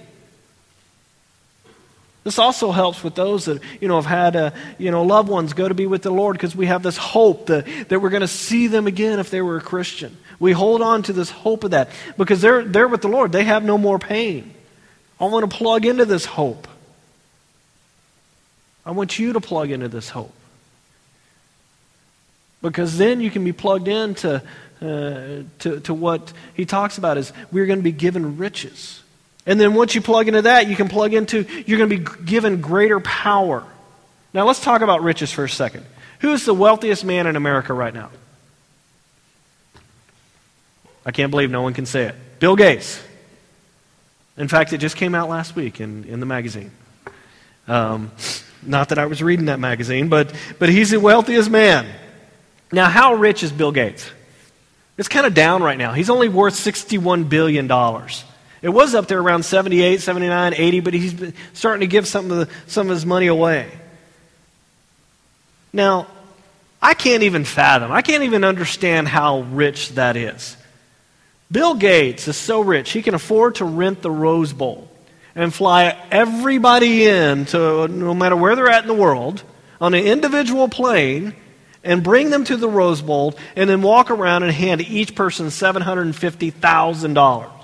this 2.25 2.39
also 2.39 2.71
helps 2.71 3.03
with 3.03 3.13
those 3.13 3.45
that, 3.45 3.61
you 3.79 3.87
know, 3.87 4.01
have 4.01 4.07
had, 4.07 4.35
uh, 4.35 4.51
you 4.79 4.89
know, 4.89 5.03
loved 5.03 5.29
ones 5.29 5.53
go 5.53 5.67
to 5.67 5.75
be 5.75 5.85
with 5.85 6.01
the 6.01 6.09
Lord 6.09 6.35
because 6.35 6.55
we 6.55 6.65
have 6.65 6.81
this 6.81 6.97
hope 6.97 7.45
that, 7.45 7.67
that 7.89 8.01
we're 8.01 8.09
going 8.09 8.21
to 8.21 8.27
see 8.27 8.65
them 8.65 8.87
again 8.87 9.19
if 9.19 9.29
they 9.29 9.43
were 9.43 9.57
a 9.57 9.61
Christian. 9.61 10.17
We 10.39 10.51
hold 10.51 10.81
on 10.81 11.03
to 11.03 11.13
this 11.13 11.29
hope 11.29 11.63
of 11.63 11.71
that 11.71 11.89
because 12.17 12.41
they're, 12.41 12.63
they're 12.63 12.87
with 12.87 13.03
the 13.03 13.09
Lord. 13.09 13.31
They 13.31 13.43
have 13.43 13.63
no 13.63 13.77
more 13.77 13.99
pain. 13.99 14.55
I 15.19 15.25
want 15.25 15.47
to 15.49 15.55
plug 15.55 15.85
into 15.85 16.03
this 16.03 16.25
hope. 16.25 16.67
I 18.87 18.91
want 18.91 19.19
you 19.19 19.33
to 19.33 19.39
plug 19.39 19.69
into 19.69 19.87
this 19.87 20.09
hope. 20.09 20.33
Because 22.63 22.97
then 22.97 23.21
you 23.21 23.29
can 23.29 23.43
be 23.43 23.53
plugged 23.53 23.87
into 23.87 24.41
uh, 24.81 25.43
to, 25.59 25.79
to 25.83 25.93
what 25.93 26.33
he 26.55 26.65
talks 26.65 26.97
about 26.97 27.19
is 27.19 27.31
we're 27.51 27.67
going 27.67 27.79
to 27.79 27.83
be 27.83 27.91
given 27.91 28.37
riches. 28.37 29.03
And 29.45 29.59
then 29.59 29.73
once 29.73 29.93
you 29.93 30.01
plug 30.01 30.27
into 30.27 30.43
that, 30.43 30.67
you 30.67 30.75
can 30.75 30.87
plug 30.87 31.13
into, 31.13 31.45
you're 31.65 31.77
going 31.77 31.89
to 31.89 31.97
be 31.97 32.25
given 32.25 32.61
greater 32.61 32.99
power. 32.99 33.63
Now 34.33 34.45
let's 34.45 34.59
talk 34.59 34.81
about 34.81 35.03
riches 35.03 35.31
for 35.31 35.43
a 35.43 35.49
second. 35.49 35.85
Who 36.19 36.33
is 36.33 36.45
the 36.45 36.53
wealthiest 36.53 37.05
man 37.05 37.27
in 37.27 37.35
America 37.35 37.73
right 37.73 37.93
now? 37.93 38.09
I 41.05 41.11
can't 41.11 41.29
believe 41.29 41.51
no 41.51 41.61
one 41.61 41.73
can 41.73 41.85
say 41.85 42.05
it. 42.05 42.15
Bill 42.39 42.55
Gates. 42.55 43.01
In 44.37 44.47
fact, 44.47 44.73
it 44.73 44.79
just 44.79 44.97
came 44.97 45.13
out 45.13 45.29
last 45.29 45.55
week 45.55 45.79
in, 45.79 46.03
in 46.05 46.19
the 46.19 46.25
magazine. 46.25 46.71
Um, 47.67 48.11
not 48.63 48.89
that 48.89 48.97
I 48.97 49.05
was 49.05 49.21
reading 49.21 49.45
that 49.45 49.59
magazine, 49.59 50.09
but, 50.09 50.33
but 50.59 50.69
he's 50.69 50.89
the 50.89 50.99
wealthiest 50.99 51.49
man. 51.49 51.87
Now, 52.71 52.89
how 52.89 53.13
rich 53.13 53.43
is 53.43 53.51
Bill 53.51 53.71
Gates? 53.71 54.09
It's 54.97 55.07
kind 55.07 55.25
of 55.25 55.33
down 55.33 55.61
right 55.61 55.77
now. 55.77 55.93
He's 55.93 56.09
only 56.09 56.29
worth 56.29 56.55
$61 56.55 57.29
billion. 57.29 57.67
It 58.65 58.73
was 58.73 58.95
up 58.95 59.07
there 59.07 59.19
around 59.19 59.43
78, 59.43 60.01
79, 60.01 60.55
80, 60.57 60.79
but 60.79 60.95
he's 60.95 61.33
starting 61.53 61.81
to 61.81 61.87
give 61.87 62.07
some 62.07 62.31
of, 62.31 62.37
the, 62.37 62.49
some 62.65 62.87
of 62.87 62.95
his 62.95 63.05
money 63.05 63.27
away. 63.27 63.69
Now, 65.71 66.07
I 66.81 66.95
can't 66.95 67.21
even 67.21 67.45
fathom, 67.45 67.91
I 67.91 68.01
can't 68.01 68.23
even 68.23 68.43
understand 68.43 69.07
how 69.07 69.41
rich 69.41 69.89
that 69.89 70.17
is. 70.17 70.57
Bill 71.51 71.75
Gates 71.75 72.27
is 72.27 72.37
so 72.37 72.61
rich, 72.61 72.89
he 72.89 73.03
can 73.03 73.13
afford 73.13 73.53
to 73.55 73.65
rent 73.65 74.01
the 74.01 74.09
Rose 74.09 74.51
Bowl 74.51 74.89
and 75.35 75.53
fly 75.53 75.95
everybody 76.09 77.05
in 77.05 77.45
to 77.45 77.87
no 77.87 78.15
matter 78.15 78.35
where 78.35 78.55
they're 78.55 78.71
at 78.71 78.81
in 78.81 78.87
the 78.87 78.95
world 78.95 79.43
on 79.79 79.93
an 79.93 80.03
individual 80.03 80.69
plane 80.69 81.35
and 81.83 82.03
bring 82.03 82.31
them 82.31 82.43
to 82.45 82.57
the 82.57 82.67
Rose 82.67 83.03
Bowl 83.03 83.35
and 83.55 83.69
then 83.69 83.83
walk 83.83 84.09
around 84.09 84.41
and 84.41 84.51
hand 84.51 84.81
each 84.81 85.13
person 85.13 85.49
$750,000. 85.49 87.54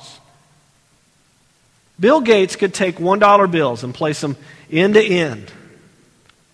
Bill 2.00 2.22
Gates 2.22 2.56
could 2.56 2.74
take 2.74 2.98
$1 2.98 3.52
bills 3.52 3.84
and 3.84 3.94
place 3.94 4.22
them 4.22 4.36
end 4.72 4.96
to 4.96 5.04
end 5.04 5.52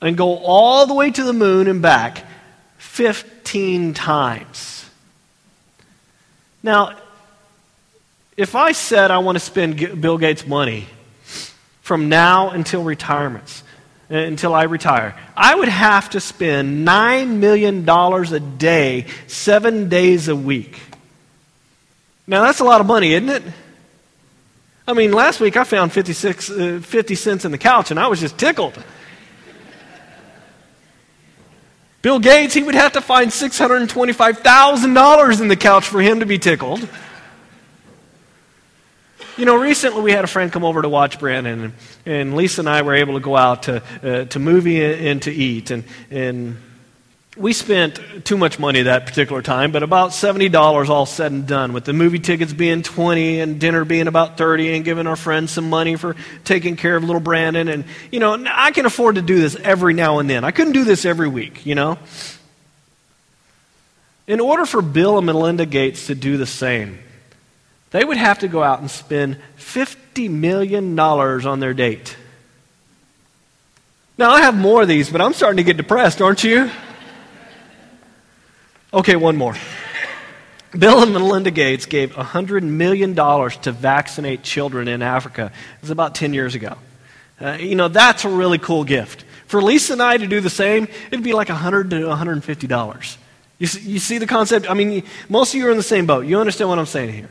and 0.02 0.18
go 0.18 0.38
all 0.38 0.86
the 0.86 0.94
way 0.94 1.12
to 1.12 1.24
the 1.24 1.34
moon 1.34 1.68
and 1.68 1.82
back 1.82 2.24
15 2.78 3.94
times. 3.94 4.86
Now, 6.64 6.98
if 8.36 8.56
I 8.56 8.72
said 8.72 9.10
I 9.10 9.20
want 9.20 9.38
to 9.38 9.40
spend 9.40 10.02
Bill 10.02 10.18
Gates' 10.18 10.46
money 10.46 10.86
from 11.82 12.10
now 12.10 12.50
until 12.50 12.84
retirements, 12.84 13.64
uh, 14.12 14.16
until 14.16 14.54
I 14.54 14.64
retire, 14.64 15.16
I 15.36 15.56
would 15.56 15.70
have 15.70 16.10
to 16.12 16.20
spend 16.20 16.88
$9 16.88 17.38
million 17.38 17.88
a 17.90 18.40
day, 18.40 19.06
seven 19.28 19.90
days 19.90 20.28
a 20.28 20.36
week. 20.36 20.80
Now, 22.28 22.44
that's 22.44 22.60
a 22.60 22.66
lot 22.66 22.82
of 22.82 22.88
money, 22.88 23.14
isn't 23.14 23.30
it? 23.30 23.44
I 24.88 24.94
mean, 24.94 25.12
last 25.12 25.42
week 25.42 25.58
I 25.58 25.66
found 25.66 25.92
56, 25.92 26.50
uh, 26.50 26.80
50 26.82 27.16
cents 27.16 27.44
in 27.44 27.52
the 27.52 27.58
couch 27.58 27.92
and 27.92 28.00
I 28.00 28.08
was 28.08 28.22
just 28.22 28.38
tickled. 28.38 28.82
Bill 32.02 32.20
Gates, 32.20 32.54
he 32.54 32.64
would 32.64 32.76
have 32.76 32.94
to 32.94 33.02
find 33.02 33.30
$625,000 33.30 35.42
in 35.42 35.50
the 35.50 35.58
couch 35.58 35.88
for 35.88 36.02
him 36.02 36.22
to 36.22 36.26
be 36.26 36.40
tickled. 36.40 36.88
You 39.36 39.44
know, 39.46 39.58
recently 39.58 40.02
we 40.02 40.12
had 40.12 40.24
a 40.24 40.28
friend 40.28 40.50
come 40.52 40.64
over 40.64 40.82
to 40.82 40.90
watch 40.90 41.20
Brandon, 41.20 41.66
and, 41.66 41.74
and 42.06 42.36
Lisa 42.36 42.62
and 42.62 42.70
I 42.70 42.82
were 42.82 42.96
able 42.96 43.14
to 43.16 43.20
go 43.20 43.36
out 43.36 43.64
to, 43.64 43.84
uh, 44.02 44.24
to 44.26 44.40
movie 44.40 44.84
and 44.84 45.22
to 45.24 45.32
eat. 45.32 45.70
And, 45.70 45.84
and 46.10 46.58
we 47.38 47.54
spent 47.54 48.00
too 48.26 48.38
much 48.38 48.60
money 48.60 48.82
that 48.84 49.06
particular 49.06 49.42
time, 49.42 49.72
but 49.72 49.84
about 49.84 50.12
$70 50.12 50.90
all 50.90 51.06
said 51.06 51.32
and 51.32 51.48
done, 51.48 51.72
with 51.74 51.86
the 51.86 51.94
movie 51.94 52.20
tickets 52.20 52.52
being 52.52 52.82
20 52.82 53.40
and 53.40 53.60
dinner 53.60 53.86
being 53.86 54.08
about 54.08 54.38
30 54.38 54.76
and 54.76 54.86
giving 54.86 55.08
our 55.08 55.16
friends 55.16 55.52
some 55.52 55.70
money 55.70 55.96
for 55.96 56.16
taking 56.44 56.76
care 56.76 56.96
of 56.96 57.04
little 57.04 57.22
Brandon. 57.22 57.68
And, 57.68 57.86
you 58.12 58.20
know, 58.20 58.44
I 58.50 58.72
can 58.72 58.86
afford 58.86 59.16
to 59.16 59.22
do 59.22 59.40
this 59.40 59.56
every 59.56 59.94
now 59.94 60.20
and 60.20 60.30
then. 60.30 60.44
I 60.44 60.52
couldn't 60.52 60.74
do 60.74 60.84
this 60.84 61.06
every 61.06 61.28
week, 61.28 61.66
you 61.66 61.76
know. 61.76 62.00
In 64.26 64.40
order 64.40 64.66
for 64.66 64.82
Bill 64.82 65.18
and 65.18 65.26
Melinda 65.26 65.66
Gates 65.66 66.08
to 66.08 66.16
do 66.16 66.38
the 66.38 66.46
same, 66.46 67.00
they 67.92 68.04
would 68.04 68.18
have 68.18 68.40
to 68.40 68.48
go 68.48 68.64
out 68.64 68.80
and 68.80 68.92
spend 68.92 69.38
$50 69.58 70.30
million 70.30 71.00
on 71.00 71.60
their 71.60 71.74
date. 71.74 72.18
Now, 74.18 74.32
I 74.32 74.42
have 74.42 74.58
more 74.58 74.82
of 74.82 74.88
these, 74.88 75.12
but 75.12 75.22
I'm 75.22 75.34
starting 75.34 75.58
to 75.58 75.64
get 75.64 75.78
depressed, 75.78 76.22
aren't 76.22 76.44
you? 76.44 76.72
Okay, 78.94 79.18
one 79.18 79.36
more. 79.36 79.56
Bill 80.78 81.04
and 81.04 81.12
Melinda 81.12 81.52
Gates 81.52 81.86
gave 81.86 82.14
$100 82.14 82.64
million 82.64 83.16
to 83.16 83.72
vaccinate 83.72 84.44
children 84.44 84.88
in 84.88 85.02
Africa. 85.02 85.52
It 85.76 85.82
was 85.82 85.90
about 85.90 86.16
10 86.16 86.34
years 86.34 86.56
ago. 86.56 86.78
Uh, 87.40 87.58
you 87.60 87.76
know, 87.76 87.90
that's 87.90 88.24
a 88.24 88.30
really 88.30 88.58
cool 88.58 88.86
gift. 88.86 89.26
For 89.48 89.62
Lisa 89.62 89.94
and 89.94 90.02
I 90.02 90.18
to 90.18 90.28
do 90.28 90.40
the 90.40 90.50
same, 90.50 90.88
it'd 91.12 91.24
be 91.24 91.34
like 91.34 91.50
100 91.50 91.90
to 91.90 91.96
$150. 91.98 93.18
You 93.60 93.68
see, 93.68 93.82
you 93.82 94.00
see 94.00 94.18
the 94.20 94.28
concept? 94.28 94.70
I 94.70 94.74
mean, 94.74 95.04
most 95.28 95.54
of 95.54 95.60
you 95.60 95.68
are 95.68 95.72
in 95.72 95.78
the 95.78 95.84
same 95.84 96.06
boat. 96.06 96.26
You 96.26 96.40
understand 96.40 96.70
what 96.70 96.80
I'm 96.80 96.86
saying 96.86 97.14
here. 97.14 97.30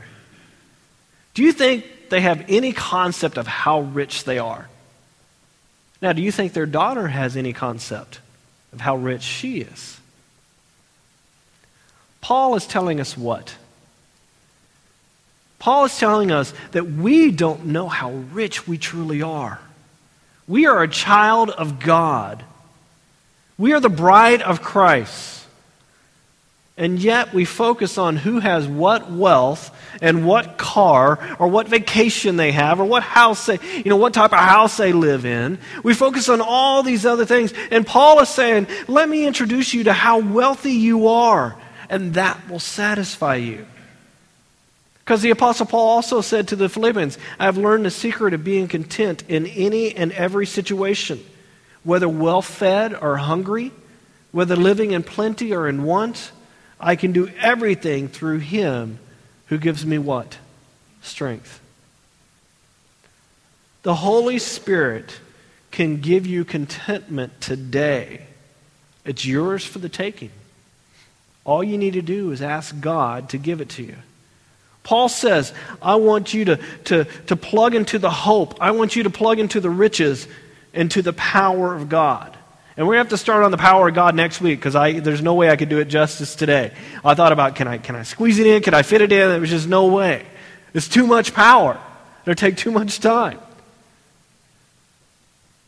Do 1.35 1.43
you 1.43 1.53
think 1.53 1.85
they 2.11 2.21
have 2.21 2.45
any 2.49 2.73
concept 2.73 3.39
of 3.39 3.47
how 3.47 3.81
rich 3.81 4.25
they 4.25 4.39
are? 4.39 4.69
Now, 6.03 6.13
do 6.13 6.21
you 6.21 6.33
think 6.33 6.53
their 6.53 6.67
daughter 6.67 7.09
has 7.09 7.37
any 7.37 7.55
concept 7.55 8.21
of 8.73 8.81
how 8.81 8.97
rich 8.97 9.23
she 9.23 9.61
is? 9.61 9.99
Paul 12.27 12.57
is 12.57 12.67
telling 12.67 12.99
us 12.99 13.17
what? 13.17 13.55
Paul 15.61 15.85
is 15.85 15.97
telling 15.97 16.33
us 16.33 16.53
that 16.73 16.85
we 16.85 17.31
don't 17.31 17.67
know 17.67 17.87
how 17.87 18.11
rich 18.11 18.67
we 18.67 18.79
truly 18.79 19.23
are. 19.23 19.61
We 20.49 20.67
are 20.67 20.83
a 20.83 20.89
child 20.89 21.51
of 21.51 21.79
God. 21.79 22.43
We 23.57 23.75
are 23.75 23.79
the 23.79 23.89
bride 23.89 24.43
of 24.43 24.61
Christ. 24.61 25.47
And 26.77 26.99
yet 26.99 27.33
we 27.33 27.45
focus 27.45 27.97
on 27.97 28.17
who 28.17 28.41
has 28.41 28.67
what 28.67 29.09
wealth 29.09 29.71
and 30.03 30.27
what 30.27 30.59
car 30.59 31.37
or 31.39 31.47
what 31.47 31.69
vacation 31.69 32.35
they 32.37 32.51
have 32.51 32.81
or 32.81 32.87
what 32.87 33.05
house 33.05 33.47
they, 33.47 33.61
you 33.77 33.89
know, 33.89 33.99
what 33.99 34.15
type 34.15 34.33
of 34.33 34.41
house 34.41 34.77
they 34.77 34.93
live 34.93 35.25
in. 35.25 35.61
We 35.85 35.95
focus 35.95 36.29
on 36.29 36.41
all 36.41 36.83
these 36.83 37.07
other 37.07 37.25
things. 37.25 37.55
And 37.71 37.87
Paul 37.87 38.19
is 38.19 38.31
saying, 38.31 38.67
let 38.89 39.09
me 39.09 39.29
introduce 39.29 39.73
you 39.73 39.85
to 39.85 39.93
how 39.93 40.19
wealthy 40.19 40.73
you 40.73 41.07
are, 41.07 41.57
and 41.89 42.15
that 42.15 42.49
will 42.49 42.59
satisfy 42.59 43.37
you. 43.37 43.67
Because 45.07 45.23
the 45.23 45.31
Apostle 45.31 45.67
Paul 45.67 45.89
also 45.89 46.21
said 46.21 46.49
to 46.49 46.57
the 46.57 46.69
Philippians, 46.69 47.17
I 47.39 47.45
have 47.45 47.57
learned 47.57 47.85
the 47.85 47.93
secret 47.93 48.35
of 48.35 48.43
being 48.43 48.67
content 48.67 49.23
in 49.29 49.47
any 49.47 49.95
and 49.95 50.11
every 50.13 50.47
situation, 50.47 51.25
whether 51.85 52.09
well 52.09 52.43
fed 52.43 52.93
or 52.93 53.17
hungry, 53.17 53.71
whether 54.33 54.57
living 54.57 54.91
in 54.91 55.05
plenty 55.05 55.55
or 55.55 55.69
in 55.69 55.85
want. 55.85 56.33
I 56.81 56.97
can 56.97 57.13
do 57.13 57.29
everything 57.39 58.09
through 58.09 58.39
him 58.39 58.99
who 59.47 59.59
gives 59.59 59.87
me 59.87 59.97
what? 59.97 60.39
Strength. 61.03 61.61
The 63.83 63.95
Holy 63.95 64.41
Spirit 64.41 65.21
can 65.71 66.01
give 66.01 66.27
you 66.27 66.45
contentment 66.45 67.41
today. 67.41 68.27
It's 69.05 69.25
yours 69.25 69.65
for 69.65 69.79
the 69.79 69.89
taking. 69.89 70.33
All 71.47 71.63
you 71.63 71.79
need 71.79 71.95
to 71.95 72.03
do 72.03 72.33
is 72.33 72.43
ask 72.43 72.79
God 72.81 73.31
to 73.31 73.39
give 73.39 73.61
it 73.61 73.71
to 73.71 73.83
you. 73.85 73.95
Paul 74.83 75.09
says, 75.09 75.53
I 75.81 75.95
want 75.95 76.35
you 76.35 76.45
to, 76.47 76.61
to, 76.85 77.05
to 77.29 77.37
plug 77.37 77.75
into 77.75 77.99
the 77.99 78.11
hope. 78.11 78.61
I 78.61 78.73
want 78.73 78.97
you 78.97 79.05
to 79.05 79.11
plug 79.11 79.39
into 79.39 79.61
the 79.61 79.71
riches 79.71 80.27
and 80.75 80.91
to 80.91 81.03
the 81.03 81.13
power 81.13 81.75
of 81.75 81.89
God. 81.89 82.37
And 82.77 82.87
we're 82.87 82.95
going 82.95 83.07
to 83.07 83.11
have 83.11 83.19
to 83.19 83.23
start 83.23 83.45
on 83.45 83.53
the 83.53 83.57
power 83.57 83.89
of 83.89 83.95
God 83.95 84.15
next 84.15 84.41
week 84.41 84.61
because 84.61 84.75
there's 85.03 85.23
no 85.23 85.35
way 85.35 85.49
I 85.49 85.57
could 85.57 85.69
do 85.69 85.79
it 85.79 85.87
justice 85.87 86.35
today. 86.35 86.73
I 87.05 87.15
thought 87.15 87.33
about 87.33 87.55
can 87.55 87.69
I, 87.69 87.79
can 87.79 87.95
I 87.95 88.03
squeeze 88.03 88.39
it 88.39 88.47
in? 88.47 88.61
Can 88.63 88.75
I 88.75 88.83
fit 88.83 89.01
it 89.01 89.13
in? 89.13 89.31
There 89.31 89.41
was 89.41 89.51
just 89.51 89.69
no 89.69 89.87
way. 89.87 90.27
It's 90.75 90.89
too 90.89 91.07
much 91.07 91.33
power. 91.33 91.81
It'll 92.23 92.35
take 92.35 92.57
too 92.57 92.73
much 92.73 92.99
time. 92.99 93.39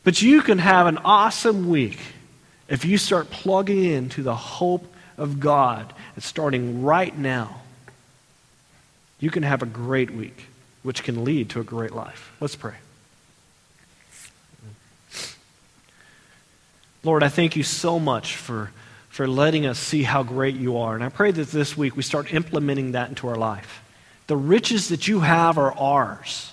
But 0.03 0.21
you 0.21 0.41
can 0.41 0.59
have 0.59 0.87
an 0.87 0.97
awesome 0.99 1.69
week 1.69 1.99
if 2.67 2.85
you 2.85 2.97
start 2.97 3.29
plugging 3.31 3.83
into 3.83 4.23
the 4.23 4.35
hope 4.35 4.85
of 5.19 5.39
God. 5.39 5.93
Starting 6.17 6.83
right 6.83 7.17
now. 7.17 7.61
You 9.19 9.29
can 9.29 9.43
have 9.43 9.61
a 9.61 9.65
great 9.65 10.11
week, 10.11 10.47
which 10.83 11.03
can 11.03 11.23
lead 11.23 11.49
to 11.51 11.59
a 11.59 11.63
great 11.63 11.91
life. 11.91 12.31
Let's 12.39 12.55
pray. 12.55 12.75
Lord, 17.03 17.23
I 17.23 17.29
thank 17.29 17.55
you 17.55 17.63
so 17.63 17.99
much 17.99 18.35
for, 18.35 18.71
for 19.09 19.27
letting 19.27 19.65
us 19.65 19.79
see 19.79 20.03
how 20.03 20.23
great 20.23 20.55
you 20.55 20.77
are. 20.77 20.95
And 20.95 21.03
I 21.03 21.09
pray 21.09 21.31
that 21.31 21.49
this 21.49 21.77
week 21.77 21.95
we 21.95 22.03
start 22.03 22.33
implementing 22.33 22.93
that 22.93 23.09
into 23.09 23.27
our 23.27 23.37
life. 23.37 23.83
The 24.27 24.35
riches 24.37 24.89
that 24.89 25.07
you 25.07 25.21
have 25.21 25.57
are 25.57 25.73
ours. 25.77 26.51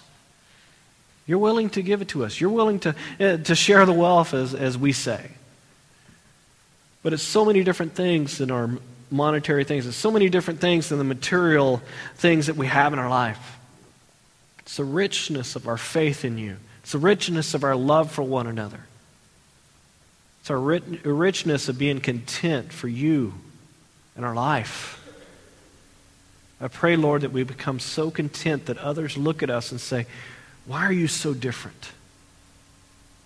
You're 1.27 1.39
willing 1.39 1.71
to 1.71 1.83
give 1.83 2.03
it 2.03 2.09
to 2.09 2.25
us. 2.25 2.41
You're 2.41 2.51
willing 2.51 2.79
to, 2.81 2.95
uh, 3.19 3.37
to 3.39 3.55
share 3.57 3.85
the 3.85 3.93
wealth, 3.93 4.33
as, 4.33 4.55
as 4.55 4.79
we 4.79 4.93
say. 4.93 5.31
But 7.07 7.13
it's 7.13 7.23
so 7.23 7.45
many 7.45 7.63
different 7.63 7.95
things 7.95 8.39
than 8.39 8.51
our 8.51 8.69
monetary 9.13 9.63
things. 9.63 9.87
It's 9.87 9.97
so 9.97 10.11
many 10.11 10.29
different 10.29 10.59
things 10.59 10.89
than 10.89 10.99
the 10.99 11.05
material 11.05 11.81
things 12.17 12.49
that 12.49 12.57
we 12.57 12.67
have 12.67 12.93
in 12.93 12.99
our 12.99 13.09
life. 13.09 13.59
It's 14.59 14.77
the 14.77 14.85
richness 14.85 15.55
of 15.55 15.69
our 15.69 15.77
faith 15.77 16.25
in 16.25 16.37
you. 16.37 16.57
It's 16.83 16.91
the 16.91 16.99
richness 16.99 17.55
of 17.55 17.63
our 17.63 17.77
love 17.77 18.11
for 18.11 18.25
one 18.25 18.49
another. 18.49 18.81
It's 20.41 20.51
our 20.51 20.59
richness 20.59 21.69
of 21.69 21.79
being 21.79 22.01
content 22.01 22.73
for 22.73 22.89
you 22.89 23.35
in 24.17 24.25
our 24.25 24.35
life. 24.35 25.01
I 26.61 26.67
pray, 26.67 26.97
Lord, 26.97 27.23
that 27.23 27.31
we 27.31 27.45
become 27.45 27.79
so 27.79 28.11
content 28.11 28.67
that 28.67 28.79
others 28.79 29.17
look 29.17 29.45
at 29.45 29.49
us 29.49 29.71
and 29.71 29.81
say, 29.81 30.07
Why 30.67 30.85
are 30.85 30.93
you 30.93 31.07
so 31.07 31.35
different? 31.35 31.93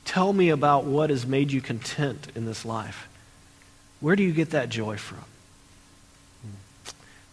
Tell 0.04 0.34
me 0.34 0.50
about 0.50 0.84
what 0.84 1.08
has 1.08 1.24
made 1.24 1.50
you 1.50 1.62
content 1.62 2.28
in 2.34 2.44
this 2.44 2.66
life. 2.66 3.06
Where 4.00 4.16
do 4.16 4.22
you 4.22 4.32
get 4.32 4.50
that 4.50 4.68
joy 4.68 4.96
from? 4.96 5.24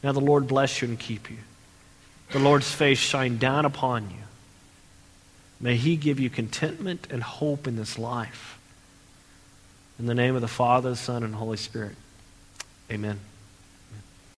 Now 0.04 0.12
the 0.12 0.22
Lord 0.22 0.48
bless 0.48 0.82
you 0.82 0.88
and 0.88 1.00
keep 1.00 1.30
you. 1.30 1.38
The 2.32 2.40
Lord's 2.40 2.72
face 2.72 3.00
shine 3.00 3.38
down 3.38 3.66
upon 3.66 4.10
you. 4.10 4.24
May 5.60 5.76
he 5.76 5.96
give 5.96 6.20
you 6.20 6.30
contentment 6.30 7.08
and 7.10 7.24
hope 7.24 7.68
in 7.68 7.78
this 7.78 7.98
life. 7.98 8.60
In 9.98 10.06
the 10.06 10.14
name 10.14 10.36
of 10.36 10.42
the 10.42 10.48
Father, 10.48 10.92
the 10.92 10.96
Son, 10.96 11.24
and 11.24 11.34
Holy 11.34 11.58
Spirit. 11.58 11.96
Amen. 12.92 13.20